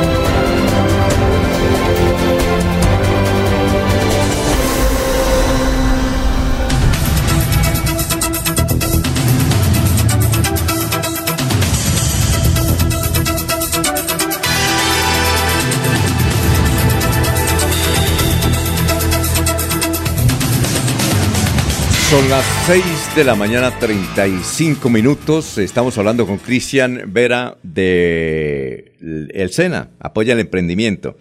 [22.11, 25.57] Son las 6 de la mañana, 35 minutos.
[25.57, 28.95] Estamos hablando con Cristian Vera de
[29.33, 31.17] El Sena, apoya el emprendimiento.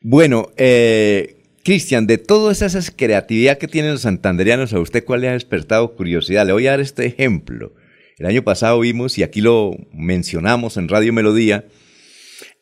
[0.00, 5.30] Bueno, eh, Cristian, de toda esa, creatividad que tienen los santanderianos, ¿a usted cuál le
[5.30, 6.46] ha despertado curiosidad?
[6.46, 7.74] Le voy a dar este ejemplo.
[8.16, 11.64] El año pasado vimos, y aquí lo mencionamos en Radio Melodía,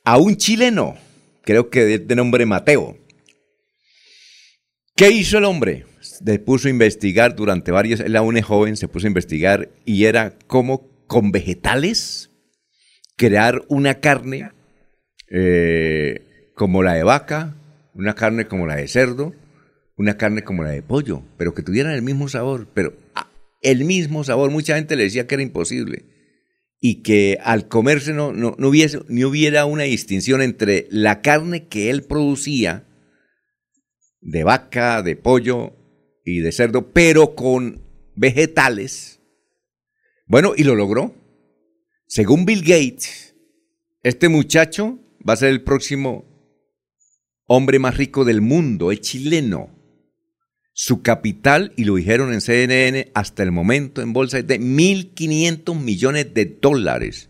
[0.07, 0.97] a un chileno,
[1.43, 2.97] creo que de nombre Mateo,
[4.97, 5.85] ¿Qué hizo el hombre?
[6.25, 10.05] Se puso a investigar durante varios, él aún es joven, se puso a investigar y
[10.05, 12.31] era cómo con vegetales
[13.17, 14.51] crear una carne
[15.29, 17.57] eh, como la de vaca,
[17.95, 19.35] una carne como la de cerdo,
[19.97, 23.31] una carne como la de pollo, pero que tuvieran el mismo sabor, pero ah,
[23.61, 24.51] el mismo sabor.
[24.51, 26.05] Mucha gente le decía que era imposible
[26.81, 31.91] y que al comerse no, no, hubiese, ni hubiera una distinción entre la carne que
[31.91, 32.85] él producía
[34.21, 35.77] de vaca, de pollo
[36.25, 37.83] y de cerdo, pero con
[38.15, 39.21] vegetales.
[40.27, 41.15] Bueno, y lo logró.
[42.07, 43.35] Según Bill Gates,
[44.03, 46.25] este muchacho va a ser el próximo
[47.47, 49.71] hombre más rico del mundo, es chileno.
[50.75, 55.79] Su capital, y lo dijeron en CNN, hasta el momento en bolsa es de 1.500
[55.79, 57.29] millones de dólares.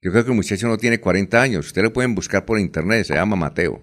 [0.00, 1.66] Yo creo que el muchacho no tiene 40 años.
[1.66, 3.82] Ustedes lo pueden buscar por internet, se llama Mateo.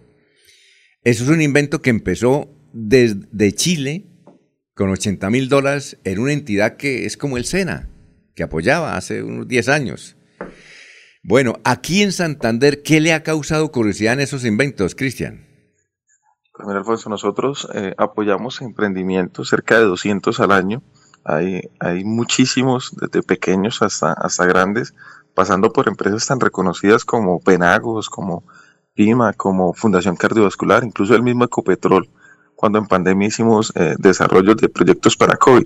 [1.03, 4.10] Eso es un invento que empezó desde Chile
[4.76, 7.89] con 80 mil dólares en una entidad que es como el SENA,
[8.35, 10.15] que apoyaba hace unos 10 años.
[11.23, 15.45] Bueno, aquí en Santander, ¿qué le ha causado curiosidad en esos inventos, Cristian?
[16.53, 20.81] Pues mira, Alfonso, nosotros eh, apoyamos emprendimientos, cerca de 200 al año.
[21.23, 24.95] Hay, hay muchísimos, desde pequeños hasta, hasta grandes,
[25.35, 28.43] pasando por empresas tan reconocidas como Penagos, como
[28.95, 32.10] PIMA, como Fundación Cardiovascular, incluso el mismo Ecopetrol,
[32.61, 35.65] cuando en pandemia hicimos eh, desarrollos de proyectos para COVID.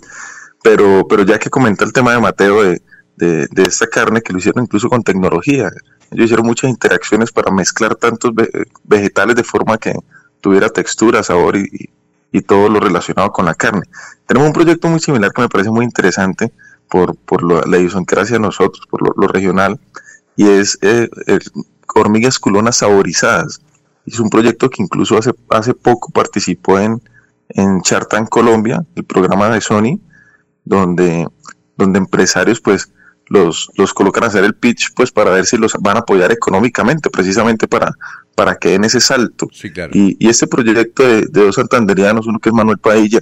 [0.63, 2.81] Pero, pero ya que comenta el tema de Mateo de,
[3.17, 5.69] de, esta carne que lo hicieron incluso con tecnología.
[6.09, 8.31] Ellos hicieron muchas interacciones para mezclar tantos
[8.85, 9.93] vegetales de forma que
[10.39, 11.89] tuviera textura, sabor y,
[12.47, 13.83] todo lo relacionado con la carne.
[14.25, 16.51] Tenemos un proyecto muy similar que me parece muy interesante
[16.89, 19.79] por, por lo, la idiosincrasia de nosotros, por lo, regional,
[20.35, 21.07] y es eh,
[21.95, 23.61] hormigas culonas saborizadas.
[24.05, 27.01] Es un proyecto que incluso hace, hace poco participó en,
[27.49, 29.99] en Chartan Colombia, el programa de Sony,
[30.63, 31.27] donde,
[31.77, 32.91] donde empresarios pues
[33.27, 36.31] los, los colocan a hacer el pitch pues para ver si los van a apoyar
[36.31, 37.91] económicamente, precisamente para,
[38.35, 39.47] para que den ese salto.
[39.91, 43.21] y, y, este proyecto de, de, dos santanderianos, uno que es Manuel Pailla,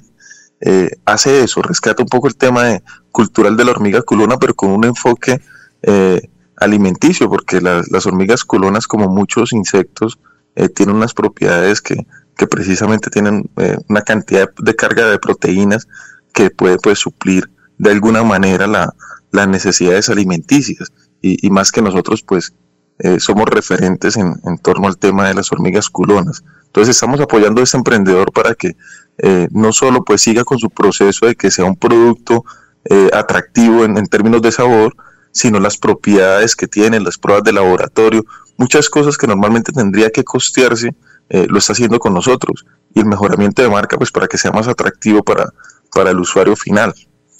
[0.60, 4.54] eh, hace eso, rescata un poco el tema de, cultural de la hormiga culona, pero
[4.54, 5.40] con un enfoque
[5.82, 6.20] eh,
[6.56, 10.18] alimenticio, porque las hormigas culonas, como muchos insectos,
[10.56, 12.06] eh, tienen unas propiedades que,
[12.36, 13.48] que precisamente tienen
[13.88, 15.86] una cantidad de carga de proteínas
[16.32, 17.48] que puede pues, suplir
[17.78, 18.92] de alguna manera la,
[19.34, 22.54] las necesidades alimenticias y, más que nosotros pues
[22.98, 26.44] eh, somos referentes en, torno al tema de las hormigas culonas.
[26.66, 28.76] Entonces estamos apoyando a este emprendedor para que
[29.18, 32.44] eh, no solo pues siga con su proceso de que sea un producto
[32.84, 34.94] eh, atractivo en, términos de sabor,
[35.32, 38.24] sino las propiedades que tiene, las pruebas de laboratorio,
[38.56, 40.94] muchas cosas que normalmente tendría que costearse,
[41.30, 42.64] lo está haciendo con nosotros.
[42.94, 45.52] Y el mejoramiento de marca pues para que sea más atractivo para,
[45.92, 46.94] para el usuario final.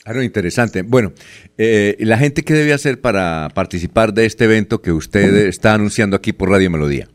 [0.04, 0.82] Claro, interesante.
[0.82, 1.12] Bueno,
[1.56, 6.14] eh, ¿la gente qué debe hacer para participar de este evento que usted está anunciando
[6.14, 7.08] aquí por Radio Melodía?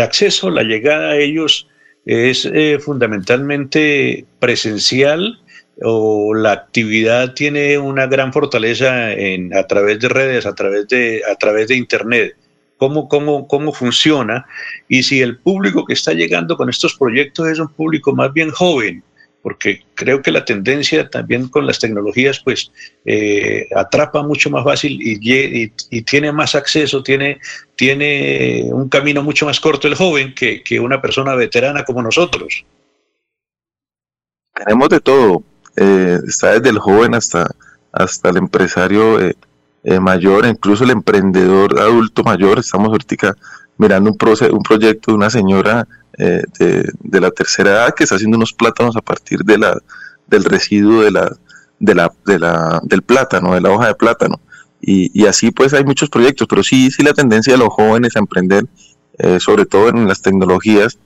[0.00, 1.68] acceso, la llegada a ellos
[2.04, 5.38] es eh, fundamentalmente presencial
[5.82, 11.22] o la actividad tiene una gran fortaleza en, a través de redes, a través de,
[11.30, 12.34] a través de Internet.
[12.76, 14.46] Cómo, cómo, cómo funciona
[14.88, 18.50] y si el público que está llegando con estos proyectos es un público más bien
[18.50, 19.04] joven,
[19.42, 22.70] porque creo que la tendencia también con las tecnologías pues
[23.04, 25.70] eh, atrapa mucho más fácil y,
[26.02, 27.40] tiene más acceso, tiene,
[27.76, 32.64] tiene un camino mucho más corto el joven que, que una persona veterana como nosotros.
[34.54, 35.44] Tenemos de todo,
[35.76, 37.48] eh, está desde el joven hasta,
[37.92, 39.36] hasta el empresario eh,
[39.84, 42.58] eh, mayor, incluso el emprendedor adulto mayor.
[42.58, 43.36] Estamos ahorita
[43.76, 44.16] mirando un,
[44.52, 45.86] un proyecto de una señora
[46.18, 49.78] de, la tercera edad que está haciendo unos plátanos a partir de la,
[50.26, 51.36] del residuo de la,
[51.78, 54.40] de la, de la, del plátano, de la hoja de plátano.
[54.80, 58.14] Y, y, así pues hay muchos proyectos, pero sí, sí la tendencia de los jóvenes
[58.16, 58.66] a emprender,
[59.40, 60.98] sobre todo en las tecnologías,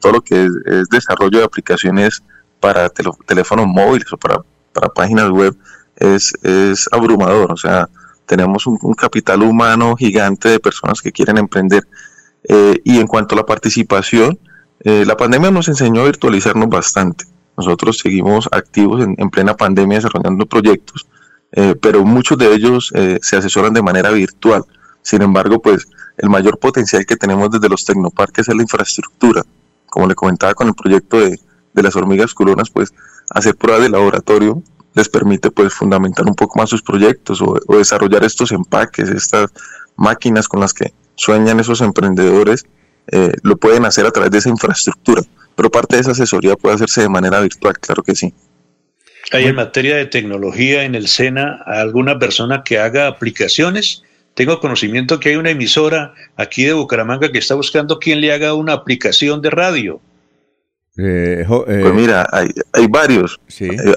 [0.00, 2.22] todo lo que es desarrollo de aplicaciones
[2.60, 4.38] para teléfonos móviles o para,
[4.72, 5.56] para páginas web
[5.96, 7.52] es, es abrumador.
[7.52, 7.88] O sea,
[8.26, 11.86] tenemos un, capital humano gigante de personas que quieren emprender.
[12.48, 14.38] Eh, y en cuanto a la participación,
[14.80, 17.24] eh, la pandemia nos enseñó a virtualizarnos bastante.
[17.56, 21.06] Nosotros seguimos activos en, en plena pandemia desarrollando proyectos,
[21.52, 24.64] eh, pero muchos de ellos se asesoran de manera virtual.
[25.02, 29.42] Sin embargo, pues el mayor potencial que tenemos desde los tecnoparques es la infraestructura.
[29.86, 31.38] Como le comentaba con el proyecto de,
[31.72, 32.92] de las hormigas culonas, pues
[33.30, 34.62] hacer pruebas de laboratorio
[34.94, 39.50] les permite pues fundamentar un poco más sus proyectos o, desarrollar estos empaques, estas
[39.96, 42.64] máquinas con las que sueñan esos emprendedores,
[43.10, 45.22] eh, lo pueden hacer a través de esa infraestructura.
[45.56, 48.34] Pero parte de esa asesoría puede hacerse de manera virtual, claro que sí.
[49.32, 54.02] ¿Hay en materia de tecnología en el SENA alguna persona que haga aplicaciones?
[54.34, 58.54] Tengo conocimiento que hay una emisora aquí de Bucaramanga que está buscando quien le haga
[58.54, 60.00] una aplicación de radio.
[60.96, 63.40] Eh, eh, pues mira, hay, hay varios,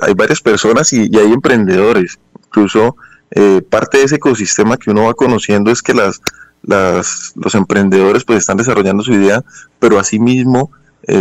[0.02, 2.19] hay, varias personas y, hay emprendedores.
[2.45, 2.95] Incluso
[3.31, 6.22] eh, parte de ese ecosistema que uno va conociendo es que las,
[6.68, 9.44] las, los emprendedores pues están desarrollando su idea,
[9.80, 10.72] pero asimismo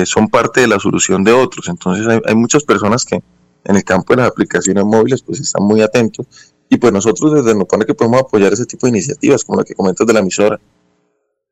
[0.04, 1.68] son parte de la solución de otros.
[1.68, 3.22] Entonces hay, hay, muchas personas que
[3.64, 6.26] en el campo de las aplicaciones móviles pues están muy atentos
[6.68, 9.64] y pues nosotros desde el pone que podemos apoyar ese tipo de iniciativas como la
[9.64, 10.60] que comentas de la emisora.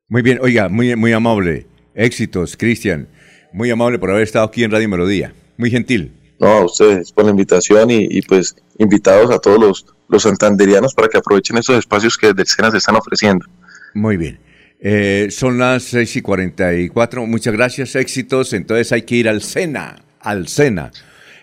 [0.09, 1.67] Muy bien, oiga, muy, muy amable.
[1.95, 3.09] Éxitos, Cristian.
[3.53, 5.35] Muy amable por haber estado aquí en Radio Melodía.
[5.57, 6.13] Muy gentil.
[6.41, 11.09] No, a ustedes por la invitación y, pues invitados a todos los, los santanderianos para
[11.09, 13.47] que aprovechen esos espacios que desde el SENA se están ofreciendo.
[13.95, 14.39] Muy bien.
[14.81, 17.27] Eh, son las 6 y 44.
[17.27, 18.53] Muchas gracias, éxitos.
[18.53, 20.93] Entonces hay que ir al SENA, al SENA.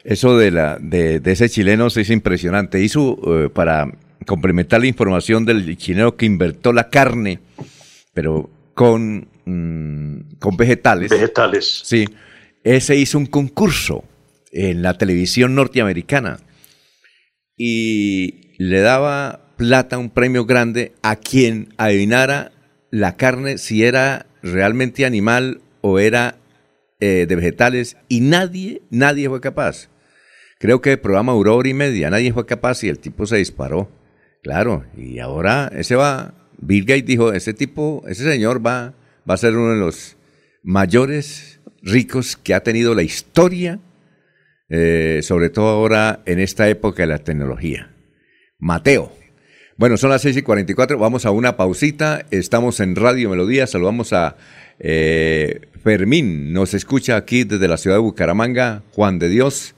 [0.04, 2.80] Eso de, la, de, ese chileno es impresionante.
[2.82, 3.92] Hizo eh, para
[4.26, 7.40] complementar la información del chileno que invertó la carne,
[8.14, 11.10] pero con Mm, con vegetales.
[11.10, 11.82] Vegetales.
[11.84, 12.08] Sí.
[12.64, 14.04] Ese hizo un concurso
[14.52, 16.40] en la televisión norteamericana
[17.58, 22.52] y le daba plata, un premio grande, a quien adivinara
[22.90, 26.40] la carne si era realmente animal o era
[27.00, 29.90] eh, de vegetales y nadie, nadie fue capaz.
[30.58, 33.38] Creo que el programa duró hora y media, nadie fue capaz y el tipo se
[33.38, 33.88] disparó.
[34.42, 38.96] Claro, y ahora ese va, Bill Gates dijo, ese tipo, ese señor va
[39.30, 40.18] va a ser uno de los
[40.64, 43.80] mayores ricos que ha tenido la historia,
[44.70, 47.94] eh, sobre todo ahora en esta época de la tecnología.
[48.58, 49.21] Mateo.
[49.82, 54.14] Bueno, son las 6 y 44, vamos a una pausita, estamos en Radio Melodía, saludamos
[54.14, 54.36] a
[54.78, 59.74] eh, Fermín, nos escucha aquí desde la ciudad de Bucaramanga, Juan de Dios,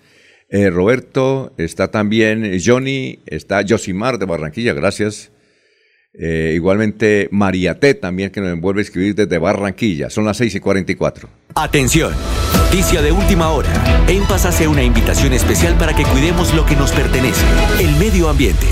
[0.49, 5.31] eh, Roberto, está también Johnny, está Josimar de Barranquilla, gracias.
[6.13, 10.09] Eh, igualmente María T también que nos envuelve a escribir desde Barranquilla.
[10.09, 11.29] Son las 6 y 44.
[11.55, 12.11] Atención.
[12.53, 13.71] Noticia de última hora.
[14.09, 17.45] En Paz hace una invitación especial para que cuidemos lo que nos pertenece,
[17.79, 18.67] el medio ambiente.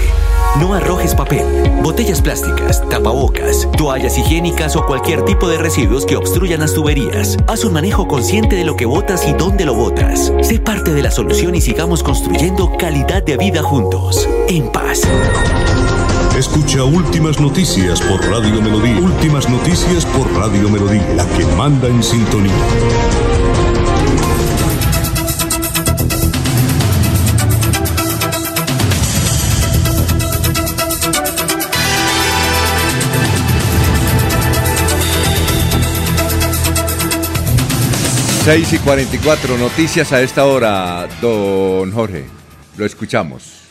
[0.59, 1.45] No arrojes papel,
[1.81, 7.37] botellas plásticas, tapabocas, toallas higiénicas o cualquier tipo de residuos que obstruyan las tuberías.
[7.47, 10.33] Haz un manejo consciente de lo que botas y dónde lo botas.
[10.41, 14.27] Sé parte de la solución y sigamos construyendo calidad de vida juntos.
[14.49, 15.01] En paz.
[16.37, 18.99] Escucha Últimas Noticias por Radio Melodía.
[18.99, 23.30] Últimas Noticias por Radio Melodía, la que manda en sintonía.
[38.43, 42.25] Seis y 44 noticias a esta hora, don Jorge.
[42.75, 43.69] Lo escuchamos.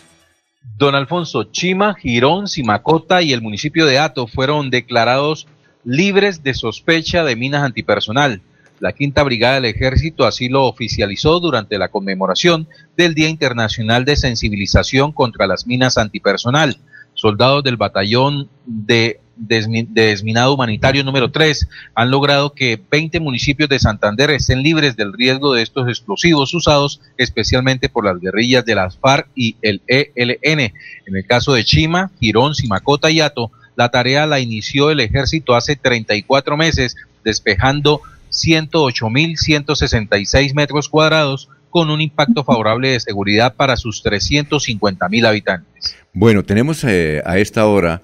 [0.77, 5.49] Don Alfonso, Chima, Girón, Simacota y el municipio de Ato fueron declarados
[5.83, 8.43] libres de sospecha de minas antipersonal.
[8.79, 14.15] La Quinta Brigada del Ejército así lo oficializó durante la conmemoración del Día Internacional de
[14.15, 16.79] Sensibilización contra las Minas Antipersonal.
[17.15, 24.31] Soldados del Batallón de, Desminado Humanitario número 3 han logrado que 20 municipios de Santander
[24.31, 29.29] estén libres del riesgo de estos explosivos usados especialmente por las guerrillas de las FARC
[29.35, 30.75] y el ELN.
[31.07, 35.55] En el caso de Chima, Girón, Simacota y Ato, la tarea la inició el ejército
[35.55, 44.05] hace 34 meses, despejando 108.166 metros cuadrados con un impacto favorable de seguridad para sus
[44.05, 45.97] 350.000 habitantes.
[46.13, 48.03] Bueno, tenemos eh, a esta hora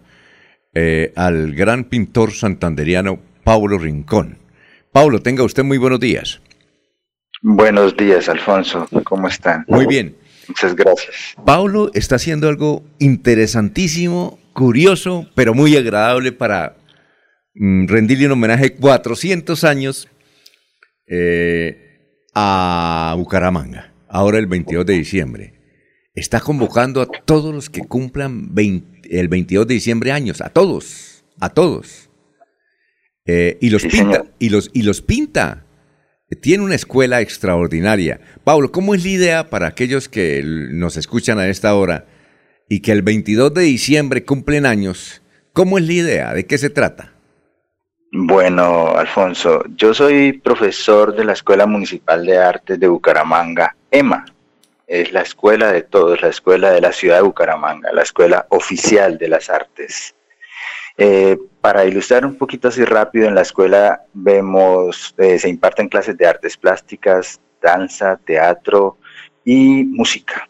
[0.79, 4.37] eh, al gran pintor santanderiano Paulo Rincón.
[4.93, 6.43] Paulo, tenga usted muy buenos días.
[7.41, 8.87] Buenos días, Alfonso.
[9.05, 9.65] ¿Cómo están?
[9.69, 10.15] Muy bien.
[10.49, 11.35] Muchas gracias.
[11.47, 16.77] Paulo está haciendo algo interesantísimo, curioso, pero muy agradable para
[17.55, 20.09] mm, rendirle un homenaje 400 años
[21.07, 25.55] eh, a Bucaramanga, ahora el 22 de diciembre.
[26.15, 28.55] Está convocando a todos los que cumplan
[29.11, 32.11] el 22 de diciembre años, a todos, a todos.
[33.27, 35.65] Eh, y los pinta, y los, y los pinta.
[36.41, 38.21] Tiene una escuela extraordinaria.
[38.45, 42.07] Pablo, ¿cómo es la idea para aquellos que nos escuchan a esta hora
[42.69, 45.23] y que el 22 de diciembre cumplen años?
[45.53, 46.35] ¿Cómo es la idea?
[46.35, 47.13] ¿De qué se trata?
[48.13, 54.25] Bueno, Alfonso, yo soy profesor de la Escuela Municipal de Artes de Bucaramanga, EMA.
[54.87, 59.19] Es la escuela de todos, la escuela de la ciudad de Bucaramanga, la escuela oficial
[59.19, 60.15] de las artes.
[60.97, 66.17] Eh, para ilustrar un poquito así rápido, en la escuela vemos, eh, se imparten clases
[66.17, 68.99] de artes plásticas, danza, teatro
[69.45, 70.47] y música.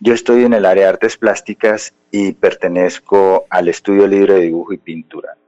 [0.00, 4.72] Yo estoy en el área de artes plásticas y pertenezco al estudio libre de dibujo
[4.72, 5.38] y pintura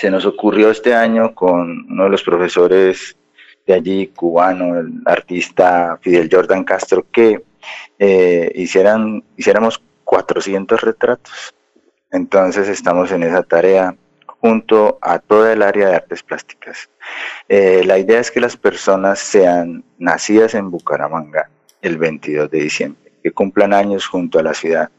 [0.00, 3.18] se nos ocurrió este año con uno de los profesores
[3.70, 7.42] de allí, cubano, el artista Fidel Jordan Castro, que
[7.98, 11.54] eh, hicieran, hiciéramos 400 retratos.
[12.10, 13.94] Entonces estamos en esa tarea
[14.40, 16.90] junto a toda el área de artes plásticas.
[17.48, 21.48] Eh, la idea es que las personas sean nacidas en Bucaramanga
[21.80, 24.90] el 22 de diciembre, que cumplan años junto a la ciudad.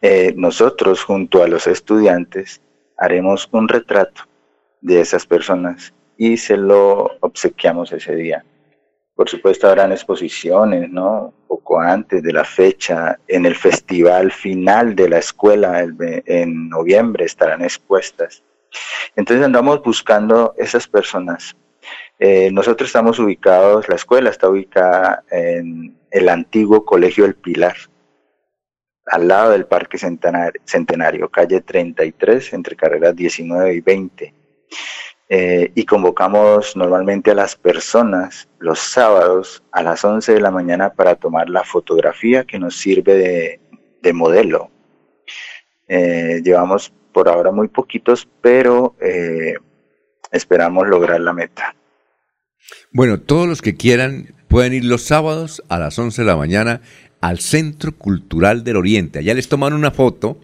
[0.00, 2.62] Eh, nosotros, junto a los estudiantes,
[2.96, 4.22] haremos un retrato
[4.80, 8.44] de esas personas y se lo obsequiamos ese día.
[9.14, 11.32] Por supuesto habrán exposiciones, ¿no?
[11.46, 15.86] Poco antes de la fecha, en el festival final de la escuela
[16.26, 18.42] en noviembre estarán expuestas.
[19.14, 21.56] Entonces andamos buscando esas personas.
[22.18, 27.76] Eh, nosotros estamos ubicados, la escuela está ubicada en el antiguo Colegio El Pilar,
[29.06, 34.34] al lado del Parque Centenario, Centenario calle 33, entre carreras 19 y 20.
[35.30, 40.92] Eh, y convocamos normalmente a las personas los sábados a las 11 de la mañana
[40.92, 43.58] para tomar la fotografía que nos sirve
[44.02, 44.70] de, modelo.
[45.88, 49.54] Eh, llevamos por ahora muy poquitos, pero eh,
[50.30, 51.74] esperamos lograr la meta.
[52.92, 56.82] Bueno, todos los que quieran pueden ir los sábados a las 11 de la mañana
[57.22, 59.20] al Centro Cultural del Oriente.
[59.20, 60.38] Allá les toman una foto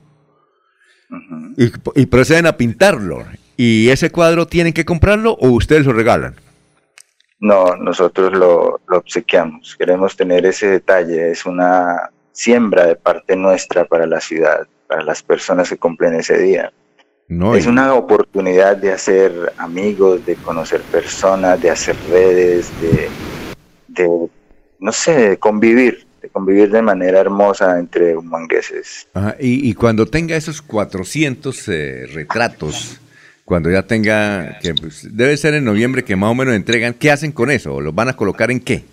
[1.95, 3.27] y, proceden a pintarlo.
[3.63, 6.35] ¿Y ese cuadro tienen que comprarlo o ustedes lo regalan?
[7.41, 9.77] No, nosotros lo, obsequiamos.
[9.77, 11.31] Queremos tener ese detalle.
[11.31, 16.39] Es una siembra de parte nuestra para la ciudad, para las personas que cumplen ese
[16.39, 16.73] día.
[17.29, 23.11] No, es una oportunidad de hacer amigos, de conocer personas, de hacer redes, de,
[23.89, 24.29] de
[24.79, 29.07] no sé, de convivir, de convivir de manera hermosa entre humangueses.
[29.39, 32.99] y, y, cuando tenga esos 400 eh, retratos
[33.51, 37.11] cuando ya tenga, que pues, debe ser en noviembre que más o menos entregan, ¿qué
[37.11, 37.81] hacen con eso?
[37.81, 38.85] ¿Los van a colocar en qué?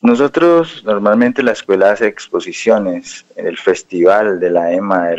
[0.00, 5.10] Nosotros normalmente la escuela hace exposiciones, el festival de la EMA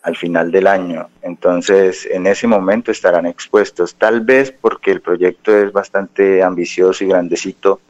[0.00, 5.54] al final del año, entonces en ese momento estarán expuestos, tal vez porque el proyecto
[5.54, 7.82] es bastante ambicioso y grandecito,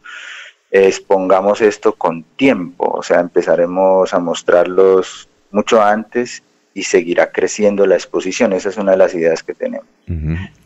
[0.73, 6.43] expongamos esto con tiempo, o sea, empezaremos a mostrarlos mucho antes
[6.75, 8.53] y seguirá creciendo la exposición.
[8.53, 9.87] Esa es una de las ideas que tenemos.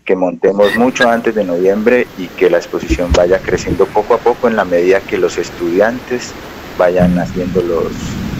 [0.04, 4.48] Que montemos mucho antes de noviembre y que la exposición vaya creciendo poco a poco
[4.48, 6.32] en la medida que los estudiantes
[6.78, 7.92] vayan haciendo los,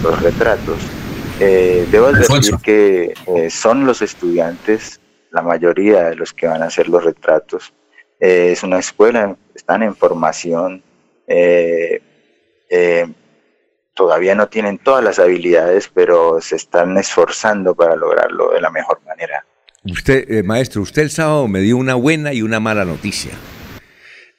[0.03, 0.79] los retratos.
[1.41, 5.01] Eh, debo decir que eh, son los estudiantes,
[5.31, 7.73] la mayoría de los que van a hacer los retratos.
[8.21, 10.83] Eh, es una escuela, están en formación.
[11.27, 12.01] Eh,
[13.95, 19.01] todavía no tienen todas las habilidades, pero se están esforzando para lograrlo de la mejor
[19.07, 19.45] manera.
[19.85, 23.33] Usted, eh, maestro, usted el sábado me dio una buena y una mala noticia.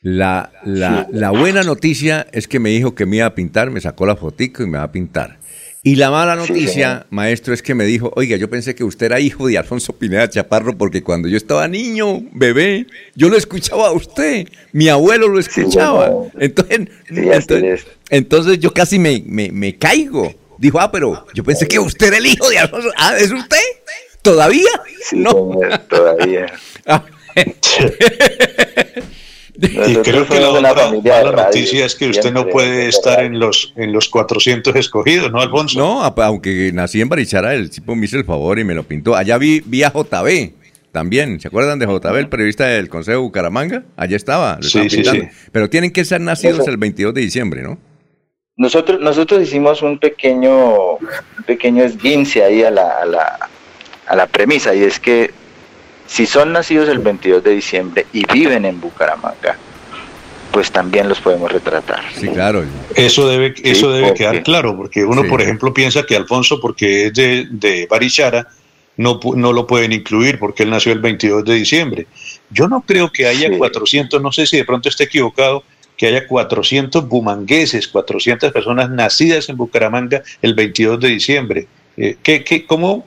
[0.01, 3.81] La, la, la buena noticia es que me dijo que me iba a pintar, me
[3.81, 5.39] sacó la fotico y me va a pintar.
[5.85, 9.19] Y la mala noticia, maestro, es que me dijo, oiga, yo pensé que usted era
[9.19, 13.91] hijo de Alfonso Pineda Chaparro porque cuando yo estaba niño, bebé, yo lo escuchaba a
[13.91, 16.11] usted, mi abuelo lo escuchaba.
[16.39, 20.33] entonces, entonces, entonces, yo casi me, me, me, caigo.
[20.57, 22.89] Dijo, ah, pero yo pensé que usted era el hijo de Alfonso.
[22.97, 23.57] Ah, ¿es usted?
[24.23, 24.71] ¿Todavía?
[25.11, 25.51] no.
[25.87, 26.51] todavía.
[29.61, 33.73] y creo que la otra mala noticia es que usted no puede estar en los
[33.75, 35.79] en los 400 escogidos, ¿no, Alfonso?
[35.79, 39.15] No, aunque nací en Barichara, el tipo me hizo el favor y me lo pintó.
[39.15, 40.51] Allá vi, vi a JB
[40.91, 41.39] también.
[41.39, 43.83] ¿Se acuerdan de JB, el periodista del Consejo de Bucaramanga?
[43.97, 44.59] Allá estaba.
[44.61, 45.23] sí, sí, sí.
[45.51, 47.77] Pero tienen que ser nacidos el 22 de diciembre, ¿no?
[48.57, 53.49] Nosotros, nosotros hicimos un pequeño, un pequeño esguince ahí a la, a, la,
[54.07, 55.31] a la premisa y es que
[56.07, 59.57] si son nacidos el 22 de diciembre y viven en Bucaramanga,
[60.51, 62.01] pues también los podemos retratar.
[62.13, 62.63] Sí, claro.
[62.95, 67.13] Eso debe, eso debe quedar claro, porque uno, por ejemplo, piensa que Alfonso, porque es
[67.13, 68.47] de, de Barichara,
[68.97, 72.07] no, no lo pueden incluir porque él nació el 22 de diciembre.
[72.49, 75.63] Yo no creo que haya 400, no sé si de pronto esté equivocado,
[75.97, 81.67] que haya 400 bumangueses, 400 personas nacidas en Bucaramanga el 22 de diciembre.
[81.97, 83.05] Eh, ¿qué, qué, cómo,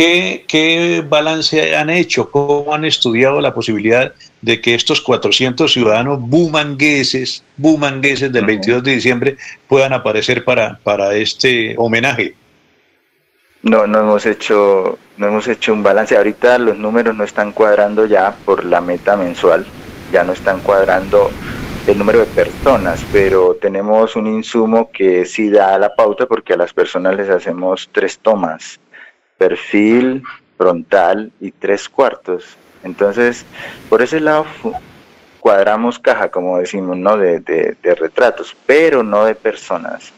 [0.00, 2.30] ¿Qué, balance han hecho?
[2.30, 8.92] ¿Cómo han estudiado la posibilidad de que estos 400 ciudadanos bumangueses, bumangueses del 22 de
[8.92, 9.36] diciembre
[9.68, 12.34] puedan aparecer para, para este homenaje?
[13.62, 16.16] No, no hemos hecho, no hemos hecho un balance.
[16.16, 19.66] Ahorita los números no están cuadrando ya por la meta mensual,
[20.10, 21.30] ya no están cuadrando
[21.86, 26.56] el número de personas, pero tenemos un insumo que sí da la pauta porque a
[26.56, 28.80] las personas les hacemos tres tomas
[29.40, 30.22] perfil,
[30.58, 32.58] frontal y tres cuartos.
[32.84, 33.46] Entonces,
[33.88, 34.44] por ese lado
[35.40, 37.16] cuadramos caja, como decimos, ¿no?
[37.16, 40.12] De, de, retratos, pero no de personas.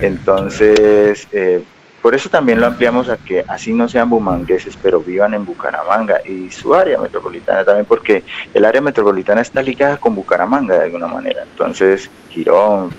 [0.00, 1.62] Entonces, eh,
[2.00, 6.26] por eso también lo ampliamos a que así no sean bumangueses, pero vivan en Bucaramanga
[6.26, 8.24] y su área metropolitana también, porque
[8.54, 11.42] el área metropolitana está ligada con Bucaramanga de alguna manera.
[11.42, 12.90] Entonces, Girón,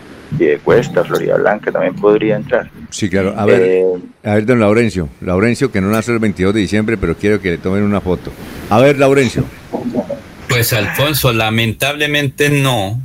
[0.63, 2.69] Cuesta, Florida Blanca también podría entrar.
[2.89, 3.33] Sí, claro.
[3.37, 3.83] A ver, eh,
[4.23, 5.09] a ver, don Laurencio.
[5.21, 8.31] Laurencio, que no nace el 22 de diciembre, pero quiero que le tomen una foto.
[8.69, 9.43] A ver, Laurencio.
[10.47, 13.01] Pues, Alfonso, lamentablemente no.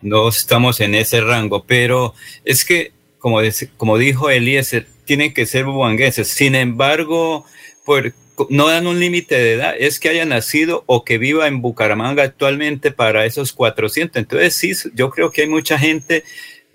[0.00, 3.38] No estamos en ese rango, pero es que, como,
[3.76, 6.28] como dijo Eliezer, tienen que ser buangueses.
[6.28, 7.44] Sin embargo,
[7.84, 8.12] por,
[8.50, 12.22] no dan un límite de edad, es que haya nacido o que viva en Bucaramanga
[12.22, 14.16] actualmente para esos 400.
[14.16, 16.24] Entonces, sí, yo creo que hay mucha gente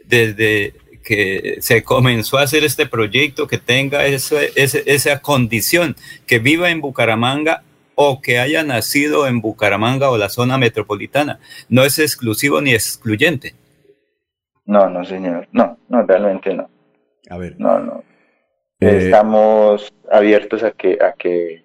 [0.07, 0.73] desde
[1.07, 7.63] que se comenzó a hacer este proyecto, que tenga esa condición, que viva en Bucaramanga
[7.95, 11.39] o que haya nacido en Bucaramanga o la zona metropolitana.
[11.69, 13.55] No es exclusivo ni excluyente.
[14.65, 15.47] No, no, señor.
[15.53, 16.69] No, no, realmente no.
[17.29, 17.55] A ver.
[17.57, 18.03] No, no.
[18.81, 21.63] Eh, Estamos abiertos a que, a que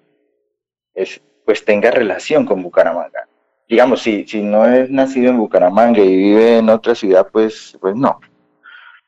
[0.95, 3.27] es, pues tenga relación con Bucaramanga.
[3.69, 7.97] Digamos, si, si no es nacido en Bucaramanga y vive en otra ciudad, pues, pues
[7.97, 8.21] no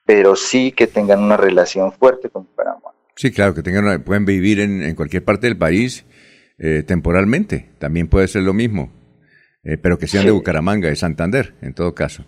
[0.04, 2.92] pero sí que tengan una relación fuerte con Bucaramanga.
[3.16, 6.04] Sí, claro, que tengan pueden vivir en, cualquier parte del país
[6.58, 8.92] eh, temporalmente, también puede ser lo mismo,
[9.62, 12.24] eh, pero que sean de Bucaramanga, de Santander, en todo caso.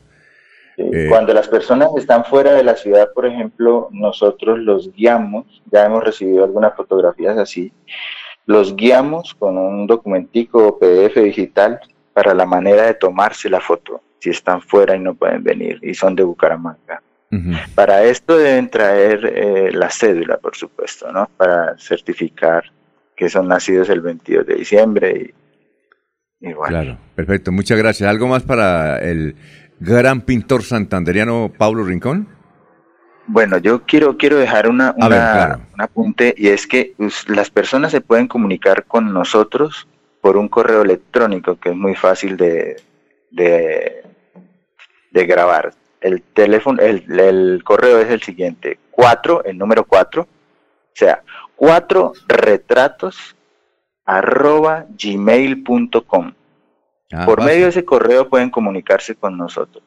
[0.76, 5.86] Eh, Cuando las personas están fuera de la ciudad, por ejemplo, nosotros los guiamos, ya
[5.86, 7.72] hemos recibido algunas fotografías así,
[8.44, 11.80] los guiamos con un documentico PDF digital
[12.12, 15.94] para la manera de tomarse la foto, si están fuera y no pueden venir y
[15.94, 17.02] son de Bucaramanga.
[17.74, 21.28] Para esto deben traer eh, la cédula, por supuesto, ¿no?
[21.36, 22.64] Para certificar
[23.16, 25.34] que son nacidos el 22 de diciembre y,
[26.68, 27.50] Claro, perfecto.
[27.50, 28.08] Muchas gracias.
[28.08, 29.34] ¿Algo más para el
[29.80, 32.28] gran pintor santanderiano Pablo Rincón?
[33.26, 36.94] Bueno, yo quiero, quiero dejar una, un apunte y es que
[37.26, 39.88] las personas se pueden comunicar con nosotros
[40.20, 42.76] por un correo electrónico que es muy fácil de,
[43.32, 44.02] de,
[45.10, 50.26] de grabar el teléfono, el, correo es el siguiente, 4, el número 4, o
[50.92, 51.22] sea,
[51.56, 53.36] 4 retratos
[54.04, 56.32] arroba gmail.com.
[57.12, 59.84] Ah, Por medio de ese correo pueden comunicarse con nosotros.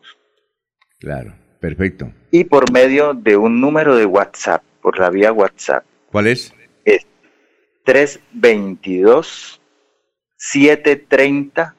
[0.99, 2.11] Claro, perfecto.
[2.31, 5.85] Y por medio de un número de WhatsApp, por la vía WhatsApp.
[6.11, 6.53] ¿Cuál es?
[6.85, 7.07] Es
[7.85, 9.61] 322
[10.37, 11.75] 730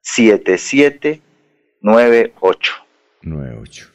[0.00, 2.87] 7798.
[3.22, 3.88] 98.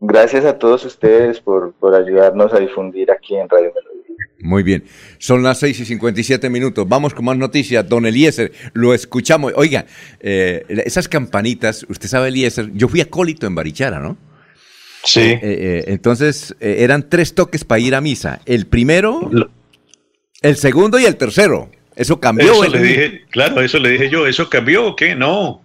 [0.00, 3.98] Gracias a todos ustedes por, por ayudarnos a difundir aquí en Radio Melodía.
[4.40, 4.84] Muy bien.
[5.18, 6.88] Son las 6 y 57 minutos.
[6.88, 7.88] Vamos con más noticias.
[7.88, 9.52] Don Eliezer, lo escuchamos.
[9.56, 9.86] Oiga,
[10.20, 14.16] eh, esas campanitas, usted sabe, Eliezer, yo fui acólito en Barichara, ¿no?
[15.02, 15.20] Sí.
[15.20, 18.40] Eh, eh, entonces, eran tres toques para ir a misa.
[18.46, 19.28] El primero,
[20.42, 21.70] el segundo y el tercero.
[21.98, 22.52] Eso cambió.
[22.52, 24.26] Eso le dije, claro, eso le dije yo.
[24.26, 25.16] ¿Eso cambió o qué?
[25.16, 25.60] No.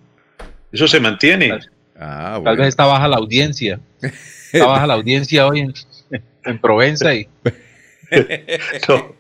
[0.72, 1.60] Eso se mantiene.
[1.98, 3.80] Ah, Tal vez está baja la audiencia.
[4.52, 5.74] Está baja la audiencia hoy en,
[6.44, 7.28] en Provenza y.
[8.90, 9.16] no,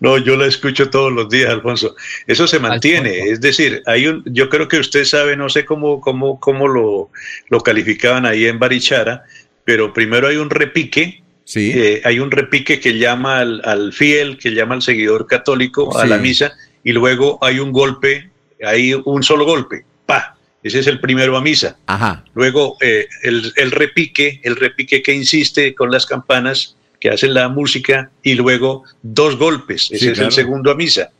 [0.00, 1.94] no, yo la escucho todos los días, Alfonso.
[2.26, 3.30] Eso se mantiene.
[3.30, 7.10] Es decir, hay un, yo creo que usted sabe, no sé cómo, cómo, cómo lo,
[7.50, 9.22] lo calificaban ahí en Barichara,
[9.64, 11.72] pero primero hay un repique Sí.
[11.74, 16.18] Eh, hay un repique que llama al, fiel, que llama al seguidor católico a la
[16.18, 16.52] misa,
[16.84, 18.30] y luego hay un golpe,
[18.62, 21.78] hay un solo golpe, pa, ese es el primero a misa.
[21.86, 22.22] Ajá.
[22.34, 28.10] Luego eh, el, repique, el repique que insiste con las campanas que hacen la música,
[28.22, 31.12] y luego dos golpes, ese es el segundo a misa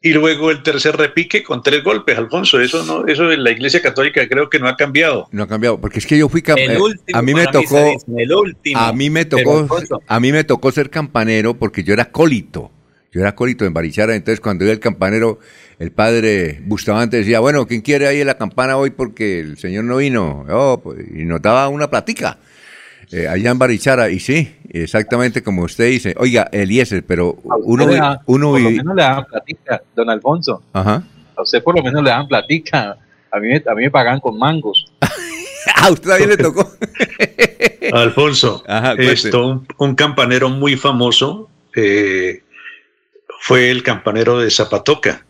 [0.00, 2.60] y luego el tercer repique con tres golpes, Alfonso.
[2.60, 5.28] Eso no, eso en la Iglesia Católica creo que no ha cambiado.
[5.32, 6.88] No ha cambiado, porque es que yo fui campanero.
[6.88, 9.66] Eh, a mí me tocó, el último, a mí me tocó,
[10.06, 12.70] a mí me tocó ser campanero porque yo era cólito.
[13.10, 15.38] Yo era cólito en Barichara, entonces cuando iba el campanero,
[15.78, 19.84] el padre Bustamante decía, bueno, ¿quién quiere ahí en la campana hoy porque el señor
[19.84, 20.44] no vino?
[20.50, 22.38] Oh, pues, y notaba una platica.
[23.10, 26.14] Eh, allá en Barichara, y sí, exactamente como usted dice.
[26.18, 27.86] Oiga, Eliezer, pero uno,
[28.26, 30.62] uno Por lo menos le dan platica, don Alfonso.
[30.72, 31.02] Ajá.
[31.36, 32.98] A usted por lo menos le dan platica.
[33.30, 34.92] A mí, a mí me pagan con mangos.
[35.76, 36.70] a usted también le tocó.
[37.92, 38.62] Alfonso,
[38.98, 42.42] esto, un, campanero muy famoso eh,
[43.40, 45.24] fue el campanero de Zapatoca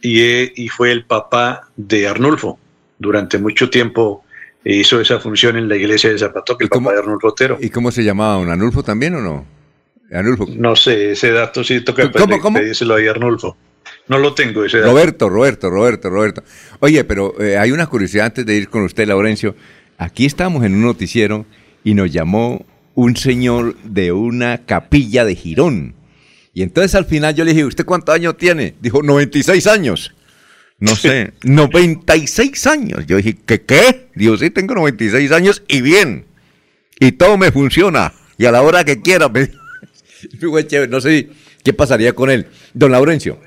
[0.00, 2.58] y, eh, y fue el papá de Arnulfo.
[3.00, 4.24] Durante mucho tiempo
[4.64, 7.58] hizo esa función en la iglesia de Zapatoca, el papá de Arnulfo Otero.
[7.60, 8.38] ¿Y cómo se llamaba?
[8.38, 9.46] ¿Un Arnulfo también o no?
[10.12, 10.46] Arnulfo.
[10.56, 12.58] No sé, ese dato sí toca ¿Cómo, cómo?
[12.58, 13.56] pedírselo ahí a Arnulfo.
[14.08, 14.90] No lo tengo ese dato.
[14.90, 16.42] Roberto, Roberto, Roberto, Roberto.
[16.80, 19.54] Oye, pero eh, hay una curiosidad antes de ir con usted, Laurencio.
[19.98, 21.46] Aquí estamos en un noticiero
[21.84, 22.64] y nos llamó
[22.94, 25.94] un señor de una capilla de Girón.
[26.54, 28.74] Y entonces al final yo le dije, ¿usted cuántos años tiene?
[28.80, 30.14] Dijo, 96 años
[30.80, 33.06] no sé, 96 años.
[33.06, 34.08] Yo dije, ¿qué qué?
[34.14, 36.26] Dios sí, tengo 96 años y bien.
[37.00, 38.12] Y todo me funciona.
[38.36, 39.28] Y a la hora que quiera.
[40.88, 41.28] no sé
[41.64, 42.46] qué pasaría con él.
[42.74, 43.40] Don Laurencio.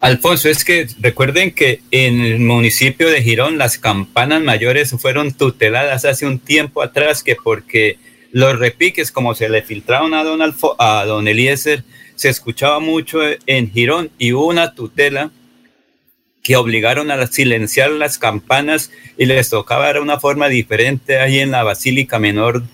[0.00, 6.04] Alfonso, es que recuerden que en el municipio de Girón las campanas mayores fueron tuteladas
[6.04, 7.98] hace un tiempo atrás que porque
[8.32, 10.40] los repiques, como se le filtraron a don,
[10.78, 11.84] a don Eliezer,
[12.16, 15.30] se escuchaba mucho en Girón y hubo una tutela
[16.42, 21.52] que obligaron a silenciar las campanas y les tocaba de una forma diferente ahí en
[21.52, 22.64] la Basílica Menor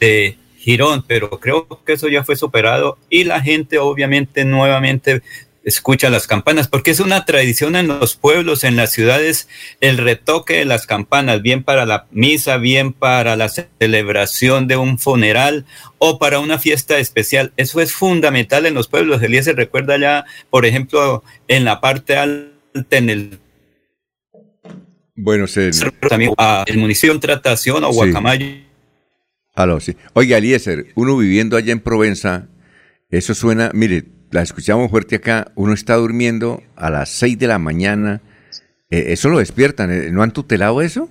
[0.00, 5.22] de Girón, pero creo que eso ya fue superado y la gente obviamente nuevamente
[5.62, 9.48] escucha las campanas, porque es una tradición en los pueblos, en las ciudades,
[9.80, 14.96] el retoque de las campanas, bien para la misa, bien para la celebración de un
[14.96, 15.66] funeral
[15.98, 17.52] o para una fiesta especial.
[17.56, 19.20] Eso es fundamental en los pueblos.
[19.20, 22.55] Elías se recuerda ya, por ejemplo, en la parte alta
[22.90, 23.38] en el
[25.16, 25.70] bueno, se...
[26.08, 28.46] también a el municipio en Tratación o Guacamayo.
[29.54, 29.96] Aló, sí.
[30.12, 32.48] Oiga, Eliezer, uno viviendo allá en Provenza,
[33.08, 37.58] eso suena, mire, la escuchamos fuerte acá, uno está durmiendo a las 6 de la
[37.58, 38.20] mañana,
[38.90, 41.08] eh, eso lo despiertan, eh, ¿no han tutelado eso?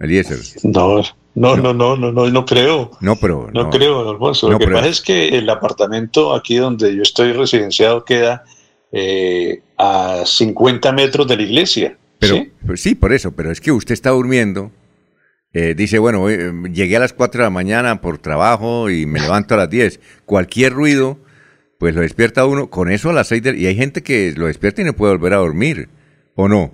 [0.00, 0.38] Eliezer.
[0.64, 1.02] No,
[1.36, 2.90] no, no, no, no, no, no creo.
[3.00, 3.48] No, pero.
[3.52, 4.50] No, creo, Alfonso.
[4.50, 8.44] Lo que pasa es que el apartamento aquí donde yo estoy residenciado queda
[8.92, 11.96] eh, a 50 metros de la iglesia.
[12.18, 12.52] Pero, ¿sí?
[12.66, 14.72] Pues sí, por eso, pero es que usted está durmiendo.
[15.52, 19.20] Eh, dice, bueno, eh, llegué a las 4 de la mañana por trabajo y me
[19.20, 20.00] levanto a las 10.
[20.26, 21.18] Cualquier ruido,
[21.78, 22.70] pues lo despierta uno.
[22.70, 25.12] Con eso a las 6 de, Y hay gente que lo despierta y no puede
[25.14, 25.88] volver a dormir,
[26.34, 26.72] ¿o no?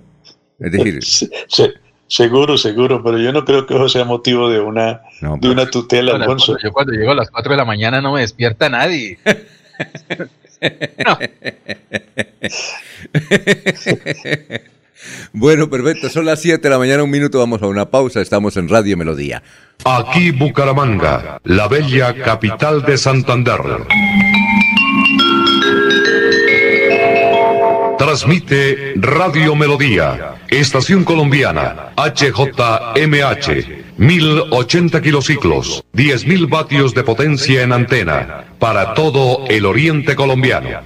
[0.59, 0.99] Es decir...
[1.47, 1.69] Sí,
[2.07, 5.01] Seguro, seguro, pero yo no creo que eso sea motivo de una,
[5.39, 6.55] de una tutela, Alfonso.
[6.63, 9.17] Yo cuando llego a las 4 de la mañana no me despierta nadie.
[15.33, 16.09] Bueno, perfecto.
[16.09, 17.39] Son las 7 de la mañana, un minuto.
[17.39, 18.21] Vamos a una pausa.
[18.21, 19.43] Estamos en Radio Melodía.
[19.83, 23.59] Aquí Bucaramanga, la bella capital de Santander.
[27.97, 38.93] Transmite Radio Melodía, Estación Colombiana, HJMH, 1080 kilociclos, 10.000 vatios de potencia en antena, para
[38.93, 40.81] todo el oriente colombiano.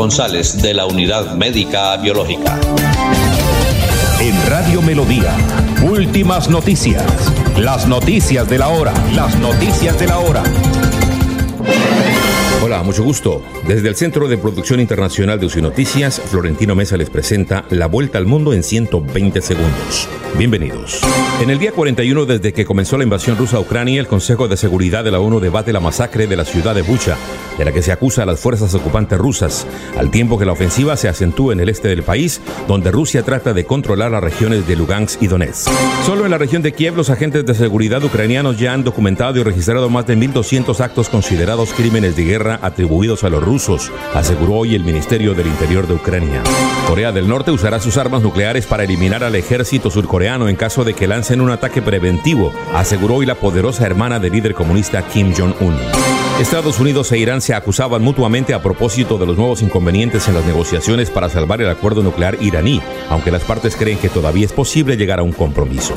[0.00, 2.58] González de la Unidad Médica Biológica.
[4.18, 5.36] En Radio Melodía,
[5.82, 7.04] últimas noticias.
[7.58, 8.94] Las noticias de la hora.
[9.12, 10.42] Las noticias de la hora.
[12.70, 13.42] Hola, mucho gusto.
[13.66, 18.16] Desde el Centro de Producción Internacional de UCI Noticias, Florentino Mesa les presenta La Vuelta
[18.16, 20.08] al Mundo en 120 segundos.
[20.38, 21.00] Bienvenidos.
[21.40, 24.56] En el día 41 desde que comenzó la invasión rusa a Ucrania, el Consejo de
[24.56, 27.16] Seguridad de la ONU debate la masacre de la ciudad de Bucha,
[27.58, 29.66] de la que se acusa a las fuerzas ocupantes rusas,
[29.98, 33.52] al tiempo que la ofensiva se acentúa en el este del país, donde Rusia trata
[33.52, 35.68] de controlar las regiones de Lugansk y Donetsk.
[36.06, 39.42] Solo en la región de Kiev, los agentes de seguridad ucranianos ya han documentado y
[39.42, 44.74] registrado más de 1.200 actos considerados crímenes de guerra atribuidos a los rusos, aseguró hoy
[44.74, 46.42] el Ministerio del Interior de Ucrania.
[46.86, 50.94] Corea del Norte usará sus armas nucleares para eliminar al ejército surcoreano en caso de
[50.94, 55.76] que lancen un ataque preventivo, aseguró hoy la poderosa hermana del líder comunista Kim Jong-un.
[56.40, 60.46] Estados Unidos e Irán se acusaban mutuamente a propósito de los nuevos inconvenientes en las
[60.46, 62.80] negociaciones para salvar el acuerdo nuclear iraní,
[63.10, 65.92] aunque las partes creen que todavía es posible llegar a un compromiso.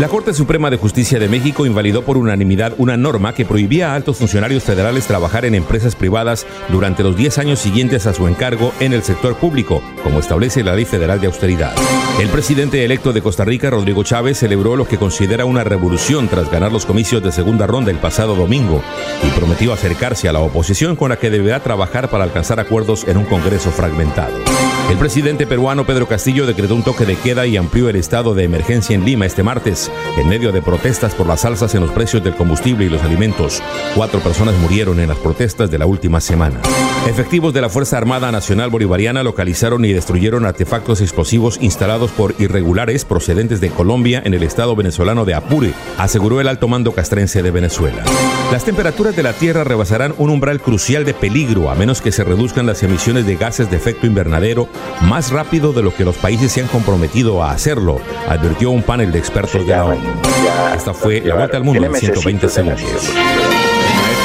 [0.00, 3.96] La Corte Suprema de Justicia de México invalidó por unanimidad una norma que prohibía a
[3.96, 8.72] altos funcionarios federales trabajar en empresas privadas durante los 10 años siguientes a su encargo
[8.78, 11.74] en el sector público, como establece la Ley Federal de Austeridad.
[12.20, 16.48] El presidente electo de Costa Rica, Rodrigo Chávez, celebró lo que considera una revolución tras
[16.50, 18.80] ganar los comicios de segunda ronda el pasado domingo
[19.26, 23.16] y prometió acercarse a la oposición con la que deberá trabajar para alcanzar acuerdos en
[23.16, 24.34] un Congreso fragmentado.
[24.90, 28.44] El presidente peruano Pedro Castillo decretó un toque de queda y amplió el estado de
[28.44, 32.22] emergencia en Lima este martes, en medio de protestas por las alzas en los precios
[32.22, 33.62] del combustible y los alimentos.
[33.94, 36.60] Cuatro personas murieron en las protestas de la última semana.
[37.08, 43.06] Efectivos de la Fuerza Armada Nacional Bolivariana localizaron y destruyeron artefactos explosivos instalados por irregulares
[43.06, 47.50] procedentes de Colombia en el estado venezolano de Apure, aseguró el alto mando castrense de
[47.50, 48.04] Venezuela.
[48.52, 52.24] Las temperaturas de la Tierra rebasarán un umbral crucial de peligro a menos que se
[52.24, 54.68] reduzcan las emisiones de gases de efecto invernadero
[55.00, 59.12] más rápido de lo que los países se han comprometido a hacerlo, advirtió un panel
[59.12, 60.10] de expertos de la ONU.
[60.76, 63.10] Esta fue la vuelta al mundo en 120 segundos.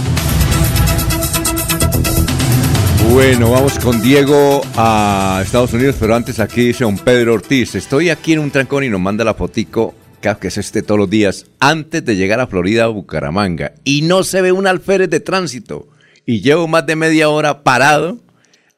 [3.12, 7.76] Bueno, vamos con Diego a Estados Unidos, pero antes aquí dice don Pedro Ortiz.
[7.76, 11.10] Estoy aquí en un trancón y nos manda la fotico, que es este todos los
[11.10, 13.74] días, antes de llegar a Florida, Bucaramanga.
[13.84, 15.90] Y no se ve un alférez de tránsito.
[16.26, 18.18] Y llevo más de media hora parado,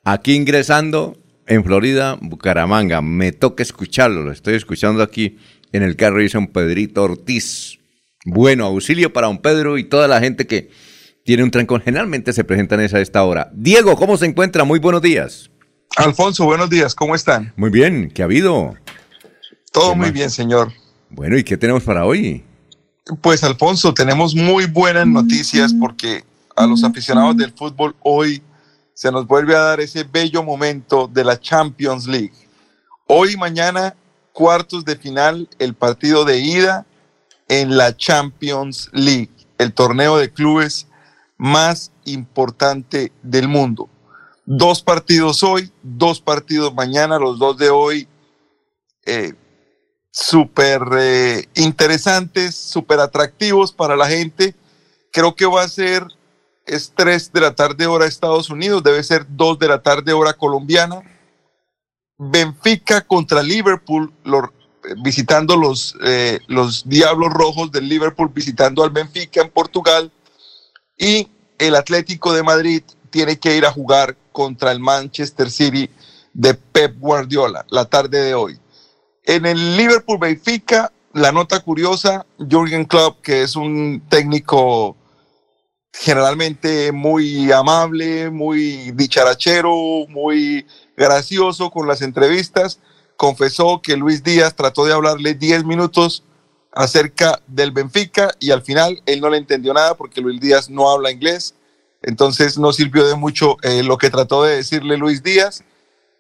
[0.04, 1.18] aquí ingresando
[1.48, 3.02] en Florida, Bucaramanga.
[3.02, 5.38] Me toca escucharlo, lo estoy escuchando aquí
[5.74, 7.80] en el carro, dice don Pedrito Ortiz.
[8.26, 10.72] Bueno, auxilio para don Pedro y toda la gente que
[11.26, 11.82] tiene un trancón.
[11.82, 13.52] Generalmente se presentan a esta hora.
[13.54, 14.64] Diego, ¿cómo se encuentra?
[14.64, 15.50] Muy buenos días.
[15.96, 17.54] Alfonso, buenos días, ¿cómo están?
[17.56, 18.76] Muy bien, ¿qué ha habido?
[19.72, 20.72] Todo muy bien, señor.
[21.10, 22.44] Bueno, ¿y qué tenemos para hoy?
[23.22, 26.24] Pues Alfonso, tenemos muy buenas noticias porque
[26.56, 28.42] a los aficionados del fútbol hoy
[28.94, 32.34] se nos vuelve a dar ese bello momento de la Champions League.
[33.08, 33.96] Hoy y mañana,
[34.34, 36.86] cuartos de final, el partido de ida
[37.48, 40.88] en la Champions League, el torneo de clubes
[41.38, 43.90] más importante del mundo.
[44.46, 48.08] Dos partidos hoy, dos partidos mañana, los dos de hoy
[49.06, 49.34] eh,
[50.12, 54.56] súper eh, interesantes, súper atractivos para la gente.
[55.12, 56.06] Creo que va a ser
[56.66, 60.34] es 3 de la tarde hora Estados Unidos, debe ser 2 de la tarde hora
[60.34, 61.02] colombiana.
[62.32, 64.14] Benfica contra Liverpool,
[65.04, 70.12] visitando los, eh, los Diablos Rojos del Liverpool, visitando al Benfica en Portugal.
[70.98, 71.28] Y
[71.58, 75.90] el Atlético de Madrid tiene que ir a jugar contra el Manchester City
[76.34, 78.60] de Pep Guardiola la tarde de hoy.
[79.24, 84.98] En el Liverpool Benfica, la nota curiosa, Jürgen Klopp, que es un técnico
[85.94, 89.74] generalmente muy amable, muy dicharachero,
[90.10, 90.66] muy
[90.98, 92.80] gracioso con las entrevistas,
[93.16, 96.24] confesó que Luis Díaz trató de hablarle 10 minutos
[96.74, 100.90] acerca del Benfica y al final él no le entendió nada porque Luis Díaz no
[100.90, 101.54] habla inglés,
[102.02, 105.64] entonces no sirvió de mucho eh, lo que trató de decirle Luis Díaz.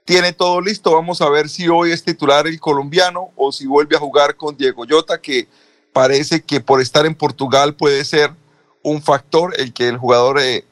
[0.06, 3.95] Tiene todo listo, vamos a ver si hoy es titular el colombiano o si vuelve
[3.95, 5.48] a jugar con Diego Llota, que
[5.94, 8.32] parece que por estar en Portugal puede ser
[8.84, 10.65] un factor el que el jugador eh,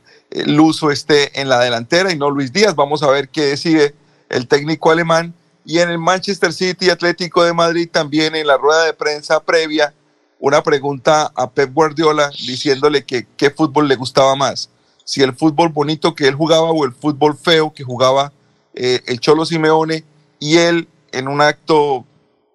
[0.45, 2.75] luso esté en la delantera y no Luis Díaz.
[2.75, 3.95] Vamos a ver qué decide
[4.29, 5.33] el técnico alemán
[5.65, 9.93] y en el Manchester City Atlético de Madrid también en la rueda de prensa previa,
[10.39, 14.69] una pregunta a Pep Guardiola diciéndole que qué fútbol le gustaba más,
[15.03, 18.31] si el fútbol bonito que él jugaba o el fútbol feo que jugaba
[18.73, 20.03] eh, el Cholo Simeone
[20.39, 22.05] y él en un acto,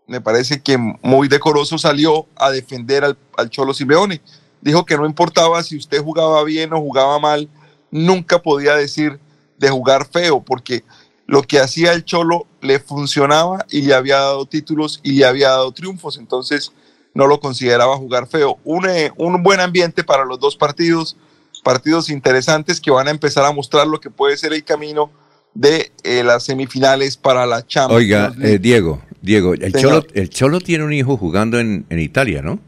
[0.06, 3.04] me parece que muy decoroso, salió a defender
[3.36, 4.20] al Cholo Simeone.
[4.60, 7.48] Dijo que no importaba si usted jugaba bien o jugaba mal,
[7.90, 9.18] nunca podía decir
[9.58, 10.84] de jugar feo, porque
[11.26, 15.50] lo que hacía el Cholo le funcionaba y le había dado títulos y le había
[15.50, 16.72] dado triunfos, entonces
[17.14, 18.58] no lo consideraba jugar feo.
[18.64, 21.16] Un, eh, un buen ambiente para los dos partidos,
[21.64, 25.10] partidos interesantes que van a empezar a mostrar lo que puede ser el camino
[25.54, 27.98] de eh, las semifinales para la Champions.
[27.98, 32.42] Oiga, eh, Diego, Diego, el Cholo, el Cholo, tiene un hijo jugando en, en Italia,
[32.42, 32.60] ¿no?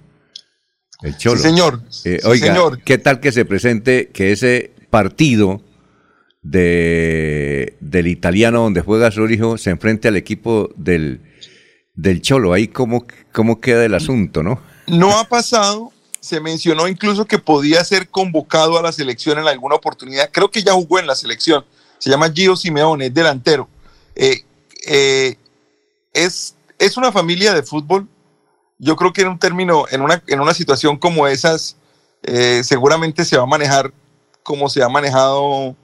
[1.02, 1.36] El Cholo.
[1.36, 1.82] Sí, señor.
[2.24, 2.82] oiga, señor.
[2.82, 5.62] ¿qué tal que se presente que ese partido
[6.42, 11.20] de, del italiano donde juega su hijo se enfrente al equipo del,
[11.94, 12.52] del Cholo.
[12.52, 14.60] Ahí cómo, cómo queda el asunto, ¿no?
[14.86, 15.92] No ha pasado.
[16.20, 20.30] Se mencionó incluso que podía ser convocado a la selección en alguna oportunidad.
[20.32, 21.64] Creo que ya jugó en la selección.
[21.98, 23.68] Se llama Gio Simeone, es delantero.
[24.14, 24.44] Eh,
[24.86, 25.36] eh,
[26.12, 28.08] es, es una familia de fútbol.
[28.78, 31.76] Yo creo que en un término, en una, en una situación como esas,
[32.22, 33.92] eh, seguramente se va a manejar
[34.42, 35.76] como se ha manejado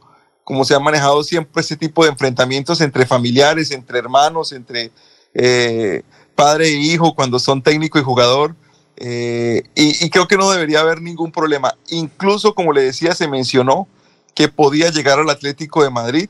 [0.45, 4.93] como se ha manejado siempre ese tipo de enfrentamientos entre familiares, entre hermanos, entre
[5.33, 6.03] eh,
[6.35, 8.55] padre e hijo, cuando son técnico y jugador.
[8.97, 11.75] Eh, y, creo que no debería haber ningún problema.
[11.89, 13.89] Incluso, como le decía, se mencionó
[14.35, 16.29] que podía llegar al Atlético de Madrid.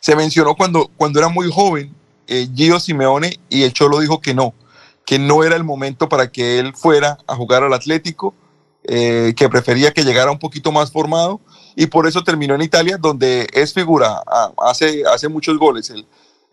[0.00, 1.94] Se mencionó cuando, cuando era muy joven,
[2.26, 4.52] eh, Gio Simeone, y el Cholo dijo que no,
[5.04, 8.34] que no era el momento para que él fuera a jugar al Atlético,
[8.84, 11.40] que prefería que llegara un poquito más formado
[11.76, 14.22] y por eso terminó en Italia, donde es figura,
[14.58, 15.92] hace, hace muchos goles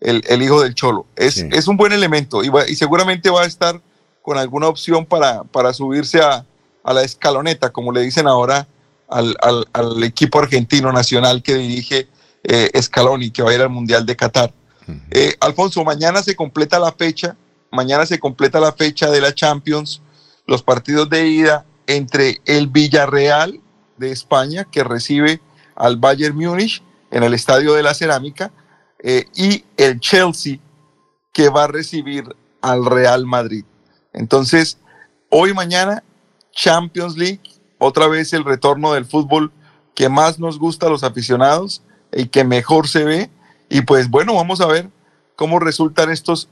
[0.00, 1.06] el, el, hijo del Cholo.
[1.16, 3.80] Es, es un buen elemento y, y, seguramente va a estar
[4.22, 6.44] con alguna opción para, para subirse a,
[6.82, 8.66] a la escaloneta, como le dicen ahora
[9.08, 12.08] al, al, al equipo argentino nacional que dirige
[12.44, 14.52] eh, Scaloni, que va a ir al Mundial de Qatar.
[15.10, 17.36] Eh, Alfonso, mañana se completa la fecha,
[17.70, 20.02] mañana se completa la fecha de la Champions,
[20.46, 23.60] los partidos de ida entre el Villarreal
[23.96, 25.40] de España que recibe
[25.74, 28.52] al Bayern Múnich en el Estadio de la Cerámica
[29.02, 30.58] eh, y el Chelsea
[31.32, 32.24] que va a recibir
[32.60, 33.64] al Real Madrid.
[34.12, 34.78] Entonces,
[35.28, 36.02] hoy mañana,
[36.52, 37.40] Champions League,
[37.78, 39.52] otra vez el retorno del fútbol
[39.94, 41.82] que más nos gusta a los aficionados,
[42.12, 43.30] el que mejor se ve.
[43.68, 44.90] Y pues bueno, vamos a ver
[45.36, 46.48] cómo resultan estos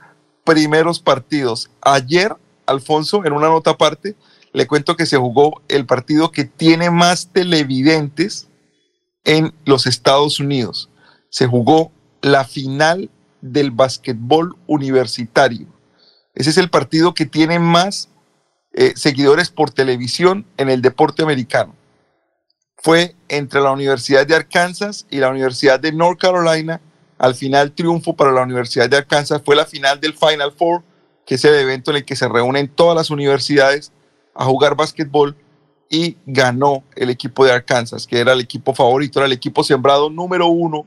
[0.48, 1.70] primeros partidos.
[1.82, 2.34] Ayer,
[2.64, 4.16] Alfonso, en una nota aparte,
[4.54, 8.48] le cuento que se jugó el partido que tiene más televidentes
[9.24, 10.88] en los Estados Unidos.
[11.28, 11.92] Se jugó
[12.22, 13.10] la final
[13.42, 15.66] del básquetbol universitario.
[16.34, 18.08] Ese es el partido que tiene más
[18.72, 21.74] eh, seguidores por televisión en el deporte americano.
[22.78, 26.80] Fue entre la Universidad de Arkansas y la Universidad de North Carolina.
[27.18, 29.42] Al final, triunfo para la Universidad de Arkansas.
[29.44, 30.82] Fue la final del Final Four,
[31.26, 33.92] que es el evento en el que se reúnen todas las universidades
[34.34, 35.36] a jugar básquetbol
[35.90, 40.10] y ganó el equipo de Arkansas, que era el equipo favorito, era el equipo sembrado
[40.10, 40.86] número uno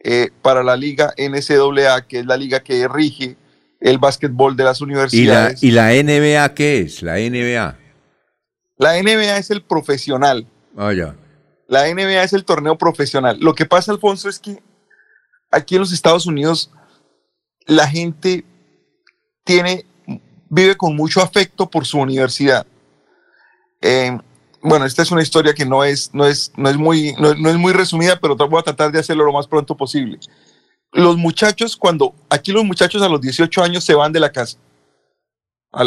[0.00, 3.36] eh, para la liga NCAA, que es la liga que rige
[3.80, 5.62] el básquetbol de las universidades.
[5.62, 7.02] ¿Y la, ¿Y la NBA qué es?
[7.02, 7.78] La NBA.
[8.78, 10.46] La NBA es el profesional.
[10.76, 11.14] Ya.
[11.68, 13.38] La NBA es el torneo profesional.
[13.40, 14.60] Lo que pasa, Alfonso, es que
[15.52, 16.70] aquí en los Estados Unidos
[17.66, 18.44] la gente
[20.48, 22.66] vive con mucho afecto por su universidad.
[23.80, 24.18] Eh,
[24.62, 27.56] bueno, esta es una historia que no es, no es, no es, muy, no, es
[27.56, 30.18] muy resumida, pero voy a tratar de hacerlo lo más pronto posible.
[30.92, 34.58] Los muchachos, cuando aquí los muchachos a los 18 años se van de la casa,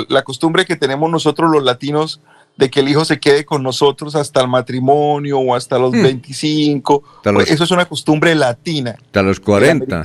[0.10, 2.22] la costumbre que tenemos nosotros los latinos
[2.58, 7.04] de que el hijo se quede con nosotros hasta el matrimonio o hasta los 25,
[7.24, 7.34] hmm.
[7.34, 8.96] pues eso es una costumbre latina.
[9.00, 10.04] Hasta los 40.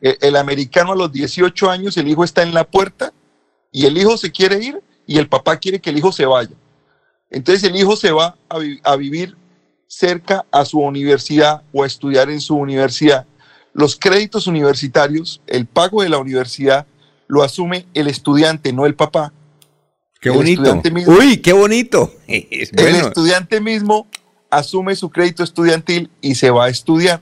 [0.00, 3.12] El el americano a los 18 años, el hijo está en la puerta
[3.72, 6.54] y el hijo se quiere ir y el papá quiere que el hijo se vaya.
[7.30, 9.36] Entonces el hijo se va a, vivir
[9.88, 13.26] cerca a su universidad o a estudiar en su universidad.
[13.72, 16.86] Los créditos universitarios, el pago de la universidad,
[17.26, 19.32] lo asume el estudiante, no el papá.
[20.24, 20.80] Qué bonito.
[21.06, 22.14] Uy, qué bonito.
[22.26, 24.06] El estudiante mismo
[24.48, 27.20] asume su crédito estudiantil y se va a estudiar.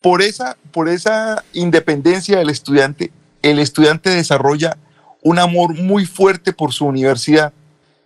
[0.00, 3.12] Por esa, por esa independencia del estudiante,
[3.42, 4.76] el estudiante desarrolla
[5.22, 7.52] un amor muy fuerte por su universidad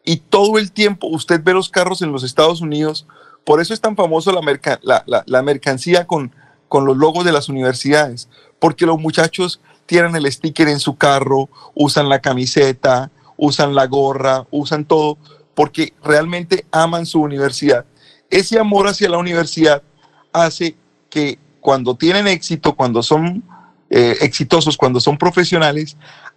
[0.04, 3.06] y todo el tiempo usted ve los carros en los Estados Unidos.
[3.42, 4.38] Por eso es tan famoso
[4.82, 6.34] la, la, mercancía con,
[6.68, 8.28] con los logos de las universidades,
[8.58, 14.46] porque los muchachos tienen el sticker en su carro, usan la camiseta, usan la gorra,
[14.50, 15.16] usan todo,
[15.54, 17.86] porque realmente aman su universidad.
[18.28, 19.82] Ese amor hacia la universidad
[20.34, 20.76] hace
[21.08, 23.42] que cuando tienen éxito, cuando son
[23.88, 25.96] eh, exitosos, cuando son profesionales,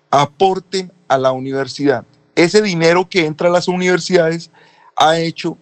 [0.09, 2.05] aporten a la universidad
[2.35, 4.51] ese dinero que entra a las universidades
[4.95, 5.57] ha hecho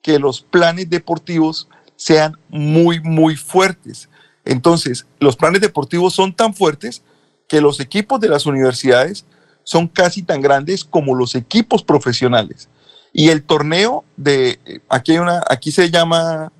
[0.00, 4.08] que los planes deportivos sean muy, muy fuertes.
[4.44, 7.02] Entonces, los planes deportivos son tan fuertes
[7.48, 9.24] que los equipos de las universidades
[9.64, 12.68] son casi tan grandes como los equipos profesionales.
[13.12, 14.58] Y el torneo de,
[14.88, 16.52] aquí, hay una, aquí se llama,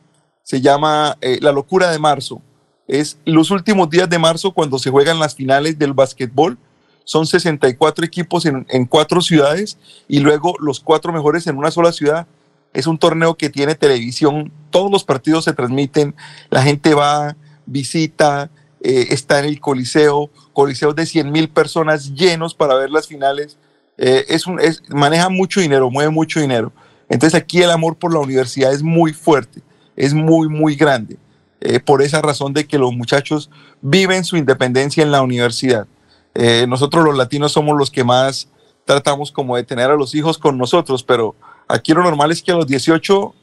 [0.43, 2.43] se llama eh, la locura de marzo.
[2.87, 6.59] Es los últimos días de marzo cuando se juegan las finales del básquetbol
[7.05, 12.27] son 64 equipos en, cuatro ciudades y luego los cuatro mejores en una sola ciudad.
[12.73, 16.15] Es un torneo que tiene televisión, todos los partidos se transmiten,
[16.49, 18.51] la gente va, visita,
[18.81, 23.59] eh, está en el Coliseo, Coliseo de 100 mil personas llenos para ver las finales.
[23.99, 26.73] Eh, es un, maneja mucho dinero, mueve mucho dinero.
[27.09, 29.63] Entonces aquí el amor por la universidad es muy fuerte,
[29.97, 31.19] es muy, muy grande.
[31.61, 33.51] Eh, por esa razón de que los muchachos
[33.81, 35.87] viven su independencia en la universidad.
[36.35, 38.49] Eh, nosotros los latinos somos los que más
[38.85, 41.37] tratamos como de tener a los hijos con nosotros, pero
[41.69, 43.35] aquí lo normal es que a los 18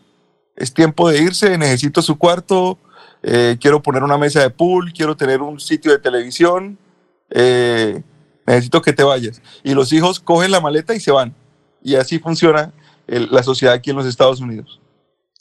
[0.58, 2.78] es tiempo de irse, necesito su cuarto,
[3.62, 6.78] quiero poner una mesa de pool, quiero tener un sitio de televisión,
[7.32, 8.02] eh,
[8.46, 9.42] necesito que te vayas.
[9.64, 11.34] Y los hijos cogen la maleta y se van.
[11.84, 12.72] Y así funciona
[13.08, 14.80] la sociedad aquí en los Estados Unidos.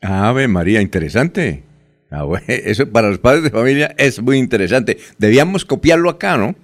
[0.01, 1.65] Ave María, interesante.
[2.11, 4.99] Ah, eso para los padres de familia es muy interesante.
[5.19, 6.55] Debíamos copiarlo acá, ¿no?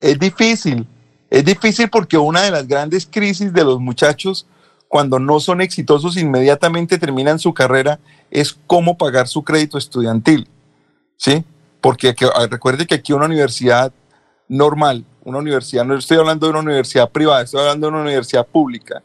[0.00, 0.86] Es difícil,
[1.28, 4.46] es difícil porque una de las grandes crisis de los muchachos
[4.86, 7.98] cuando no son exitosos inmediatamente terminan su carrera
[8.30, 10.48] es cómo pagar su crédito estudiantil.
[11.16, 11.44] ¿Sí?
[11.80, 13.92] Porque ah, recuerde que aquí una universidad
[14.48, 18.46] normal, una universidad, no estoy hablando de una universidad privada, estoy hablando de una universidad
[18.46, 19.02] pública,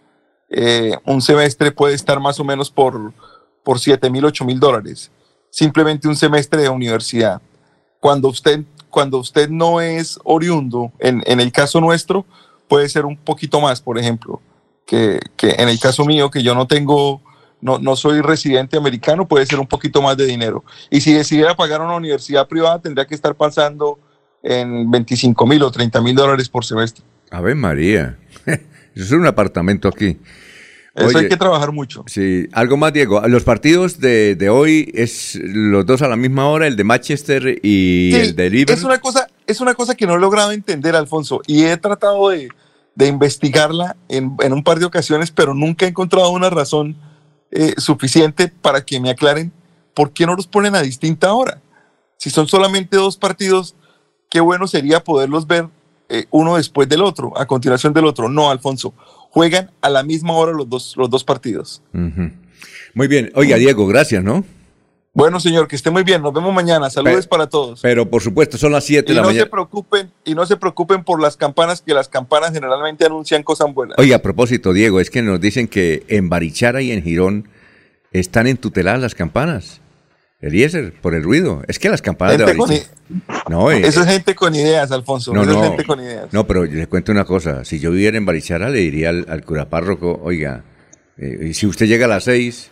[0.49, 3.13] eh, un semestre puede estar más o menos por,
[3.63, 5.11] por 7 mil, 8 mil dólares.
[5.49, 7.41] Simplemente un semestre de universidad.
[7.99, 8.63] Cuando usted
[8.93, 12.27] cuando usted no es oriundo, en, el caso nuestro,
[12.67, 14.39] puede ser un poquito más, por ejemplo,
[14.85, 17.19] que, en el caso mío, que yo no tengo,
[17.59, 20.63] no, no, soy residente americano, puede ser un poquito más de dinero.
[20.91, 23.97] Y si decidiera pagar una universidad privada, tendría que estar pasando
[24.43, 27.03] en 25 mil o 30 mil dólares por semestre.
[27.31, 28.61] A ver, María, eso
[28.93, 30.19] es un apartamento aquí.
[30.93, 32.03] Eso Oye, hay que trabajar mucho.
[32.05, 33.27] Sí, algo más, Diego.
[33.27, 37.59] Los partidos de, de hoy es los dos a la misma hora, el de Manchester
[37.63, 38.77] y Sí, el de Liverpool.
[38.77, 42.29] Es una cosa, es una cosa que no he logrado entender, Alfonso, y he tratado
[42.29, 42.49] de,
[42.93, 46.95] de investigarla en, en un par de ocasiones, pero nunca he encontrado una razón
[47.49, 49.51] eh, suficiente para que me aclaren
[49.95, 51.59] por qué no los ponen a distinta hora.
[52.17, 53.75] Si son solamente dos partidos,
[54.33, 55.67] qué bueno sería poderlos ver
[56.09, 58.29] eh, uno después del otro, a continuación del otro.
[58.29, 58.91] No, Alfonso,
[59.29, 61.83] juegan a la misma hora los dos, los dos partidos.
[61.93, 62.31] Ujú.
[62.95, 63.31] Muy bien.
[63.35, 64.43] Oiga, Diego, gracias, ¿no?
[65.13, 66.23] Bueno, señor, que esté muy bien.
[66.23, 66.89] Nos vemos mañana.
[66.89, 67.81] Saludos para todos.
[67.81, 69.51] Pero por supuesto, son las 7 de la no se mañana.
[69.51, 73.99] preocupen, y no se preocupen por las campanas, que las campanas generalmente anuncian cosas buenas.
[73.99, 77.49] Oiga, a propósito, Diego, es que nos dicen que en Barichara y en Girón
[78.11, 79.79] están entuteladas las campanas.
[80.43, 81.61] Eliezer, por el ruido.
[81.67, 82.89] Es que las campanas de con Barichara.
[83.49, 85.33] No, eh, Eso es gente con ideas, Alfonso.
[85.33, 85.63] No, Eso no.
[85.63, 86.27] es gente con ideas.
[86.33, 87.63] No, pero yo le cuento una cosa.
[87.65, 90.63] Si yo viviera en Barichara, le diría al, al cura párroco, oiga,
[91.17, 92.69] eh, si usted llega a las seis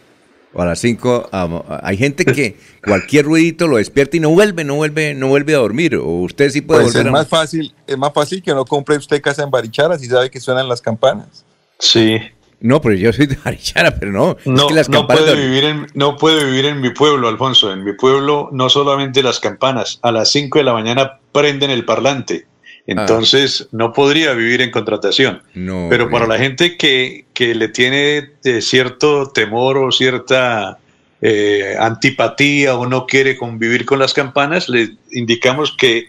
[0.54, 4.32] o a las cinco, a- a- hay gente que cualquier ruidito lo despierta y no
[4.32, 5.96] vuelve, no vuelve, no vuelve a dormir.
[5.96, 7.12] O usted sí puede Pues es volver a...
[7.20, 10.40] más fácil, es más fácil que no compre usted casa en Barichara si sabe que
[10.42, 11.46] suenan las campanas.
[11.80, 12.18] Sí.
[12.62, 14.38] No, pero yo soy de Barichara, pero no.
[14.40, 16.92] es No, que las no, campanas puede de- vivir en, no puede vivir en mi
[16.92, 17.72] pueblo, Alfonso.
[17.74, 21.86] En mi pueblo no solamente las campanas, a las 5 de la mañana prenden el
[21.86, 22.46] parlante.
[22.88, 25.42] Entonces no podría vivir en contratación.
[25.54, 30.78] No, Pero para la gente que, que le tiene eh, cierto temor o cierta
[31.22, 36.06] eh, antipatía o no quiere convivir con las campanas, le indicamos que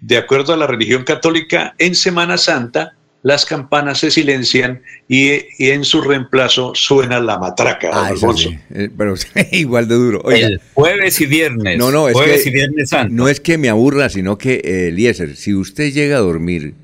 [0.00, 5.70] de acuerdo a la religión católica, en Semana Santa las campanas se silencian y, y
[5.70, 9.14] en su reemplazo suena la matraca, Ah, eso sí, eh, pero
[9.52, 10.20] igual de duro.
[10.24, 11.78] Oiga, El jueves y viernes.
[11.78, 13.12] No, no, es jueves que y viernes santo.
[13.12, 16.74] no es que me aburra, sino que, eh, Eliezer, si usted llega a dormir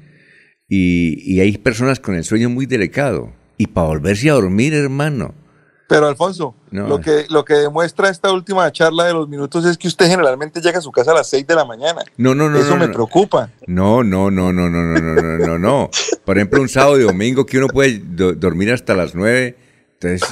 [0.69, 5.35] y, y hay personas con el sueño muy delicado, y para volverse a dormir, hermano,
[5.87, 6.89] Pero Alfonso, No.
[6.89, 10.61] lo, que, lo que demuestra esta última charla de los minutos es que usted generalmente
[10.63, 12.03] llega a su casa a las 6 de la mañana.
[12.17, 12.93] no, no, no, Eso no, me no.
[12.95, 13.51] preocupa.
[13.67, 15.91] No, no, no, no, no, no, no, no, no, no.
[16.25, 19.57] Por ejemplo, un sábado y domingo que uno puede do- dormir hasta las nueve,
[20.01, 20.27] entonces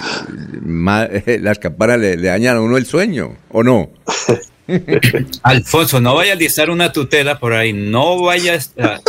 [0.62, 1.06] ma-
[1.40, 3.90] las campanas le, le dañan a uno el sueño, ¿o no?
[5.42, 7.74] Alfonso, no vaya a listar una tutela por ahí.
[7.74, 9.00] No vaya a,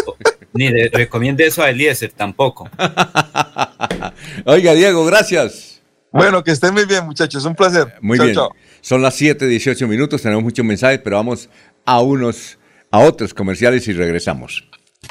[0.53, 2.70] ni le recomiende eso a Eliezer tampoco.
[4.45, 5.73] Oiga, Diego, gracias.
[6.14, 7.44] Bueno, que estén muy bien, muchachos.
[7.45, 7.95] Un placer.
[8.02, 8.35] Muy Chao, bien.
[8.35, 8.56] chao.
[8.81, 11.49] Son las 7, 18 minutos, tenemos muchos mensajes, pero vamos
[11.85, 12.60] a unos,
[12.91, 14.64] a otros comerciales y regresamos.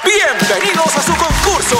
[0.03, 1.77] Bienvenidos a su concurso.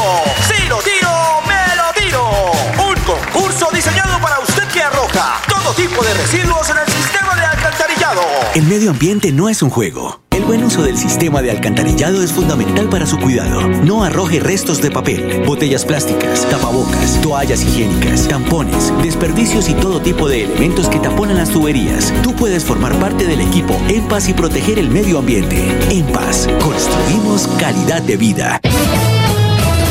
[0.48, 1.10] Si lo tiro,
[1.48, 2.52] me lo tiro.
[2.90, 7.43] Un concurso diseñado para usted que arroja todo tipo de residuos en el sistema de
[7.74, 8.22] alcantarillado.
[8.56, 10.22] El medio ambiente no es un juego.
[10.32, 13.68] El buen uso del sistema de alcantarillado es fundamental para su cuidado.
[13.68, 20.28] No arroje restos de papel, botellas plásticas, tapabocas, toallas higiénicas, tampones, desperdicios y todo tipo
[20.28, 22.14] de elementos que taponan las tuberías.
[22.24, 25.58] Tú puedes formar parte del equipo En Paz y proteger el medio ambiente.
[25.90, 28.60] En Paz, construimos calidad de vida.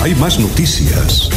[0.02, 1.30] Hay más noticias.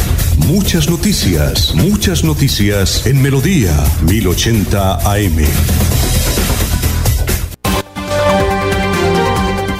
[0.46, 6.05] Muchas noticias, muchas noticias en Melodía 1080 AM.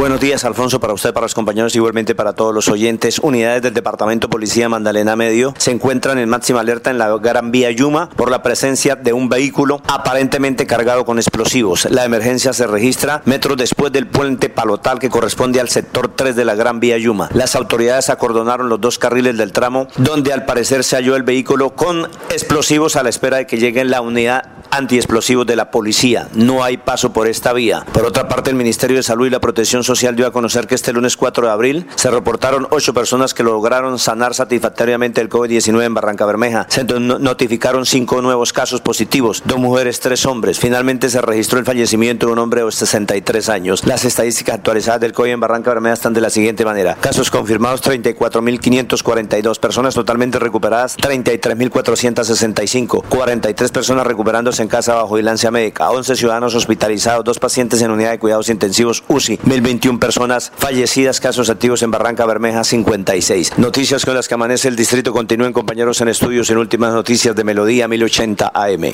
[0.00, 3.18] Buenos días, Alfonso, para usted, para los compañeros, igualmente para todos los oyentes.
[3.18, 7.70] Unidades del Departamento Policía Magdalena Medio se encuentran en máxima alerta en la Gran Vía
[7.70, 11.86] Yuma por la presencia de un vehículo aparentemente cargado con explosivos.
[11.90, 16.46] La emergencia se registra metros después del puente Palotal que corresponde al sector 3 de
[16.46, 17.28] la Gran Vía Yuma.
[17.34, 21.74] Las autoridades acordonaron los dos carriles del tramo donde al parecer se halló el vehículo
[21.74, 26.28] con explosivos a la espera de que llegue la unidad antiexplosivos de la policía.
[26.34, 27.84] No hay paso por esta vía.
[27.92, 30.92] Por otra parte, el Ministerio de Salud y la Protección dio a conocer que este
[30.92, 35.94] lunes 4 de abril se reportaron ocho personas que lograron sanar satisfactoriamente el COVID-19 en
[35.94, 36.66] Barranca Bermeja.
[36.68, 40.58] Se no- notificaron cinco nuevos casos positivos, dos mujeres, tres hombres.
[40.58, 43.86] Finalmente se registró el fallecimiento de un hombre de 63 años.
[43.86, 46.96] Las estadísticas actualizadas del COVID en Barranca Bermeja están de la siguiente manera.
[47.00, 55.90] Casos confirmados 34.542, personas totalmente recuperadas 33.465, 43 personas recuperándose en casa bajo vigilancia médica,
[55.90, 61.50] 11 ciudadanos hospitalizados, dos pacientes en unidad de cuidados intensivos UCI, 1.021 personas fallecidas, casos
[61.50, 63.58] activos en Barranca Bermeja 56.
[63.58, 67.44] Noticias con las que amanece el distrito continúen compañeros en estudios en últimas noticias de
[67.44, 68.92] Melodía 1080 AM.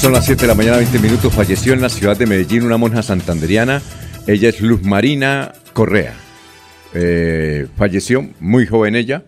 [0.00, 1.32] Son las 7 de la mañana, 20 minutos.
[1.32, 3.82] Falleció en la ciudad de Medellín una monja santanderiana.
[4.26, 6.14] Ella es Luz Marina Correa.
[6.94, 9.24] Eh, falleció muy joven ella,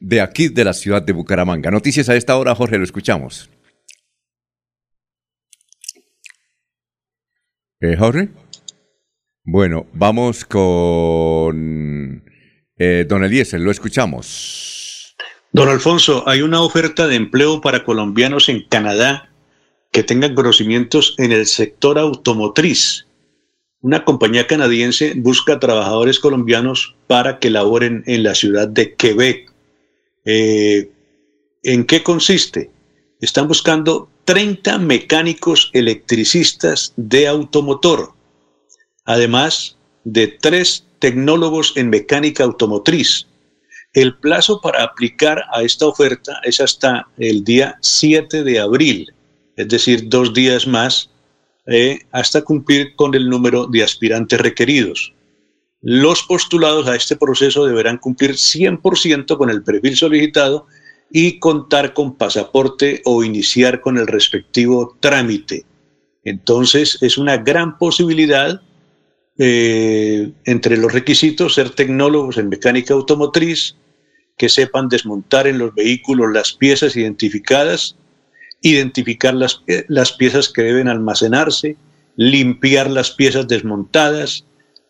[0.00, 1.70] de aquí, de la ciudad de Bucaramanga.
[1.70, 3.50] Noticias a esta hora, Jorge, lo escuchamos.
[7.80, 8.30] Eh, Jorge.
[9.48, 12.24] Bueno, vamos con
[12.76, 15.14] eh, don Eliezer, lo escuchamos.
[15.52, 19.30] Don Alfonso, hay una oferta de empleo para colombianos en Canadá
[19.92, 23.06] que tengan conocimientos en el sector automotriz.
[23.82, 29.52] Una compañía canadiense busca trabajadores colombianos para que laboren en la ciudad de Quebec.
[30.24, 30.90] Eh,
[31.62, 32.72] ¿En qué consiste?
[33.20, 38.15] Están buscando 30 mecánicos electricistas de automotor,
[39.06, 43.26] además de tres tecnólogos en mecánica automotriz.
[43.92, 49.12] El plazo para aplicar a esta oferta es hasta el día 7 de abril,
[49.56, 51.10] es decir, dos días más,
[51.66, 55.14] eh, hasta cumplir con el número de aspirantes requeridos.
[55.80, 60.66] Los postulados a este proceso deberán cumplir 100% con el perfil solicitado
[61.10, 65.64] y contar con pasaporte o iniciar con el respectivo trámite.
[66.24, 68.60] Entonces es una gran posibilidad
[69.38, 73.76] eh, entre los requisitos ser tecnólogos en mecánica automotriz,
[74.36, 77.96] que sepan desmontar en los vehículos las piezas identificadas,
[78.60, 81.76] identificar las, las piezas que deben almacenarse,
[82.16, 84.44] limpiar las piezas desmontadas,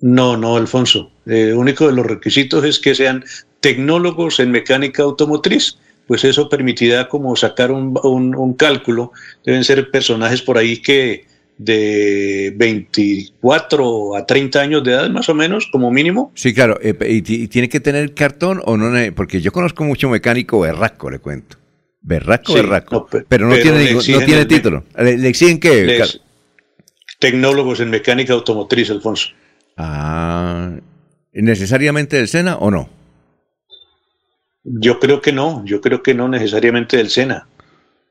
[0.00, 1.10] No, no, Alfonso.
[1.24, 3.24] El único de los requisitos es que sean
[3.60, 9.12] tecnólogos en mecánica automotriz pues eso permitirá como sacar un, un, cálculo.
[9.44, 11.26] Deben ser personajes por ahí que
[11.58, 16.32] de 24 a 30 años de edad, más o menos, como mínimo.
[16.34, 16.78] Sí, claro.
[16.80, 19.14] Eh, ¿Y, tiene que tener cartón o no?
[19.14, 21.56] Porque yo conozco mucho mecánico berraco, le cuento.
[22.00, 23.08] Berraco, berraco.
[23.28, 24.84] pero no tiene, no tiene título.
[24.96, 26.00] ¿Le, exigen qué?
[27.18, 29.28] tecnólogos en mecánica automotriz, Alfonso.
[29.76, 30.76] Ah,
[31.32, 32.88] ¿necesariamente del SENA o no?
[34.64, 37.48] Yo creo que no, yo creo que no necesariamente del SENA.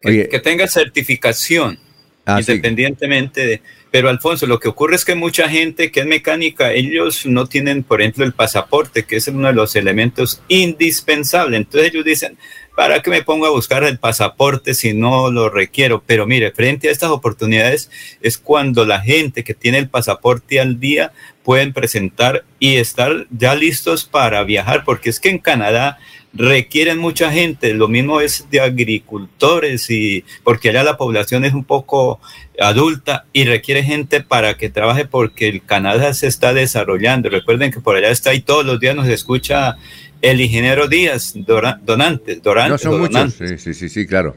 [0.02, 1.80] que, tenga certificación,
[2.28, 3.62] ah, independientemente de...
[3.90, 7.84] Pero Alfonso, lo que ocurre es que mucha gente que es mecánica, ellos no tienen,
[7.84, 11.58] por ejemplo, el pasaporte, que es uno de los elementos indispensables.
[11.58, 12.38] Entonces ellos dicen,
[12.78, 16.04] ¿para qué me pongo a buscar el pasaporte si no lo requiero?
[16.06, 17.90] Pero mire, frente a estas oportunidades
[18.22, 23.56] es cuando la gente que tiene el pasaporte al día pueden presentar y estar ya
[23.56, 25.98] listos para viajar, porque es que en Canadá
[26.34, 31.64] requieren mucha gente, lo mismo es de agricultores y porque allá la población es un
[31.64, 32.20] poco
[32.60, 37.30] adulta y requiere gente para que trabaje porque el Canadá se está desarrollando.
[37.30, 39.78] Recuerden que por allá está y todos los días nos escucha
[40.22, 42.42] el ingeniero Díaz Donantes.
[42.44, 44.36] no son muchos, sí, sí, sí, claro.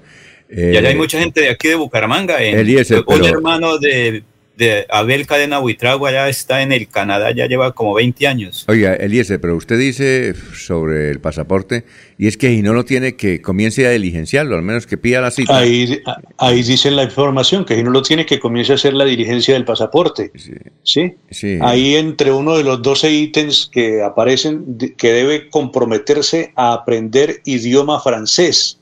[0.49, 2.59] y allá hay eh, mucha gente de aquí de Bucaramanga, en,
[3.07, 4.23] un hermano de
[4.61, 8.67] de Abel Cadena Buitrago ya está en el Canadá, ya lleva como 20 años.
[8.69, 11.87] Oiga, Eliezer, pero usted dice sobre el pasaporte,
[12.19, 15.23] y es que si no lo tiene, que comience a diligenciarlo, al menos que pida
[15.23, 15.57] la cita.
[15.57, 16.03] Ahí,
[16.37, 19.55] ahí dice la información, que si no lo tiene, que comience a hacer la diligencia
[19.55, 20.31] del pasaporte.
[20.83, 21.15] Sí.
[21.31, 21.59] ¿Sí?
[21.63, 27.99] Ahí entre uno de los 12 ítems que aparecen, que debe comprometerse a aprender idioma
[27.99, 28.79] francés.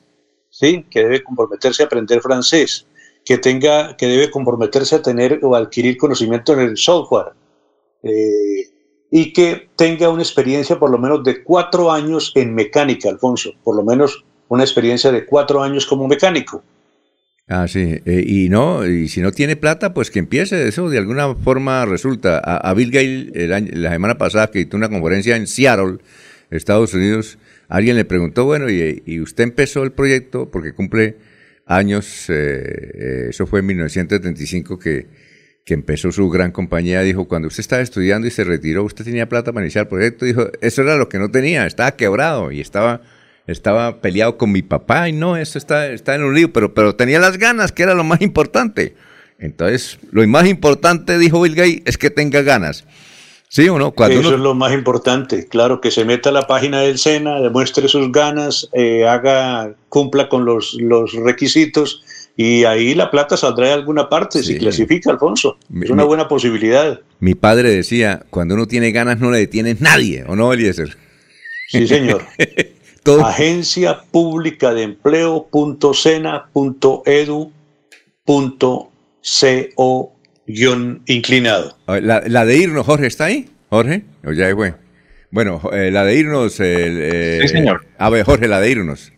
[0.50, 0.84] ¿Sí?
[0.90, 2.87] Que debe comprometerse a aprender francés
[3.28, 7.34] que tenga, que debe comprometerse a tener o adquirir conocimiento en el software
[8.02, 8.70] eh,
[9.10, 13.76] y que tenga una experiencia por lo menos de cuatro años en mecánica, Alfonso, por
[13.76, 16.62] lo menos una experiencia de cuatro años como mecánico.
[17.46, 20.96] Ah, sí, eh, y no, y si no tiene plata, pues que empiece, eso de
[20.96, 22.38] alguna forma resulta.
[22.38, 25.98] A, Bill Gates la semana pasada que hizo una conferencia en Seattle,
[26.50, 27.36] Estados Unidos,
[27.68, 31.27] alguien le preguntó, bueno, y, y usted empezó el proyecto porque cumple
[31.68, 35.06] años, eh, eh, eso fue en 1935 que,
[35.64, 39.28] que empezó su gran compañía, dijo, cuando usted estaba estudiando y se retiró, usted tenía
[39.28, 42.60] plata para iniciar el proyecto, dijo, eso era lo que no tenía, estaba quebrado y
[42.60, 43.02] estaba,
[43.46, 46.96] estaba peleado con mi papá y no, eso está, está en un lío, pero, pero
[46.96, 48.94] tenía las ganas, que era lo más importante.
[49.38, 52.86] Entonces, lo más importante, dijo Bill Gates, es que tenga ganas.
[53.50, 53.92] ¿Sí o no?
[53.92, 57.40] Cuando Eso es lo más importante, claro, que se meta a la página del SENA,
[57.40, 62.02] demuestre sus ganas, eh, haga, cumpla con los, los requisitos
[62.36, 65.58] y ahí la plata saldrá de alguna parte, si clasifica, Alfonso.
[65.82, 67.00] Es una buena posibilidad.
[67.20, 70.96] Mi padre decía, cuando uno tiene ganas no le detiene nadie, ¿o no, Eliezer?
[71.68, 72.24] Sí, señor.
[73.24, 74.82] Agencia Pública de
[80.48, 81.76] Empleo.cena.edu.co inclinado.
[81.86, 83.48] La, la, de irnos, Jorge, ¿está ahí?
[83.68, 84.74] Jorge, o ya fue.
[85.30, 86.58] Bueno, eh, la de irnos.
[86.60, 87.86] Eh, sí, señor.
[87.98, 89.12] A ver, Jorge, la de irnos.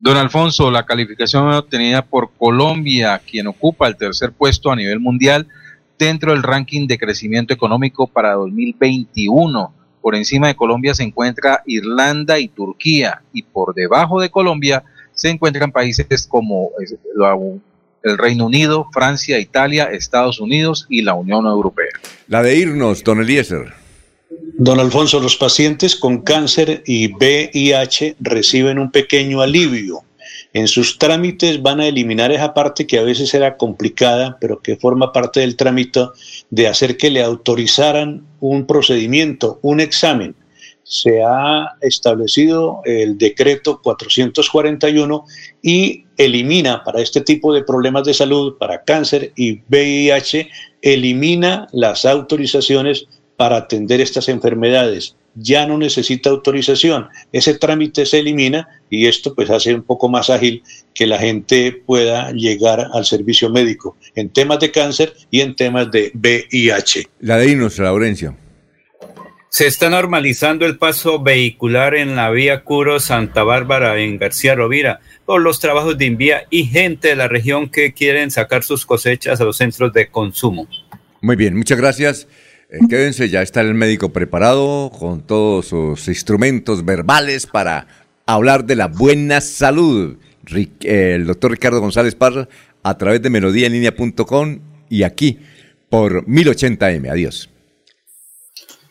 [0.00, 5.46] Don Alfonso, la calificación obtenida por Colombia, quien ocupa el tercer puesto a nivel mundial
[5.98, 9.74] dentro del ranking de crecimiento económico para 2021.
[10.00, 15.28] Por encima de Colombia se encuentra Irlanda y Turquía, y por debajo de Colombia se
[15.28, 16.70] encuentran países como
[18.02, 21.90] el Reino Unido, Francia, Italia, Estados Unidos y la Unión Europea.
[22.28, 23.74] La de irnos, don Eliezer.
[24.58, 30.02] Don Alfonso, los pacientes con cáncer y VIH reciben un pequeño alivio.
[30.52, 34.76] En sus trámites van a eliminar esa parte que a veces era complicada, pero que
[34.76, 36.06] forma parte del trámite
[36.50, 40.34] de hacer que le autorizaran un procedimiento, un examen
[40.90, 45.24] se ha establecido el decreto 441
[45.62, 50.50] y elimina para este tipo de problemas de salud, para cáncer y VIH,
[50.82, 55.16] elimina las autorizaciones para atender estas enfermedades.
[55.34, 57.08] Ya no necesita autorización.
[57.32, 61.72] Ese trámite se elimina y esto pues hace un poco más ágil que la gente
[61.86, 67.08] pueda llegar al servicio médico en temas de cáncer y en temas de VIH.
[67.20, 68.36] La de Inos, Laurencio.
[69.52, 75.00] Se está normalizando el paso vehicular en la vía Curo Santa Bárbara en García Rovira
[75.26, 79.40] por los trabajos de Invía y gente de la región que quieren sacar sus cosechas
[79.40, 80.68] a los centros de consumo.
[81.20, 82.28] Muy bien, muchas gracias.
[82.70, 87.88] Eh, quédense, ya está el médico preparado con todos sus instrumentos verbales para
[88.26, 90.16] hablar de la buena salud.
[90.82, 92.48] el doctor Ricardo González Parra
[92.84, 95.40] a través de melodíaenlínea.com y aquí
[95.88, 97.10] por 1080m.
[97.10, 97.50] Adiós.